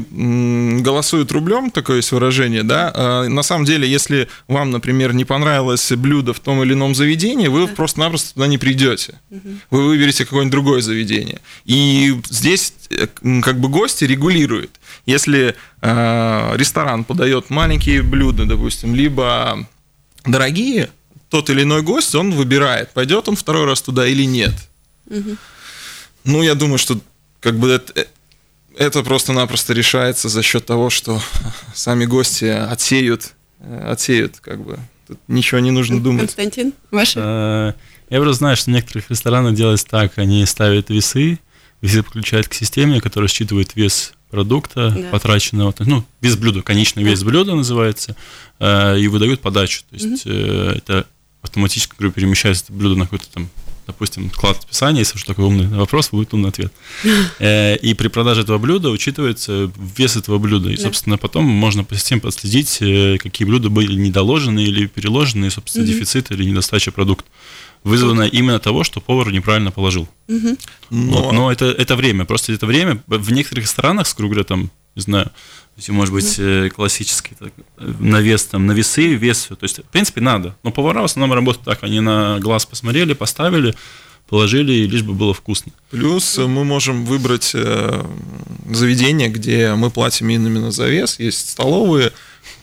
голосуют 0.80 1.30
рублем, 1.32 1.70
такое 1.70 1.96
есть 1.96 2.12
выражение, 2.12 2.62
да, 2.62 2.90
а 2.94 3.28
на 3.28 3.42
самом 3.42 3.66
деле, 3.66 3.86
если 3.86 4.28
вам, 4.48 4.70
например, 4.70 5.12
не 5.12 5.26
понравилось 5.26 5.92
блюдо 5.92 6.32
в 6.32 6.40
том 6.40 6.62
или 6.62 6.72
ином 6.72 6.94
заведении, 6.94 7.48
вы 7.48 7.66
да. 7.66 7.74
просто-напросто 7.74 8.32
туда 8.32 8.46
не 8.46 8.56
придете. 8.56 9.20
Угу. 9.30 9.48
Вы 9.70 9.86
выберете 9.88 10.24
какое-нибудь 10.24 10.52
другое 10.52 10.80
заведение. 10.80 11.42
И 11.66 12.18
здесь 12.30 12.72
э, 12.88 13.06
как 13.42 13.60
бы 13.60 13.68
гости 13.68 14.04
регулируют. 14.04 14.70
Если 15.04 15.54
э, 15.82 16.52
ресторан 16.56 17.04
подает 17.04 17.50
маленькие 17.50 18.00
блюда, 18.00 18.46
допустим, 18.46 18.94
либо 18.94 19.66
дорогие, 20.24 20.88
тот 21.32 21.48
или 21.48 21.62
иной 21.62 21.80
гость, 21.80 22.14
он 22.14 22.30
выбирает, 22.32 22.90
пойдет 22.90 23.26
он 23.26 23.36
второй 23.36 23.64
раз 23.64 23.80
туда 23.80 24.06
или 24.06 24.24
нет. 24.24 24.52
Угу. 25.08 25.36
Ну, 26.24 26.42
я 26.42 26.54
думаю, 26.54 26.76
что 26.76 27.00
как 27.40 27.56
бы 27.58 27.70
это, 27.70 28.06
это 28.76 29.02
просто-напросто 29.02 29.72
решается 29.72 30.28
за 30.28 30.42
счет 30.42 30.66
того, 30.66 30.90
что 30.90 31.22
сами 31.74 32.04
гости 32.04 32.44
отсеют, 32.44 33.32
отсеют, 33.82 34.40
как 34.40 34.62
бы. 34.62 34.78
Тут 35.08 35.18
ничего 35.26 35.60
не 35.60 35.70
нужно 35.70 36.02
думать. 36.02 36.26
Константин, 36.26 36.74
ваше? 36.90 37.18
Э, 37.18 37.72
я 38.10 38.18
просто 38.18 38.38
знаю, 38.38 38.56
что 38.58 38.70
в 38.70 38.74
некоторых 38.74 39.10
ресторанах 39.10 39.54
делается 39.54 39.86
так, 39.86 40.18
они 40.18 40.44
ставят 40.44 40.90
весы, 40.90 41.38
весы 41.80 42.02
подключают 42.02 42.48
к 42.48 42.52
системе, 42.52 43.00
которая 43.00 43.28
считывает 43.28 43.74
вес 43.74 44.12
продукта, 44.28 44.90
да. 44.90 45.08
потраченного, 45.08 45.74
ну, 45.80 46.04
вес 46.20 46.36
блюда, 46.36 46.60
конечный 46.60 47.04
вес 47.04 47.22
блюда 47.22 47.54
называется, 47.54 48.16
э, 48.58 48.98
и 48.98 49.08
выдают 49.08 49.40
подачу. 49.40 49.82
То 49.88 49.96
есть 49.96 50.26
угу. 50.26 50.34
это 50.34 51.06
автоматически, 51.42 51.94
говорю, 51.98 52.12
перемещается 52.12 52.72
блюдо 52.72 52.96
на 52.96 53.04
какой-то 53.04 53.28
там 53.30 53.50
допустим, 53.86 54.30
клад 54.30 54.58
описания, 54.62 55.00
если 55.00 55.16
уж 55.16 55.24
такой 55.24 55.44
умный 55.44 55.66
вопрос, 55.66 56.10
будет 56.10 56.32
умный 56.34 56.50
ответ. 56.50 56.72
Э, 57.38 57.76
и 57.76 57.94
при 57.94 58.08
продаже 58.08 58.42
этого 58.42 58.58
блюда 58.58 58.90
учитывается 58.90 59.70
вес 59.76 60.16
этого 60.16 60.38
блюда. 60.38 60.70
И, 60.70 60.76
собственно, 60.76 61.18
потом 61.18 61.44
можно 61.44 61.82
по 61.82 61.94
системе 61.96 62.20
подследить, 62.20 62.78
э, 62.80 63.18
какие 63.18 63.46
блюда 63.46 63.68
были 63.68 63.94
недоложены 63.94 64.62
или 64.62 64.86
переложены, 64.86 65.46
и, 65.46 65.50
собственно, 65.50 65.86
дефицит 65.86 66.30
или 66.30 66.44
недостача 66.44 66.92
продукта 66.92 67.28
вызванная 67.84 68.28
именно 68.28 68.60
того, 68.60 68.84
что 68.84 69.00
повар 69.00 69.32
неправильно 69.32 69.72
положил. 69.72 70.08
Угу. 70.28 70.56
Но, 70.90 71.22
вот, 71.22 71.32
но 71.32 71.50
это, 71.50 71.64
это 71.66 71.96
время, 71.96 72.24
просто 72.24 72.52
это 72.52 72.66
время 72.66 73.02
в 73.06 73.32
некоторых 73.32 73.66
странах, 73.66 74.06
с 74.06 74.14
говоря, 74.14 74.44
там, 74.44 74.70
не 74.94 75.02
знаю, 75.02 75.30
есть, 75.76 75.88
может 75.88 76.12
быть, 76.12 76.38
mm 76.38 76.70
классический 76.70 77.34
так, 77.38 77.52
навес, 77.76 78.44
там, 78.44 78.66
на 78.66 78.72
весы, 78.72 79.14
вес, 79.14 79.48
то 79.48 79.56
есть, 79.62 79.78
в 79.78 79.84
принципе, 79.84 80.20
надо. 80.20 80.56
Но 80.62 80.70
повара 80.70 81.00
в 81.00 81.04
основном 81.04 81.34
работают 81.34 81.64
так, 81.64 81.82
они 81.82 82.00
на 82.00 82.38
глаз 82.40 82.66
посмотрели, 82.66 83.14
поставили, 83.14 83.74
положили, 84.28 84.86
лишь 84.86 85.02
бы 85.02 85.14
было 85.14 85.34
вкусно. 85.34 85.72
Плюс 85.90 86.38
мы 86.38 86.64
можем 86.64 87.04
выбрать 87.04 87.52
э, 87.54 88.04
заведение, 88.70 89.28
где 89.28 89.74
мы 89.74 89.90
платим 89.90 90.30
именно 90.30 90.70
за 90.70 90.88
вес, 90.88 91.18
есть 91.18 91.50
столовые, 91.50 92.12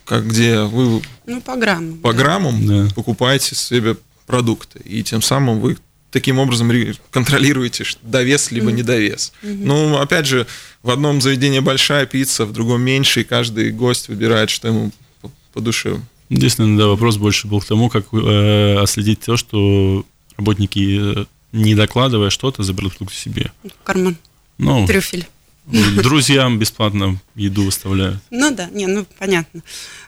как 0.05 0.27
где 0.27 0.61
вы 0.61 1.01
ну, 1.25 1.41
по 1.41 1.55
граммам, 1.55 1.97
по 1.99 2.13
да. 2.13 2.17
граммам 2.17 2.65
да. 2.65 2.93
покупаете 2.95 3.55
себе 3.55 3.97
продукты, 4.25 4.79
и 4.83 5.03
тем 5.03 5.21
самым 5.21 5.59
вы 5.59 5.77
таким 6.11 6.39
образом 6.39 6.71
контролируете 7.11 7.85
довес 8.01 8.51
либо 8.51 8.69
mm-hmm. 8.69 8.73
недовес. 8.73 9.33
Mm-hmm. 9.41 9.61
Ну, 9.63 9.97
опять 9.97 10.25
же, 10.25 10.47
в 10.83 10.89
одном 10.89 11.21
заведении 11.21 11.59
большая 11.59 12.05
пицца, 12.05 12.45
в 12.45 12.53
другом 12.53 12.81
меньше, 12.81 13.21
и 13.21 13.23
каждый 13.23 13.71
гость 13.71 14.07
выбирает, 14.07 14.49
что 14.49 14.67
ему 14.67 14.91
по, 15.21 15.31
по 15.53 15.61
душе. 15.61 15.99
Единственный 16.29 16.77
да, 16.77 16.87
вопрос 16.87 17.17
больше 17.17 17.47
был 17.47 17.59
к 17.59 17.65
тому, 17.65 17.89
как 17.89 18.05
э, 18.13 18.77
отследить 18.77 19.21
то, 19.21 19.35
что 19.35 20.05
работники, 20.37 21.21
э, 21.21 21.25
не 21.51 21.75
докладывая 21.75 22.29
что-то, 22.29 22.63
заберут 22.63 22.95
продукт 22.95 23.15
себе. 23.15 23.51
Карман. 23.83 24.17
Ну, 24.57 24.85
Трюфель. 24.85 25.27
Друзьям 25.69 26.58
бесплатно 26.58 27.19
еду 27.36 27.63
выставляют. 27.63 28.17
Ну 28.32 28.51
да, 28.51 28.69
не, 28.71 28.88
ну 28.88 29.05
понятно. 29.17 29.62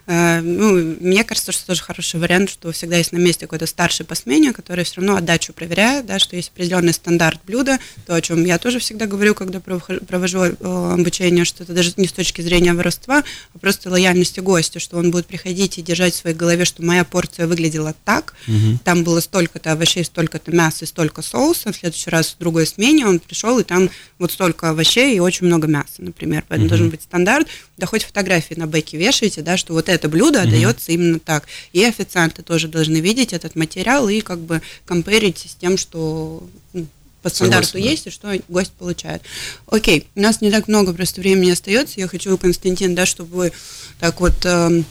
Э, 0.06 0.40
ну, 0.40 0.96
мне 1.00 1.22
кажется, 1.24 1.52
что 1.52 1.66
тоже 1.66 1.82
хороший 1.82 2.18
вариант, 2.18 2.50
что 2.50 2.72
всегда 2.72 2.96
есть 2.96 3.12
на 3.12 3.18
месте 3.18 3.46
какой-то 3.46 3.66
старший 3.66 4.04
по 4.04 4.14
смене, 4.14 4.52
который 4.52 4.84
все 4.84 4.96
равно 4.96 5.16
отдачу 5.16 5.52
проверяет, 5.52 6.06
да, 6.06 6.18
что 6.18 6.34
есть 6.34 6.50
определенный 6.54 6.92
стандарт 6.92 7.40
блюда, 7.46 7.78
то, 8.06 8.14
о 8.14 8.20
чем 8.20 8.44
я 8.44 8.58
тоже 8.58 8.80
всегда 8.80 9.06
говорю, 9.06 9.34
когда 9.34 9.60
провожу 9.60 10.40
э, 10.40 10.54
обучение, 10.60 11.44
что 11.44 11.62
это 11.62 11.72
даже 11.72 11.92
не 11.96 12.08
с 12.08 12.12
точки 12.12 12.40
зрения 12.42 12.74
воровства, 12.74 13.22
а 13.54 13.58
просто 13.58 13.88
лояльности 13.88 14.40
гостя, 14.40 14.80
что 14.80 14.98
он 14.98 15.10
будет 15.12 15.26
приходить 15.26 15.78
и 15.78 15.82
держать 15.82 16.14
в 16.14 16.16
своей 16.16 16.36
голове, 16.36 16.64
что 16.64 16.84
моя 16.84 17.04
порция 17.04 17.46
выглядела 17.46 17.94
так, 18.04 18.34
угу. 18.48 18.78
там 18.84 19.04
было 19.04 19.20
столько-то 19.20 19.72
овощей, 19.72 20.04
столько-то 20.04 20.50
мяса 20.50 20.84
и 20.84 20.88
столько 20.88 21.22
соуса, 21.22 21.72
в 21.72 21.76
следующий 21.76 22.10
раз 22.10 22.34
в 22.34 22.38
другой 22.38 22.66
смене 22.66 23.06
он 23.06 23.20
пришел, 23.20 23.58
и 23.60 23.64
там 23.64 23.88
вот 24.18 24.32
столько 24.32 24.70
овощей 24.70 25.16
и 25.16 25.20
очень 25.20 25.51
много 25.52 25.66
мяса, 25.68 25.98
например, 25.98 26.44
поэтому 26.48 26.64
Мгм. 26.64 26.68
должен 26.68 26.90
быть 26.90 27.02
стандарт, 27.02 27.46
да 27.76 27.86
хоть 27.86 28.04
фотографии 28.04 28.54
на 28.54 28.66
бэке 28.66 28.96
вешаете, 28.96 29.42
да, 29.42 29.56
что 29.58 29.74
вот 29.74 29.88
это 29.88 30.08
блюдо 30.08 30.38
Мгм. 30.40 30.48
отдается 30.48 30.92
именно 30.92 31.18
так. 31.18 31.44
И 31.72 31.84
официанты 31.84 32.42
тоже 32.42 32.68
должны 32.68 32.98
видеть 32.98 33.32
этот 33.34 33.54
материал 33.54 34.08
и 34.08 34.20
как 34.22 34.38
бы 34.40 34.62
комперить 34.86 35.46
с 35.50 35.54
тем, 35.54 35.76
что 35.76 36.42
ну, 36.72 36.86
по 37.22 37.28
стандарту 37.28 37.66
Согласен, 37.72 37.84
да. 37.86 37.90
есть 37.90 38.06
и 38.06 38.10
что 38.10 38.40
гость 38.48 38.72
получает. 38.72 39.22
Окей, 39.66 40.06
у 40.16 40.20
нас 40.20 40.40
не 40.40 40.50
так 40.50 40.68
много 40.68 40.92
просто 40.94 41.20
времени 41.20 41.50
остается. 41.50 42.00
Я 42.00 42.08
хочу, 42.08 42.36
Константин, 42.38 42.94
да, 42.94 43.04
чтобы 43.06 43.36
вы 43.36 43.52
так 44.00 44.20
вот 44.20 44.34
эм, 44.44 44.84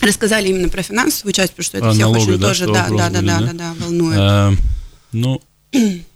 рассказали 0.00 0.48
именно 0.50 0.68
про 0.68 0.82
финансовую 0.82 1.32
часть, 1.32 1.52
потому 1.52 1.64
что 1.64 1.78
это 1.78 1.88
А, 1.88 1.92
всех 1.92 2.02
налоги, 2.02 2.20
очень 2.30 2.38
да, 2.38 2.48
тоже, 2.48 2.66
да, 2.66 2.88
да, 2.90 3.10
да, 3.10 3.20
да, 3.22 3.40
да? 3.40 3.52
да, 3.54 3.74
волнует. 3.80 4.18
Э, 4.18 4.52
Ну, 5.12 5.40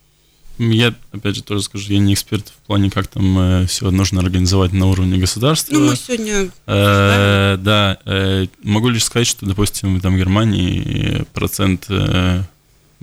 я, 0.58 0.94
опять 1.12 1.36
же, 1.36 1.42
тоже 1.42 1.62
скажу, 1.62 1.92
я 1.92 1.98
не 1.98 2.14
эксперт 2.14 2.48
в 2.48 2.66
плане, 2.66 2.90
как 2.90 3.06
там 3.06 3.66
все 3.66 3.90
нужно 3.90 4.20
организовать 4.20 4.72
на 4.72 4.86
уровне 4.86 5.18
государства. 5.18 5.72
Ну, 5.74 5.88
мы 5.90 5.96
сегодня 5.96 6.50
Э, 6.66 7.56
Да, 7.60 7.98
э, 8.04 8.46
могу 8.62 8.88
лишь 8.88 9.04
сказать, 9.04 9.26
что, 9.26 9.46
допустим, 9.46 10.00
там 10.00 10.14
в 10.14 10.18
Германии 10.18 11.24
процент 11.32 11.86
э, 11.88 12.42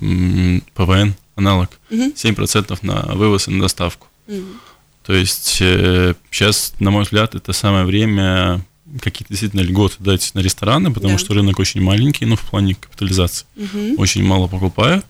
м, 0.01 0.63
ПВН, 0.73 1.15
аналог, 1.35 1.69
Мгм. 1.89 2.13
7% 2.15 2.79
на 2.83 3.01
вывоз 3.15 3.47
и 3.47 3.51
на 3.51 3.61
доставку. 3.61 4.07
То 5.05 5.13
есть 5.13 5.45
сейчас, 5.45 6.73
на 6.79 6.89
мой 6.91 7.03
взгляд, 7.03 7.35
это 7.35 7.53
самое 7.53 7.85
время 7.85 8.61
какие-то 9.01 9.29
действительно 9.33 9.61
льготы 9.61 9.95
дать 9.99 10.31
на 10.33 10.39
рестораны, 10.39 10.91
потому 10.93 11.13
Да. 11.13 11.19
что 11.19 11.33
рынок 11.33 11.59
очень 11.59 11.81
маленький, 11.81 12.25
ну, 12.25 12.35
в 12.35 12.41
плане 12.41 12.75
капитализации. 12.75 13.45
Мгм. 13.55 13.95
Очень 13.99 14.23
мало 14.23 14.47
покупаю, 14.47 15.03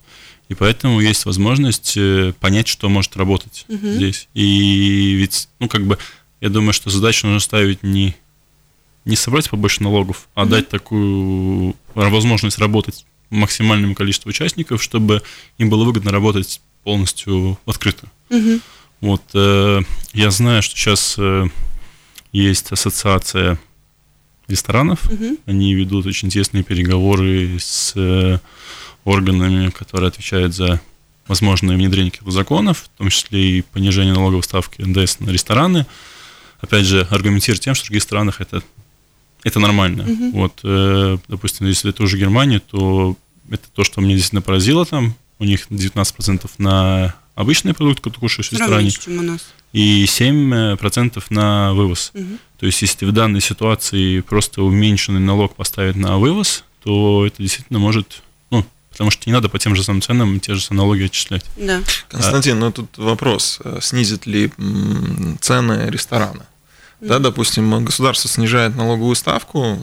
и 0.49 0.53
поэтому 0.53 0.99
есть 0.99 1.25
возможность 1.25 1.93
э, 1.97 2.33
понять, 2.39 2.67
что 2.67 2.87
может 2.89 3.17
работать 3.17 3.65
Мгм. 3.67 3.93
здесь. 3.93 4.27
И 4.33 5.13
ведь, 5.13 5.49
ну, 5.59 5.67
как 5.67 5.85
бы, 5.85 5.97
я 6.41 6.49
думаю, 6.49 6.73
что 6.73 6.89
задачу 6.89 7.25
нужно 7.27 7.39
ставить 7.39 7.81
не, 7.83 8.15
не 9.05 9.15
собрать 9.15 9.49
побольше 9.49 9.81
налогов, 9.83 10.27
а 10.35 10.41
Мгм. 10.41 10.49
дать 10.51 10.69
такую 10.69 11.75
возможность 11.95 12.59
работать 12.59 13.05
максимальному 13.29 13.95
количеству 13.95 14.29
участников, 14.29 14.83
чтобы 14.83 15.23
им 15.57 15.69
было 15.69 15.83
выгодно 15.83 16.11
работать 16.11 16.61
полностью 16.83 17.57
открыто. 17.65 18.07
Мгм. 18.29 18.61
Вот, 19.01 19.21
э, 19.33 19.81
я 20.13 20.31
знаю, 20.31 20.61
что 20.61 20.75
сейчас 20.77 21.15
э, 21.17 21.47
есть 22.31 22.71
ассоциация 22.71 23.57
ресторанов, 24.47 25.11
Мгм. 25.11 25.37
они 25.47 25.73
ведут 25.73 26.05
очень 26.05 26.29
тесные 26.29 26.63
переговоры 26.63 27.57
с 27.59 27.93
э, 27.95 28.37
органами, 29.05 29.69
которые 29.69 30.09
отвечают 30.09 30.53
за 30.53 30.81
возможное 31.27 31.75
внедрение 31.75 32.11
каких-то 32.11 32.31
законов, 32.31 32.89
в 32.93 32.97
том 32.97 33.09
числе 33.09 33.59
и 33.59 33.61
понижение 33.61 34.13
налоговой 34.13 34.43
ставки 34.43 34.81
НДС 34.81 35.19
на 35.19 35.29
рестораны. 35.29 35.85
Опять 36.59 36.85
же, 36.85 37.07
аргументируя 37.09 37.59
тем, 37.59 37.75
что 37.75 37.85
в 37.85 37.87
других 37.87 38.03
странах 38.03 38.41
это, 38.41 38.61
это 39.43 39.59
нормально. 39.59 40.03
Мгм. 40.03 40.31
Вот, 40.31 40.59
э, 40.63 41.17
допустим, 41.27 41.67
если 41.67 41.91
это 41.91 42.03
уже 42.03 42.17
Германия, 42.17 42.59
то 42.59 43.15
это 43.49 43.63
то, 43.73 43.83
что 43.83 44.01
меня 44.01 44.13
действительно 44.15 44.41
поразило 44.41 44.85
там. 44.85 45.15
У 45.37 45.45
них 45.45 45.67
19% 45.69 46.49
на 46.57 47.15
обычный 47.35 47.73
продукт, 47.73 47.99
который 47.99 48.13
ты 48.13 48.19
кушаешь 48.19 48.49
в 48.49 48.53
ресторане, 48.53 48.89
чем 48.91 49.19
у 49.19 49.21
нас. 49.21 49.45
и 49.73 50.05
7% 50.05 51.23
на 51.29 51.73
вывоз. 51.73 52.11
Мгм. 52.13 52.39
То 52.59 52.65
есть, 52.65 52.81
если 52.81 53.05
в 53.05 53.11
данной 53.11 53.41
ситуации 53.41 54.21
просто 54.21 54.63
уменьшенный 54.63 55.19
налог 55.19 55.55
поставить 55.55 55.95
на 55.95 56.17
вывоз, 56.17 56.63
то 56.83 57.25
это 57.25 57.41
действительно 57.41 57.79
может, 57.79 58.23
потому 58.95 59.11
что 59.11 59.23
не 59.29 59.33
надо 59.33 59.49
по 59.49 59.59
тем 59.59 59.75
же 59.75 59.83
самым 59.83 60.01
ценам 60.01 60.39
те 60.39 60.55
же 60.55 60.61
самые 60.61 60.83
налоги 60.83 61.03
отчислять. 61.03 61.43
Да. 61.57 61.81
Константин, 62.07 62.57
ну 62.59 62.71
тут 62.71 62.97
вопрос, 62.97 63.59
э, 63.63 63.79
снизит 63.81 64.25
ли 64.25 64.49
цены 65.41 65.89
ресторана? 65.89 66.45
Да, 67.01 67.19
допустим, 67.19 67.83
государство 67.83 68.29
снижает 68.29 68.75
налоговую 68.77 69.15
ставку, 69.15 69.77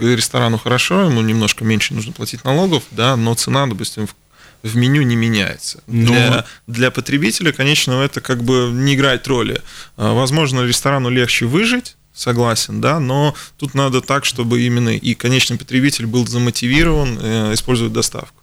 ресторану 0.00 0.58
хорошо, 0.58 1.04
ему 1.04 1.20
немножко 1.20 1.64
меньше 1.64 1.94
нужно 1.94 2.12
платить 2.12 2.44
налогов, 2.44 2.82
да, 2.90 3.14
но 3.16 3.34
цена, 3.34 3.66
допустим, 3.68 4.08
в, 4.08 4.14
в 4.64 4.76
меню 4.76 5.02
не 5.02 5.14
меняется. 5.14 5.80
Ну- 5.86 6.06
Для, 6.06 6.44
для 6.66 6.90
потребителя, 6.90 7.52
конечно, 7.52 7.92
это 8.02 8.20
как 8.20 8.42
бы 8.42 8.70
не 8.72 8.96
играет 8.96 9.26
роли. 9.28 9.62
А, 9.96 10.12
Возможно, 10.14 10.62
ресторану 10.62 11.08
легче 11.10 11.46
выжить, 11.46 11.96
согласен, 12.12 12.80
да, 12.80 12.98
но 12.98 13.34
тут 13.56 13.74
надо 13.74 14.00
так, 14.00 14.24
чтобы 14.24 14.60
именно 14.60 14.90
и 14.90 15.14
конечный 15.14 15.56
потребитель 15.56 16.06
был 16.06 16.26
замотивирован 16.26 17.18
э, 17.22 17.54
использовать 17.54 17.92
доставку. 17.92 18.37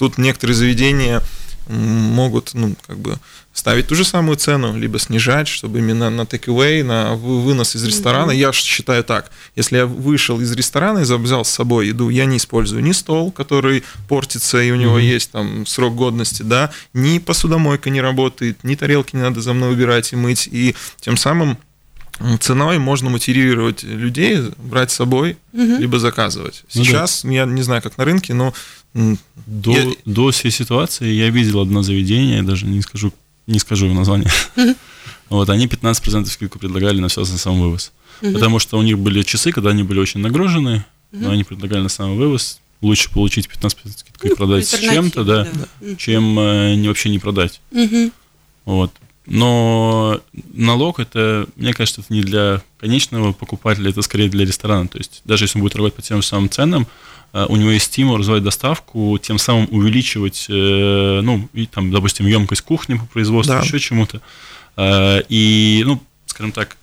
Тут 0.00 0.16
некоторые 0.16 0.56
заведения 0.56 1.22
могут, 1.68 2.54
ну, 2.54 2.74
как 2.86 2.98
бы 2.98 3.18
ставить 3.52 3.86
ту 3.88 3.94
же 3.94 4.02
самую 4.06 4.38
цену, 4.38 4.74
либо 4.78 4.98
снижать, 4.98 5.46
чтобы 5.46 5.78
именно 5.80 6.08
на 6.08 6.22
take-away, 6.22 6.82
на 6.82 7.16
вы- 7.16 7.42
вынос 7.42 7.76
из 7.76 7.84
ресторана. 7.84 8.30
Я 8.30 8.50
ж 8.50 8.56
считаю 8.56 9.04
так, 9.04 9.30
если 9.56 9.76
я 9.76 9.84
вышел 9.86 10.40
из 10.40 10.50
ресторана 10.52 11.00
и 11.00 11.02
взял 11.02 11.44
с 11.44 11.50
собой 11.50 11.88
еду, 11.88 12.08
я 12.08 12.24
не 12.24 12.38
использую 12.38 12.82
ни 12.82 12.92
стол, 12.92 13.30
который 13.30 13.84
портится, 14.08 14.62
и 14.62 14.70
у 14.70 14.76
него 14.76 14.92
Мгм. 14.96 15.00
есть 15.02 15.32
там 15.32 15.66
срок 15.66 15.94
годности, 15.96 16.42
да, 16.42 16.70
ни 16.94 17.18
посудомойка 17.18 17.90
не 17.90 18.00
работает, 18.00 18.64
ни 18.64 18.76
тарелки 18.76 19.14
не 19.16 19.20
надо 19.22 19.42
за 19.42 19.52
мной 19.52 19.72
убирать 19.74 20.14
и 20.14 20.16
мыть, 20.16 20.48
и 20.50 20.74
тем 21.02 21.18
самым 21.18 21.58
ценой 22.40 22.78
можно 22.78 23.10
мотивировать 23.10 23.82
людей 23.82 24.38
брать 24.58 24.90
с 24.90 24.94
собой, 24.94 25.36
Мгм. 25.52 25.78
либо 25.80 25.98
заказывать. 25.98 26.62
Ну 26.74 26.82
да. 26.82 26.88
Сейчас, 26.88 27.24
я 27.24 27.44
не 27.46 27.62
знаю, 27.62 27.82
как 27.82 27.96
на 27.98 28.04
рынке, 28.04 28.34
но 28.34 28.52
До, 29.46 29.70
Я- 29.72 29.86
до 30.04 30.30
всей 30.32 30.50
ситуации 30.50 31.08
я 31.12 31.30
видел 31.30 31.60
одно 31.60 31.82
заведение, 31.82 32.42
даже 32.42 32.66
не 32.66 32.82
скажу, 32.82 33.12
не 33.46 33.58
скажу 33.60 33.86
его 33.86 33.94
название. 33.94 34.28
Вот, 35.28 35.48
они 35.48 35.66
15% 35.68 36.26
скидку 36.26 36.58
предлагали 36.58 36.98
на 36.98 37.06
все 37.06 37.20
на 37.20 37.26
сам 37.26 37.60
вывоз. 37.60 37.92
Мгм. 38.20 38.32
Потому 38.34 38.58
что 38.58 38.78
у 38.78 38.82
них 38.82 38.98
были 38.98 39.22
часы, 39.22 39.52
когда 39.52 39.70
они 39.70 39.84
были 39.84 40.00
очень 40.00 40.18
нагружены, 40.20 40.84
но 41.12 41.30
они 41.30 41.44
предлагали 41.44 41.82
на 41.82 41.88
самый 41.88 42.16
вывоз. 42.16 42.58
Лучше 42.80 43.10
получить 43.12 43.46
15% 43.48 43.98
скидку 43.98 44.26
и 44.26 44.30
Ну, 44.30 44.36
продать 44.36 44.66
с 44.66 44.76
чем-то, 44.78 45.22
да, 45.24 45.46
Мгм. 45.80 45.96
чем 45.96 46.36
э, 46.40 46.74
не, 46.74 46.88
вообще 46.88 47.10
не 47.10 47.20
продать. 47.20 47.60
Мгм. 47.70 48.10
Вот. 48.64 48.92
Но 49.30 50.20
налог 50.52 50.98
это, 50.98 51.46
мне 51.54 51.72
кажется, 51.72 52.00
это 52.00 52.12
не 52.12 52.20
для 52.22 52.62
конечного 52.80 53.32
покупателя, 53.32 53.90
это 53.90 54.02
скорее 54.02 54.28
для 54.28 54.44
ресторана. 54.44 54.88
То 54.88 54.98
есть 54.98 55.22
даже 55.24 55.44
если 55.44 55.58
он 55.58 55.62
будет 55.62 55.76
работать 55.76 55.94
по 55.94 56.02
тем 56.02 56.20
же 56.20 56.26
самым 56.26 56.50
ценам, 56.50 56.88
э, 57.32 57.46
у 57.48 57.54
него 57.54 57.70
есть 57.70 57.86
стимул 57.86 58.16
развивать 58.16 58.42
доставку, 58.42 59.16
тем 59.22 59.38
самым 59.38 59.68
увеличивать, 59.70 60.46
э, 60.48 61.20
ну, 61.22 61.48
и, 61.52 61.66
там, 61.66 61.92
допустим, 61.92 62.26
емкость 62.26 62.62
кухни 62.62 62.94
по 62.94 63.06
производству, 63.06 63.54
Да. 63.54 63.60
еще 63.62 63.78
чему-то. 63.78 64.20
Э, 64.76 65.22
И, 65.28 65.84
ну, 65.86 66.02
скажем 66.26 66.50
так, 66.50 66.76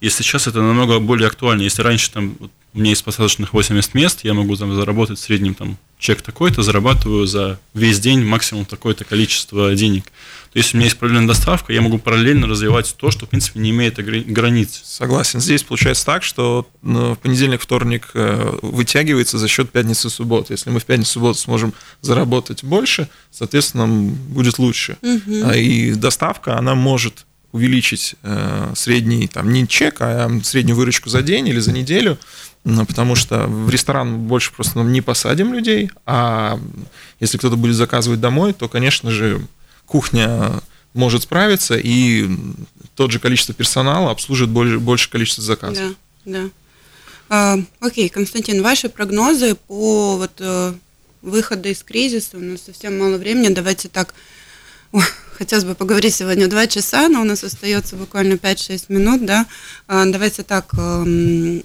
если 0.00 0.22
сейчас 0.22 0.46
это 0.46 0.62
намного 0.62 1.00
более 1.00 1.26
актуально, 1.26 1.62
если 1.62 1.82
раньше 1.82 2.12
там 2.12 2.36
вот, 2.38 2.52
у 2.72 2.78
меня 2.78 2.90
есть 2.90 3.02
посадочных 3.02 3.52
80 3.52 3.94
мест, 3.94 4.20
я 4.22 4.32
могу 4.32 4.54
там 4.56 4.72
заработать 4.76 5.18
в 5.18 5.22
среднем 5.22 5.54
там 5.54 5.76
чек 5.98 6.22
такой-то, 6.22 6.62
зарабатываю 6.62 7.26
за 7.26 7.58
весь 7.74 7.98
день 7.98 8.24
максимум 8.24 8.64
такое-то 8.64 9.04
количество 9.04 9.74
денег. 9.74 10.04
То 10.52 10.58
есть, 10.58 10.68
если 10.68 10.76
у 10.76 10.78
меня 10.78 10.86
есть 10.86 10.98
проблемная 10.98 11.28
доставка, 11.28 11.72
я 11.72 11.80
могу 11.80 11.98
параллельно 11.98 12.48
развивать 12.48 12.92
то, 12.96 13.12
что, 13.12 13.24
в 13.24 13.28
принципе, 13.28 13.60
не 13.60 13.70
имеет 13.70 13.96
границ. 14.32 14.80
Согласен. 14.84 15.40
Здесь 15.40 15.62
получается 15.62 16.04
так, 16.04 16.24
что 16.24 16.66
ну, 16.82 17.14
в 17.14 17.18
понедельник, 17.18 17.60
вторник 17.60 18.10
э, 18.14 18.58
вытягивается 18.60 19.38
за 19.38 19.46
счет 19.46 19.70
пятницы 19.70 20.08
и 20.08 20.10
субботы. 20.10 20.54
Если 20.54 20.70
мы 20.70 20.80
в 20.80 20.84
пятницу 20.84 21.10
и 21.10 21.14
субботу 21.14 21.38
сможем 21.38 21.72
заработать 22.00 22.64
больше, 22.64 23.08
соответственно, 23.30 23.86
нам 23.86 24.08
будет 24.08 24.58
лучше. 24.58 24.96
А 25.44 25.54
И 25.54 25.92
доставка, 25.94 26.58
она 26.58 26.74
может 26.74 27.26
увеличить 27.52 28.16
э, 28.22 28.72
средний, 28.74 29.28
там, 29.28 29.52
не 29.52 29.68
чек, 29.68 29.96
а 30.00 30.30
среднюю 30.42 30.76
выручку 30.76 31.08
за 31.08 31.22
день 31.22 31.48
или 31.48 31.60
за 31.60 31.72
неделю, 31.72 32.18
потому 32.64 33.14
что 33.14 33.46
в 33.46 33.70
ресторан 33.70 34.18
больше 34.26 34.52
просто 34.52 34.80
не 34.80 35.00
посадим 35.00 35.52
людей, 35.52 35.90
а 36.06 36.60
если 37.18 37.38
кто-то 37.38 37.56
будет 37.56 37.76
заказывать 37.76 38.20
домой, 38.20 38.52
то, 38.52 38.68
конечно 38.68 39.10
же, 39.10 39.40
кухня 39.90 40.60
может 40.94 41.24
справиться, 41.24 41.76
и 41.76 42.28
тот 42.94 43.10
же 43.10 43.18
количество 43.18 43.54
персонала 43.54 44.10
обслужит 44.10 44.48
больше, 44.48 44.78
больше 44.78 45.10
количество 45.10 45.42
заказов. 45.42 45.96
Да, 46.24 46.32
да. 46.32 46.50
А, 47.28 47.58
окей, 47.80 48.08
Константин, 48.08 48.62
ваши 48.62 48.88
прогнозы 48.88 49.54
по 49.54 50.16
вот 50.16 50.32
э, 50.38 50.74
выходу 51.22 51.68
из 51.68 51.82
кризиса, 51.82 52.36
у 52.36 52.40
нас 52.40 52.62
совсем 52.62 52.98
мало 52.98 53.18
времени, 53.18 53.52
давайте 53.52 53.88
так, 53.88 54.14
хотелось 55.32 55.64
бы 55.64 55.74
поговорить 55.74 56.14
сегодня 56.14 56.46
два 56.48 56.66
часа, 56.68 57.08
но 57.08 57.20
у 57.20 57.24
нас 57.24 57.42
остается 57.42 57.96
буквально 57.96 58.34
5-6 58.34 58.86
минут, 58.88 59.26
да, 59.26 59.46
А, 59.88 60.04
давайте 60.06 60.44
так, 60.44 60.72
эм, 60.74 61.64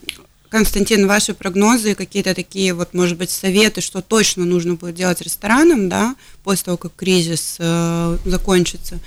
Константин, 0.59 1.05
ваши 1.05 1.33
прогнозы, 1.33 1.95
какие-то 1.95 2.33
такие 2.33 2.73
вот, 2.73 2.93
может 2.93 3.17
быть, 3.17 3.29
советы, 3.29 3.81
что 3.81 4.01
точно 4.01 4.45
нужно 4.45 4.75
будет 4.75 4.95
делать 4.95 5.19
ресторанам, 5.19 5.89
да, 5.89 6.15
после 6.45 6.63
того, 6.63 6.77
как 6.77 6.95
кризис 6.95 7.57
э, 7.59 8.17
закончится, 8.23 8.99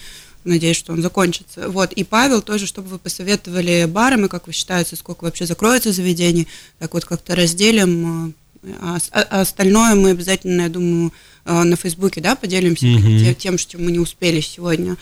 надеюсь, 0.44 0.76
что 0.76 0.92
он 0.92 1.01
закончится. 1.01 1.70
Вот, 1.70 1.94
и 1.94 2.05
Павел 2.05 2.42
тоже, 2.42 2.66
чтобы 2.66 2.88
вы 2.88 2.99
посоветовали 2.99 3.86
барам, 3.86 4.26
и 4.26 4.28
как 4.28 4.46
вы 4.46 4.53
считаете, 4.53 4.94
сколько 4.96 5.24
вообще 5.24 5.46
закроется 5.46 5.90
заведений, 5.90 6.49
так 6.80 6.92
вот 6.92 7.07
как-то 7.07 7.34
разделим, 7.34 8.34
э, 8.62 8.68
а, 8.82 8.99
а- 9.12 9.22
а 9.30 9.40
остальное 9.40 9.94
мы 9.94 10.11
обязательно, 10.11 10.61
я 10.62 10.68
думаю, 10.68 11.14
э, 11.46 11.62
на 11.62 11.76
Фейсбуке, 11.76 12.20
да, 12.20 12.36
поделимся 12.36 12.84
те- 13.24 13.34
тем, 13.34 13.57
что 13.57 13.78
мы 13.78 13.90
не 13.90 14.01
успели 14.01 14.42
сегодня. 14.42 14.99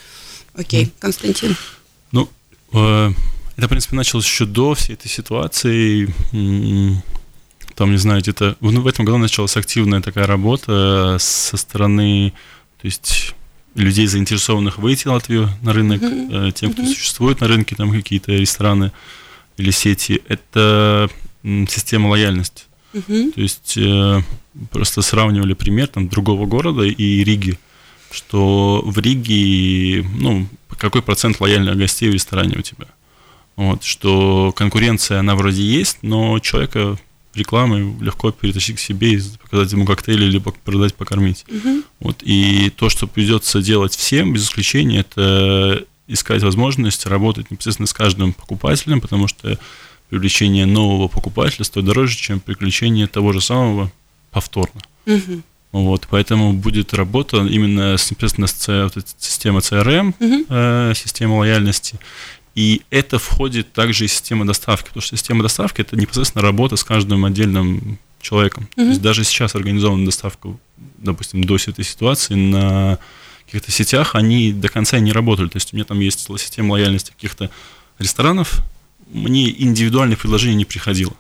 Окей, 0.55 0.93
Константин. 1.01 1.57
Ну, 2.13 2.29
Э, 2.73 3.11
это, 3.57 3.67
в 3.67 3.71
принципе, 3.71 3.97
началось 3.97 4.27
еще 4.27 4.45
до 4.45 4.75
всей 4.75 4.95
этой 4.95 5.09
ситуации. 5.09 6.13
Там, 7.75 7.91
не 7.91 7.99
знаю, 7.99 8.21
где-то 8.23 8.57
ну, 8.61 8.81
в 8.81 8.87
этом 8.87 9.05
году 9.05 9.19
началась 9.19 9.57
активная 9.57 10.01
такая 10.01 10.27
работа 10.27 11.17
со 11.21 11.57
стороны, 11.57 12.33
то 12.81 12.87
есть 12.87 13.35
людей, 13.75 14.07
заинтересованных 14.07 14.79
выйти 14.79 15.07
в 15.07 15.11
Латвию 15.11 15.51
на 15.63 15.73
рынок, 15.73 16.03
mm-hmm. 16.03 16.53
тем, 16.53 16.73
кто 16.73 16.83
mm-hmm. 16.83 16.95
существует 16.95 17.41
на 17.41 17.49
рынке, 17.49 17.77
там 17.77 17.93
какие-то 17.93 18.33
рестораны 18.33 18.93
или 19.59 19.71
сети. 19.71 20.23
Это 20.29 21.11
система 21.43 22.09
лояльности. 22.09 22.65
Mm-hmm. 22.95 23.33
То 23.33 23.41
есть 23.41 23.75
э, 23.77 24.23
просто 24.71 25.03
сравнивали 25.03 25.53
пример 25.53 25.89
там 25.89 26.09
другого 26.09 26.47
города 26.47 26.83
и 26.83 27.25
Риги, 27.25 27.59
что 28.11 28.83
в 28.85 28.99
Риге, 28.99 30.03
ну, 30.19 30.49
какой 30.79 31.03
процент 31.03 31.41
лояльных 31.41 31.77
гостей 31.77 32.09
в 32.09 32.15
ресторане 32.15 32.57
у 32.57 32.63
тебя? 32.63 32.87
Вот, 33.57 33.85
что 33.85 34.53
конкуренция, 34.55 35.21
она 35.21 35.35
вроде 35.35 35.63
есть, 35.63 35.99
но 36.03 36.39
человека 36.41 36.99
рекламой 37.35 37.95
легко 38.01 38.31
перетащить 38.33 38.77
к 38.77 38.81
себе 38.81 39.15
и 39.15 39.21
показать 39.43 39.73
ему 39.73 39.85
коктейли, 39.85 40.25
либо 40.25 40.53
продать, 40.53 40.95
покормить. 40.95 41.45
Угу. 41.49 41.83
Вот, 42.01 42.23
и 42.23 42.71
то, 42.71 42.89
что 42.89 43.07
придется 43.07 43.63
делать 43.63 43.95
всем, 43.95 44.33
без 44.33 44.45
исключения, 44.45 45.01
это 45.01 45.85
искать 46.07 46.43
возможность 46.43 47.07
работать 47.07 47.51
непосредственно 47.51 47.87
с 47.87 47.93
каждым 47.93 48.33
покупателем, 48.33 49.01
потому 49.01 49.29
что 49.29 49.59
привлечение 50.09 50.67
нового 50.67 51.09
покупателя 51.09 51.65
стоит 51.65 51.85
дороже, 51.85 52.17
чем 52.17 52.41
приключение 52.41 53.07
того 53.07 53.33
же 53.33 53.41
самого 53.41 53.91
повторно. 54.31 54.81
Угу. 55.07 55.43
Вот, 55.73 56.07
поэтому 56.09 56.53
будет 56.55 56.95
работа 56.95 57.39
именно 57.39 57.97
с, 57.97 58.11
непосредственно 58.11 58.47
с 58.47 58.93
вот, 58.95 59.07
системой 59.19 59.61
CRM, 59.61 60.15
угу. 60.19 60.47
э, 60.49 60.93
система 60.95 61.39
лояльности, 61.39 61.99
и 62.57 62.83
это 62.91 63.19
входит 63.19 63.75
также 63.75 64.07
и 64.07 64.09
система 64.09 64.47
доставки, 64.47 64.89
потому 64.89 65.03
что 65.03 65.15
система 65.17 65.43
доставки 65.43 65.83
это 65.83 65.95
непосредственно 65.95 66.43
работа 66.43 66.77
с 66.77 66.85
каждым 66.85 67.27
отдельным 67.27 67.99
человеком. 68.19 68.65
Mm-hmm. 68.65 68.83
То 68.83 68.89
есть 68.89 69.03
даже 69.03 69.25
сейчас 69.25 69.55
организованная 69.55 70.07
доставка, 70.07 70.57
допустим, 70.97 71.45
до 71.45 71.57
этой 71.57 71.85
ситуации 71.85 72.35
на 72.35 72.99
каких-то 73.45 73.71
сетях, 73.71 74.15
они 74.15 74.55
до 74.55 74.71
конца 74.71 74.99
не 74.99 75.13
работали. 75.13 75.49
То 75.49 75.59
есть 75.59 75.75
у 75.75 75.77
меня 75.77 75.85
там 75.85 76.01
есть 76.01 76.27
система 76.39 76.73
лояльности 76.73 77.13
каких-то 77.13 77.51
ресторанов, 77.99 78.63
мне 79.13 79.51
индивидуальных 79.63 80.19
предложений 80.19 80.57
не 80.57 80.65
приходило. 80.65 81.13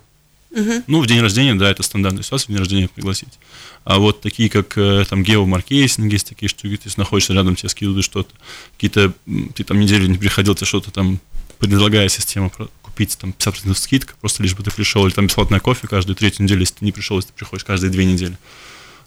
Угу. 0.57 0.85
Ну, 0.87 1.01
в 1.03 1.07
день 1.07 1.21
рождения, 1.21 1.55
да, 1.55 1.71
это 1.71 1.83
стандартная 1.83 2.23
ситуация, 2.23 2.47
в 2.47 2.49
день 2.49 2.59
рождения 2.59 2.89
пригласить. 2.89 3.39
А 3.85 3.99
вот 3.99 4.23
такие, 4.23 4.49
как 4.49 4.77
э, 4.79 5.05
там 5.09 5.23
геомаркетинг, 5.23 6.11
есть 6.11 6.29
такие 6.29 6.49
штуки, 6.49 6.79
ты 6.79 6.91
находишься 6.97 7.35
рядом, 7.35 7.57
тебе 7.57 7.69
скидывают 7.69 8.05
что-то. 8.05 8.35
Какие-то, 8.75 9.13
ты 9.55 9.65
там 9.65 9.79
неделю 9.79 10.07
не 10.07 10.17
приходил, 10.17 10.55
тебе 10.55 10.67
что-то 10.67 10.91
там 10.91 11.21
предлагая 11.59 12.09
систему 12.09 12.51
купить 12.81 13.19
там 13.19 13.35
50% 13.39 13.75
скидка, 13.75 14.15
просто 14.21 14.43
лишь 14.43 14.55
бы 14.55 14.63
ты 14.63 14.71
пришел, 14.71 15.07
или 15.07 15.13
там 15.13 15.27
бесплатное 15.27 15.61
кофе 15.61 15.89
каждую 15.89 16.17
третью 16.17 16.45
неделю, 16.45 16.61
если 16.61 16.77
ты 16.77 16.85
не 16.85 16.93
пришел, 16.93 17.19
если 17.19 17.29
ты 17.29 17.35
приходишь 17.35 17.65
каждые 17.65 17.91
две 17.91 18.07
недели. 18.07 18.39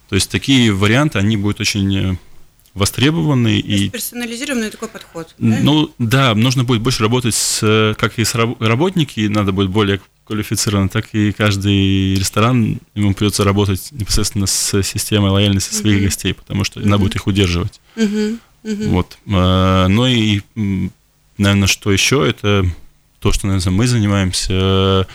То 0.08 0.14
есть 0.14 0.30
такие 0.30 0.72
варианты, 0.72 1.18
они 1.18 1.36
будут 1.36 1.60
очень 1.60 1.96
э, 1.96 2.16
востребованы. 2.74 3.58
и 3.58 3.90
персонализированный 3.90 4.70
такой 4.70 4.88
подход. 4.88 5.34
Ну 5.38 5.92
да, 5.98 6.34
нужно 6.34 6.64
будет 6.64 6.80
больше 6.80 7.02
работать 7.02 7.34
с, 7.34 7.94
как 7.98 8.18
и 8.18 8.24
с 8.24 8.34
работники, 8.34 9.20
надо 9.26 9.52
будет 9.52 9.70
более 9.70 10.00
квалифицирован, 10.30 10.88
так 10.88 11.08
и 11.12 11.32
каждый 11.32 12.14
ресторан, 12.14 12.78
ему 12.94 13.14
придется 13.14 13.42
работать 13.42 13.88
непосредственно 13.90 14.46
с 14.46 14.80
системой 14.84 15.32
лояльности 15.32 15.74
своих 15.74 15.98
uh-huh. 15.98 16.04
гостей, 16.04 16.34
потому 16.34 16.62
что 16.62 16.78
uh-huh. 16.78 16.86
надо 16.86 17.02
будет 17.02 17.16
их 17.16 17.26
удерживать. 17.26 17.80
Uh-huh. 17.96 18.38
Uh-huh. 18.62 18.88
Вот. 18.90 19.18
А, 19.28 19.88
ну 19.88 20.06
и, 20.06 20.42
наверное, 21.36 21.66
что 21.66 21.90
еще, 21.90 22.24
это 22.28 22.64
то, 23.18 23.32
что, 23.32 23.48
наверное, 23.48 23.72
мы 23.72 23.88
занимаемся, 23.88 25.08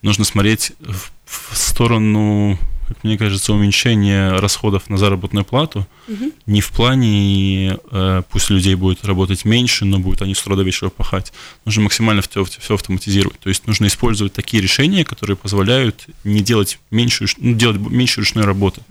нужно 0.00 0.24
смотреть 0.24 0.72
в 0.80 1.54
сторону 1.54 2.58
как 2.86 3.02
мне 3.04 3.18
кажется, 3.18 3.52
уменьшение 3.52 4.30
расходов 4.30 4.88
на 4.88 4.96
заработную 4.96 5.44
плату 5.44 5.86
угу. 6.08 6.32
не 6.46 6.60
в 6.60 6.70
плане, 6.70 7.78
э, 7.90 8.22
пусть 8.30 8.50
людей 8.50 8.74
будет 8.74 9.04
работать 9.04 9.44
меньше, 9.44 9.84
но 9.84 9.98
будут 9.98 10.22
они 10.22 10.34
с 10.34 10.42
утра 10.42 10.56
до 10.56 10.62
вечера 10.62 10.90
пахать. 10.90 11.32
Нужно 11.64 11.84
максимально 11.84 12.22
все, 12.22 12.44
все 12.44 12.74
автоматизировать. 12.74 13.38
То 13.40 13.48
есть 13.48 13.66
нужно 13.66 13.86
использовать 13.86 14.32
такие 14.32 14.62
решения, 14.62 15.04
которые 15.04 15.36
позволяют 15.36 16.06
не 16.24 16.40
делать 16.40 16.78
меньше, 16.90 17.26
ну, 17.38 17.54
делать 17.54 17.78
меньше 17.78 18.20
ручной 18.20 18.44
работы. 18.44 18.82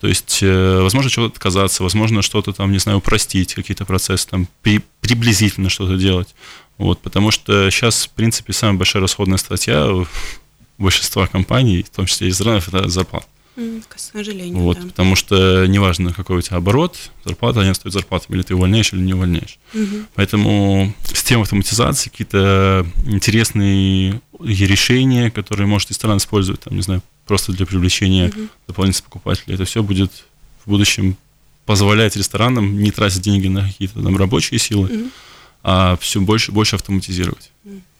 То 0.00 0.08
есть, 0.08 0.40
э, 0.42 0.80
возможно, 0.82 1.10
чего-то 1.10 1.32
отказаться, 1.32 1.82
возможно, 1.82 2.20
что-то 2.20 2.52
там, 2.52 2.72
не 2.72 2.78
знаю, 2.78 2.98
упростить, 2.98 3.54
какие-то 3.54 3.86
процессы, 3.86 4.28
там, 4.28 4.48
при, 4.60 4.82
приблизительно 5.00 5.70
что-то 5.70 5.96
делать. 5.96 6.34
Вот, 6.76 7.00
потому 7.00 7.30
что 7.30 7.70
сейчас, 7.70 8.06
в 8.06 8.10
принципе, 8.10 8.52
самая 8.52 8.76
большая 8.76 9.00
расходная 9.00 9.38
статья 9.38 9.88
большинства 10.78 11.26
компаний, 11.26 11.82
в 11.82 11.90
том 11.90 12.06
числе 12.06 12.28
из 12.28 12.38
ресторанов, 12.38 12.68
это 12.68 12.88
зарплата. 12.88 13.26
к 13.88 13.98
сожалению, 13.98 14.58
вот, 14.58 14.80
да. 14.80 14.86
Потому 14.88 15.14
что 15.14 15.66
неважно, 15.66 16.12
какой 16.12 16.38
у 16.38 16.40
тебя 16.40 16.56
оборот, 16.56 17.10
зарплата, 17.24 17.60
они 17.60 17.72
стоят 17.72 17.94
зарплатами, 17.94 18.36
или 18.36 18.42
ты 18.42 18.54
увольняешь, 18.54 18.92
или 18.92 19.00
не 19.00 19.14
увольняешь. 19.14 19.58
Угу. 19.74 20.06
Поэтому 20.14 20.92
система 21.04 21.42
автоматизации, 21.42 22.10
какие-то 22.10 22.84
интересные 23.06 24.20
решения, 24.40 25.30
которые 25.30 25.68
может 25.68 25.90
ресторан 25.90 26.18
использовать, 26.18 26.62
там, 26.62 26.74
не 26.74 26.82
знаю, 26.82 27.02
просто 27.26 27.52
для 27.52 27.64
привлечения 27.64 28.28
угу. 28.28 28.48
дополнительных 28.66 29.04
покупателей, 29.04 29.54
это 29.54 29.64
все 29.64 29.84
будет 29.84 30.10
в 30.64 30.70
будущем 30.70 31.16
позволять 31.64 32.16
ресторанам 32.16 32.78
не 32.78 32.90
тратить 32.90 33.22
деньги 33.22 33.46
на 33.46 33.62
какие-то 33.62 34.02
там 34.02 34.16
рабочие 34.16 34.58
силы, 34.58 34.88
угу. 34.88 35.10
а 35.62 35.96
все 36.00 36.20
больше 36.20 36.50
больше 36.50 36.74
автоматизировать. 36.74 37.50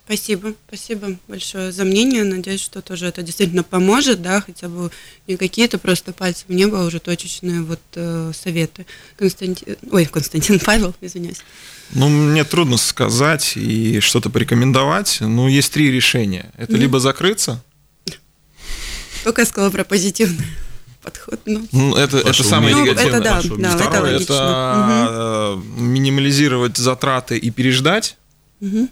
Спасибо, 0.07 0.53
спасибо 0.69 1.17
большое 1.29 1.73
за 1.73 1.85
мнение. 1.85 2.25
Надеюсь, 2.25 2.61
что 2.61 2.83
тоже 2.83 3.07
это 3.07 3.23
действительно 3.23 3.63
поможет, 3.63 4.21
да, 4.21 4.43
хотя 4.43 4.69
бы 4.69 4.91
не 5.27 5.39
какие-то 5.39 5.79
просто 5.79 6.13
пальцы 6.13 6.45
в 6.47 6.53
небо, 6.53 6.83
а 6.83 6.85
уже 6.85 7.01
точечные 7.01 7.63
вот 7.63 7.81
э, 7.95 8.33
советы. 8.35 8.85
Константин, 9.17 9.77
ой, 9.91 10.05
Константин 10.05 10.61
Павел, 10.61 10.95
извиняюсь. 11.01 11.41
Ну, 11.93 12.11
мне 12.11 12.45
трудно 12.45 12.77
сказать 12.77 13.57
и 13.57 14.01
что-то 14.01 14.29
порекомендовать. 14.29 15.19
Ну, 15.21 15.49
есть 15.49 15.73
три 15.73 15.91
решения. 15.91 16.51
Это 16.59 16.73
mm-hmm. 16.73 16.79
либо 16.79 17.01
закрыться. 17.01 17.63
Только 19.25 19.41
я 19.41 19.47
сказала 19.47 19.71
про 19.71 19.85
позитивный 19.85 20.47
подход. 21.03 21.41
Ну, 21.47 21.67
ну 21.73 21.97
это, 21.97 22.19
это 22.19 22.45
самое 22.45 22.77
ну, 22.77 22.83
негативное. 22.83 23.21
Это, 23.21 23.25
да, 23.25 23.43
да, 23.43 23.79
Второе, 23.79 24.17
это, 24.17 24.23
это 24.23 25.53
угу. 25.55 25.81
минимализировать 25.81 26.77
затраты 26.77 27.39
и 27.39 27.51
переждать. 27.51 28.19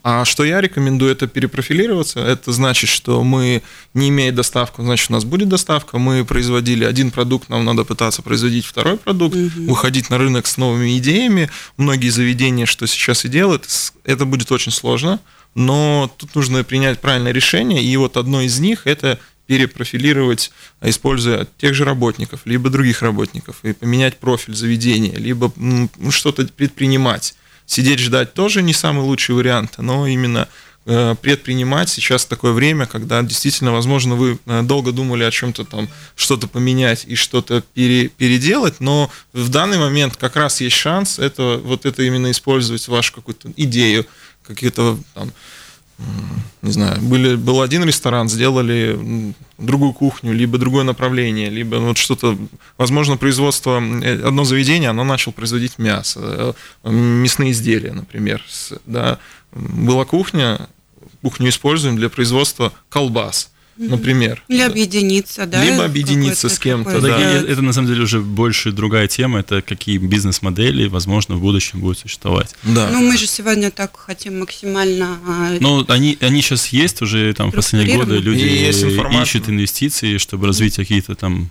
А 0.02 0.24
что 0.24 0.44
я 0.44 0.60
рекомендую, 0.60 1.12
это 1.12 1.26
перепрофилироваться. 1.26 2.20
Это 2.20 2.52
значит, 2.52 2.90
что 2.90 3.22
мы, 3.22 3.62
не 3.94 4.08
имея 4.08 4.32
доставку, 4.32 4.82
значит, 4.82 5.10
у 5.10 5.12
нас 5.12 5.24
будет 5.24 5.48
доставка. 5.48 5.98
Мы 5.98 6.24
производили 6.24 6.84
один 6.84 7.10
продукт, 7.10 7.48
нам 7.48 7.64
надо 7.64 7.84
пытаться 7.84 8.22
производить 8.22 8.66
второй 8.66 8.96
продукт, 8.96 9.36
угу. 9.36 9.70
выходить 9.70 10.10
на 10.10 10.18
рынок 10.18 10.46
с 10.46 10.56
новыми 10.56 10.98
идеями. 10.98 11.50
Многие 11.76 12.08
заведения, 12.08 12.66
что 12.66 12.86
сейчас 12.86 13.24
и 13.24 13.28
делают, 13.28 13.66
это 14.04 14.24
будет 14.24 14.50
очень 14.52 14.72
сложно. 14.72 15.20
Но 15.54 16.10
тут 16.16 16.34
нужно 16.34 16.64
принять 16.64 16.98
правильное 17.00 17.32
решение, 17.32 17.84
и 17.84 17.96
вот 17.96 18.16
одно 18.16 18.40
из 18.40 18.58
них– 18.58 18.82
это 18.86 19.18
перепрофилировать, 19.46 20.50
используя 20.80 21.46
тех 21.58 21.74
же 21.74 21.84
работников, 21.84 22.40
либо 22.46 22.70
других 22.70 23.02
работников, 23.02 23.56
и 23.64 23.72
поменять 23.72 24.16
профиль 24.16 24.54
заведения, 24.54 25.14
либо 25.16 25.52
что-то 26.10 26.46
предпринимать. 26.46 27.34
Сидеть 27.66 28.00
ждать 28.00 28.34
тоже 28.34 28.62
не 28.62 28.72
самый 28.72 29.02
лучший 29.02 29.34
вариант, 29.34 29.78
но 29.78 30.06
именно 30.06 30.48
э, 30.84 31.14
предпринимать. 31.20 31.88
Сейчас 31.88 32.26
такое 32.26 32.52
время, 32.52 32.86
когда 32.86 33.22
действительно, 33.22 33.72
возможно, 33.72 34.14
вы 34.14 34.38
э, 34.46 34.62
долго 34.62 34.92
думали 34.92 35.24
о 35.24 35.30
чем-то 35.30 35.64
там, 35.64 35.88
что-то 36.16 36.48
поменять 36.48 37.04
и 37.06 37.14
что-то 37.14 37.62
пере, 37.74 38.08
переделать, 38.08 38.80
но 38.80 39.10
в 39.32 39.48
данный 39.48 39.78
момент 39.78 40.16
как 40.16 40.36
раз 40.36 40.60
есть 40.60 40.76
шанс 40.76 41.18
это, 41.18 41.60
вот 41.64 41.86
это 41.86 42.02
именно 42.02 42.30
использовать 42.30 42.86
вашу 42.88 43.12
какую-то 43.14 43.52
идею, 43.56 44.06
какие-то 44.42 44.98
там, 45.14 45.32
не 46.62 46.70
знаю, 46.70 47.00
были, 47.02 47.34
был 47.34 47.60
один 47.60 47.84
ресторан, 47.84 48.28
сделали 48.28 49.34
другую 49.58 49.92
кухню, 49.92 50.32
либо 50.32 50.58
другое 50.58 50.84
направление, 50.84 51.50
либо 51.50 51.76
вот 51.76 51.98
что-то, 51.98 52.38
возможно, 52.78 53.16
производство, 53.16 53.80
э, 53.80 54.22
одно 54.22 54.44
заведение, 54.44 54.90
оно 54.90 55.04
начало 55.04 55.32
производить 55.32 55.78
мясо, 55.78 56.54
э, 56.84 56.90
мясные 56.90 57.50
изделия, 57.50 57.92
например, 57.92 58.44
да, 58.86 59.18
была 59.52 60.04
кухня, 60.04 60.68
кухню 61.20 61.48
используем 61.48 61.96
для 61.96 62.08
производства 62.08 62.72
колбас, 62.88 63.51
например. 63.76 64.42
Или 64.48 64.62
объединиться, 64.62 65.46
да? 65.46 65.64
Либо 65.64 65.84
объединиться 65.84 66.48
с 66.48 66.58
кем-то, 66.58 67.00
да. 67.00 67.18
Это, 67.18 67.62
на 67.62 67.72
самом 67.72 67.88
деле, 67.88 68.02
уже 68.02 68.20
больше 68.20 68.72
другая 68.72 69.08
тема, 69.08 69.40
это 69.40 69.62
какие 69.62 69.98
бизнес-модели, 69.98 70.86
возможно, 70.88 71.36
в 71.36 71.40
будущем 71.40 71.80
будут 71.80 71.98
существовать. 71.98 72.54
Да. 72.62 72.88
Ну, 72.90 73.00
мы 73.00 73.16
же 73.16 73.26
сегодня 73.26 73.70
так 73.70 73.96
хотим 73.96 74.40
максимально... 74.40 75.18
А, 75.26 75.56
ну, 75.60 75.84
они, 75.88 76.18
они 76.20 76.42
сейчас 76.42 76.68
есть 76.68 77.02
уже, 77.02 77.32
там, 77.34 77.50
в 77.50 77.54
последние 77.54 77.96
годы 77.96 78.18
люди 78.18 78.42
ищут 78.42 79.48
инвестиции, 79.48 80.18
чтобы 80.18 80.46
развить 80.46 80.76
какие-то 80.76 81.14
там 81.14 81.50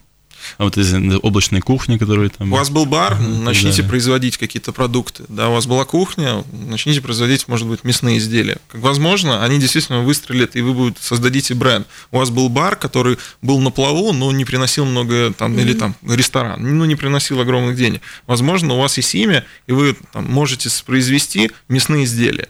а 0.57 0.63
вот 0.63 0.77
из 0.77 0.93
облачной 1.21 1.61
кухни, 1.61 1.97
которые 1.97 2.29
там... 2.29 2.51
У 2.51 2.55
вас 2.55 2.69
был 2.69 2.85
бар, 2.85 3.19
начните 3.19 3.77
далее. 3.77 3.89
производить 3.89 4.37
какие-то 4.37 4.71
продукты. 4.71 5.23
Да, 5.27 5.49
у 5.49 5.53
вас 5.53 5.65
была 5.65 5.85
кухня, 5.85 6.43
начните 6.51 7.01
производить, 7.01 7.47
может 7.47 7.67
быть, 7.67 7.83
мясные 7.83 8.17
изделия. 8.17 8.57
Как 8.67 8.81
возможно, 8.81 9.43
они 9.43 9.59
действительно 9.59 10.01
выстрелят, 10.01 10.55
и 10.55 10.61
вы 10.61 10.73
будете, 10.73 11.01
создадите 11.01 11.53
бренд. 11.53 11.87
У 12.11 12.17
вас 12.17 12.29
был 12.29 12.49
бар, 12.49 12.75
который 12.75 13.17
был 13.41 13.59
на 13.59 13.71
плаву, 13.71 14.13
но 14.13 14.31
не 14.31 14.45
приносил 14.45 14.85
много, 14.85 15.33
там, 15.33 15.57
или 15.57 15.73
там 15.73 15.95
ресторан, 16.07 16.61
ну, 16.61 16.85
не 16.85 16.95
приносил 16.95 17.39
огромных 17.39 17.75
денег. 17.75 18.01
Возможно, 18.27 18.75
у 18.75 18.79
вас 18.79 18.97
есть 18.97 19.15
имя, 19.15 19.45
и 19.67 19.71
вы 19.71 19.95
там, 20.13 20.25
можете 20.25 20.69
произвести 20.85 21.51
мясные 21.67 22.05
изделия 22.05 22.49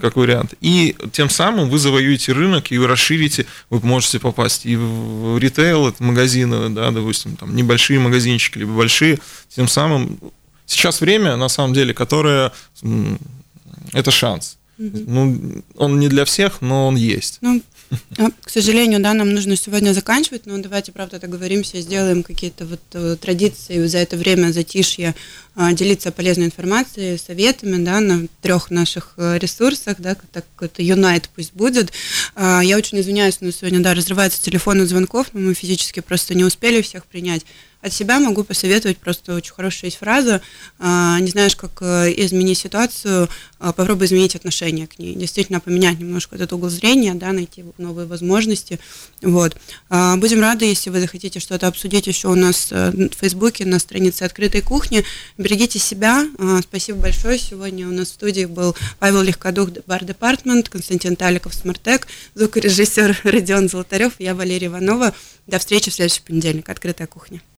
как 0.00 0.16
вариант. 0.16 0.54
И 0.60 0.96
тем 1.12 1.30
самым 1.30 1.68
вы 1.70 1.78
завоюете 1.78 2.32
рынок, 2.32 2.70
и 2.70 2.78
вы 2.78 2.86
расширите, 2.86 3.46
вы 3.70 3.80
можете 3.86 4.18
попасть 4.18 4.66
и 4.66 4.76
в 4.76 5.38
ритейл, 5.38 5.88
это 5.88 6.02
магазины, 6.02 6.68
да, 6.70 6.90
допустим, 6.90 7.36
там 7.36 7.54
небольшие 7.54 7.98
магазинчики, 7.98 8.58
либо 8.58 8.72
большие. 8.72 9.18
Тем 9.54 9.68
самым 9.68 10.18
сейчас 10.66 11.00
время, 11.00 11.36
на 11.36 11.48
самом 11.48 11.74
деле, 11.74 11.94
которое 11.94 12.52
это 13.92 14.10
шанс. 14.10 14.58
Ну, 14.78 15.62
он 15.76 15.98
не 15.98 16.08
для 16.08 16.24
всех, 16.24 16.60
но 16.60 16.86
он 16.86 16.94
есть. 16.94 17.38
Ну, 17.40 17.60
а, 18.18 18.30
к 18.42 18.50
сожалению, 18.50 19.00
да, 19.00 19.14
нам 19.14 19.32
нужно 19.32 19.56
сегодня 19.56 19.92
заканчивать, 19.92 20.46
но 20.46 20.58
давайте, 20.58 20.92
правда, 20.92 21.18
договоримся, 21.18 21.80
сделаем 21.80 22.22
какие-то 22.22 22.66
вот 22.66 22.80
э, 22.92 23.16
традиции 23.20 23.86
за 23.86 23.98
это 23.98 24.16
время 24.16 24.52
затишья, 24.52 25.14
а, 25.47 25.47
делиться 25.72 26.12
полезной 26.12 26.46
информацией, 26.46 27.18
советами, 27.18 27.84
да, 27.84 27.98
на 28.00 28.28
трех 28.42 28.70
наших 28.70 29.14
э, 29.16 29.38
ресурсах, 29.38 29.96
да, 29.98 30.16
так 30.32 30.44
это 30.60 30.82
Юнайт 30.82 31.28
пусть 31.34 31.52
будет. 31.52 31.92
А, 32.36 32.60
Я 32.62 32.76
очень 32.76 33.00
извиняюсь, 33.00 33.40
но 33.40 33.50
сегодня, 33.50 33.80
да, 33.80 33.94
разрывается 33.94 34.40
телефон 34.40 34.80
от 34.82 34.88
звонков, 34.88 35.28
но 35.32 35.40
мы 35.40 35.54
физически 35.54 35.98
просто 35.98 36.34
не 36.34 36.44
успели 36.44 36.80
всех 36.80 37.06
принять. 37.06 37.44
От 37.80 37.92
себя 37.92 38.18
могу 38.18 38.42
посоветовать, 38.42 38.98
просто 38.98 39.36
очень 39.36 39.52
хорошая 39.52 39.86
есть 39.90 39.98
фраза, 39.98 40.40
а, 40.80 41.20
не 41.20 41.30
знаешь, 41.30 41.54
как 41.54 41.80
э, 41.80 42.12
изменить 42.16 42.58
ситуацию, 42.58 43.28
а, 43.60 43.72
попробуй 43.72 44.06
изменить 44.06 44.34
отношение 44.34 44.88
к 44.88 44.98
ней, 44.98 45.14
действительно 45.14 45.60
поменять 45.60 46.00
немножко 46.00 46.34
этот 46.34 46.52
угол 46.52 46.70
зрения, 46.70 47.14
да, 47.14 47.30
найти 47.30 47.64
новые 47.78 48.06
возможности, 48.08 48.80
вот. 49.22 49.56
А, 49.90 50.16
Будем 50.16 50.40
рады, 50.40 50.64
если 50.64 50.90
вы 50.90 51.00
захотите 51.00 51.38
что-то 51.38 51.68
обсудить 51.68 52.08
еще 52.08 52.26
у 52.28 52.34
нас 52.34 52.68
э, 52.72 52.90
в 52.90 53.14
Фейсбуке 53.14 53.64
на 53.64 53.78
странице 53.78 54.24
«Открытой 54.24 54.60
кухни». 54.60 55.04
Берегите 55.48 55.78
себя, 55.78 56.26
А, 56.36 56.60
спасибо 56.60 56.98
большое. 56.98 57.38
Сегодня 57.38 57.88
у 57.88 57.90
нас 57.90 58.08
в 58.08 58.12
студии 58.12 58.44
был 58.44 58.76
Павел 58.98 59.22
Легкодух, 59.22 59.70
Бар 59.86 60.04
Департмент, 60.04 60.68
Константин 60.68 61.16
Таликов, 61.16 61.54
Смартек, 61.54 62.06
звукорежиссер 62.34 63.20
Родион 63.24 63.70
Золотарев, 63.70 64.12
я 64.18 64.34
Валерия 64.34 64.66
Иванова. 64.66 65.14
До 65.46 65.58
встречи 65.58 65.90
в 65.90 65.94
следующий 65.94 66.20
понедельник. 66.20 66.68
Открытая 66.68 67.06
кухня. 67.06 67.40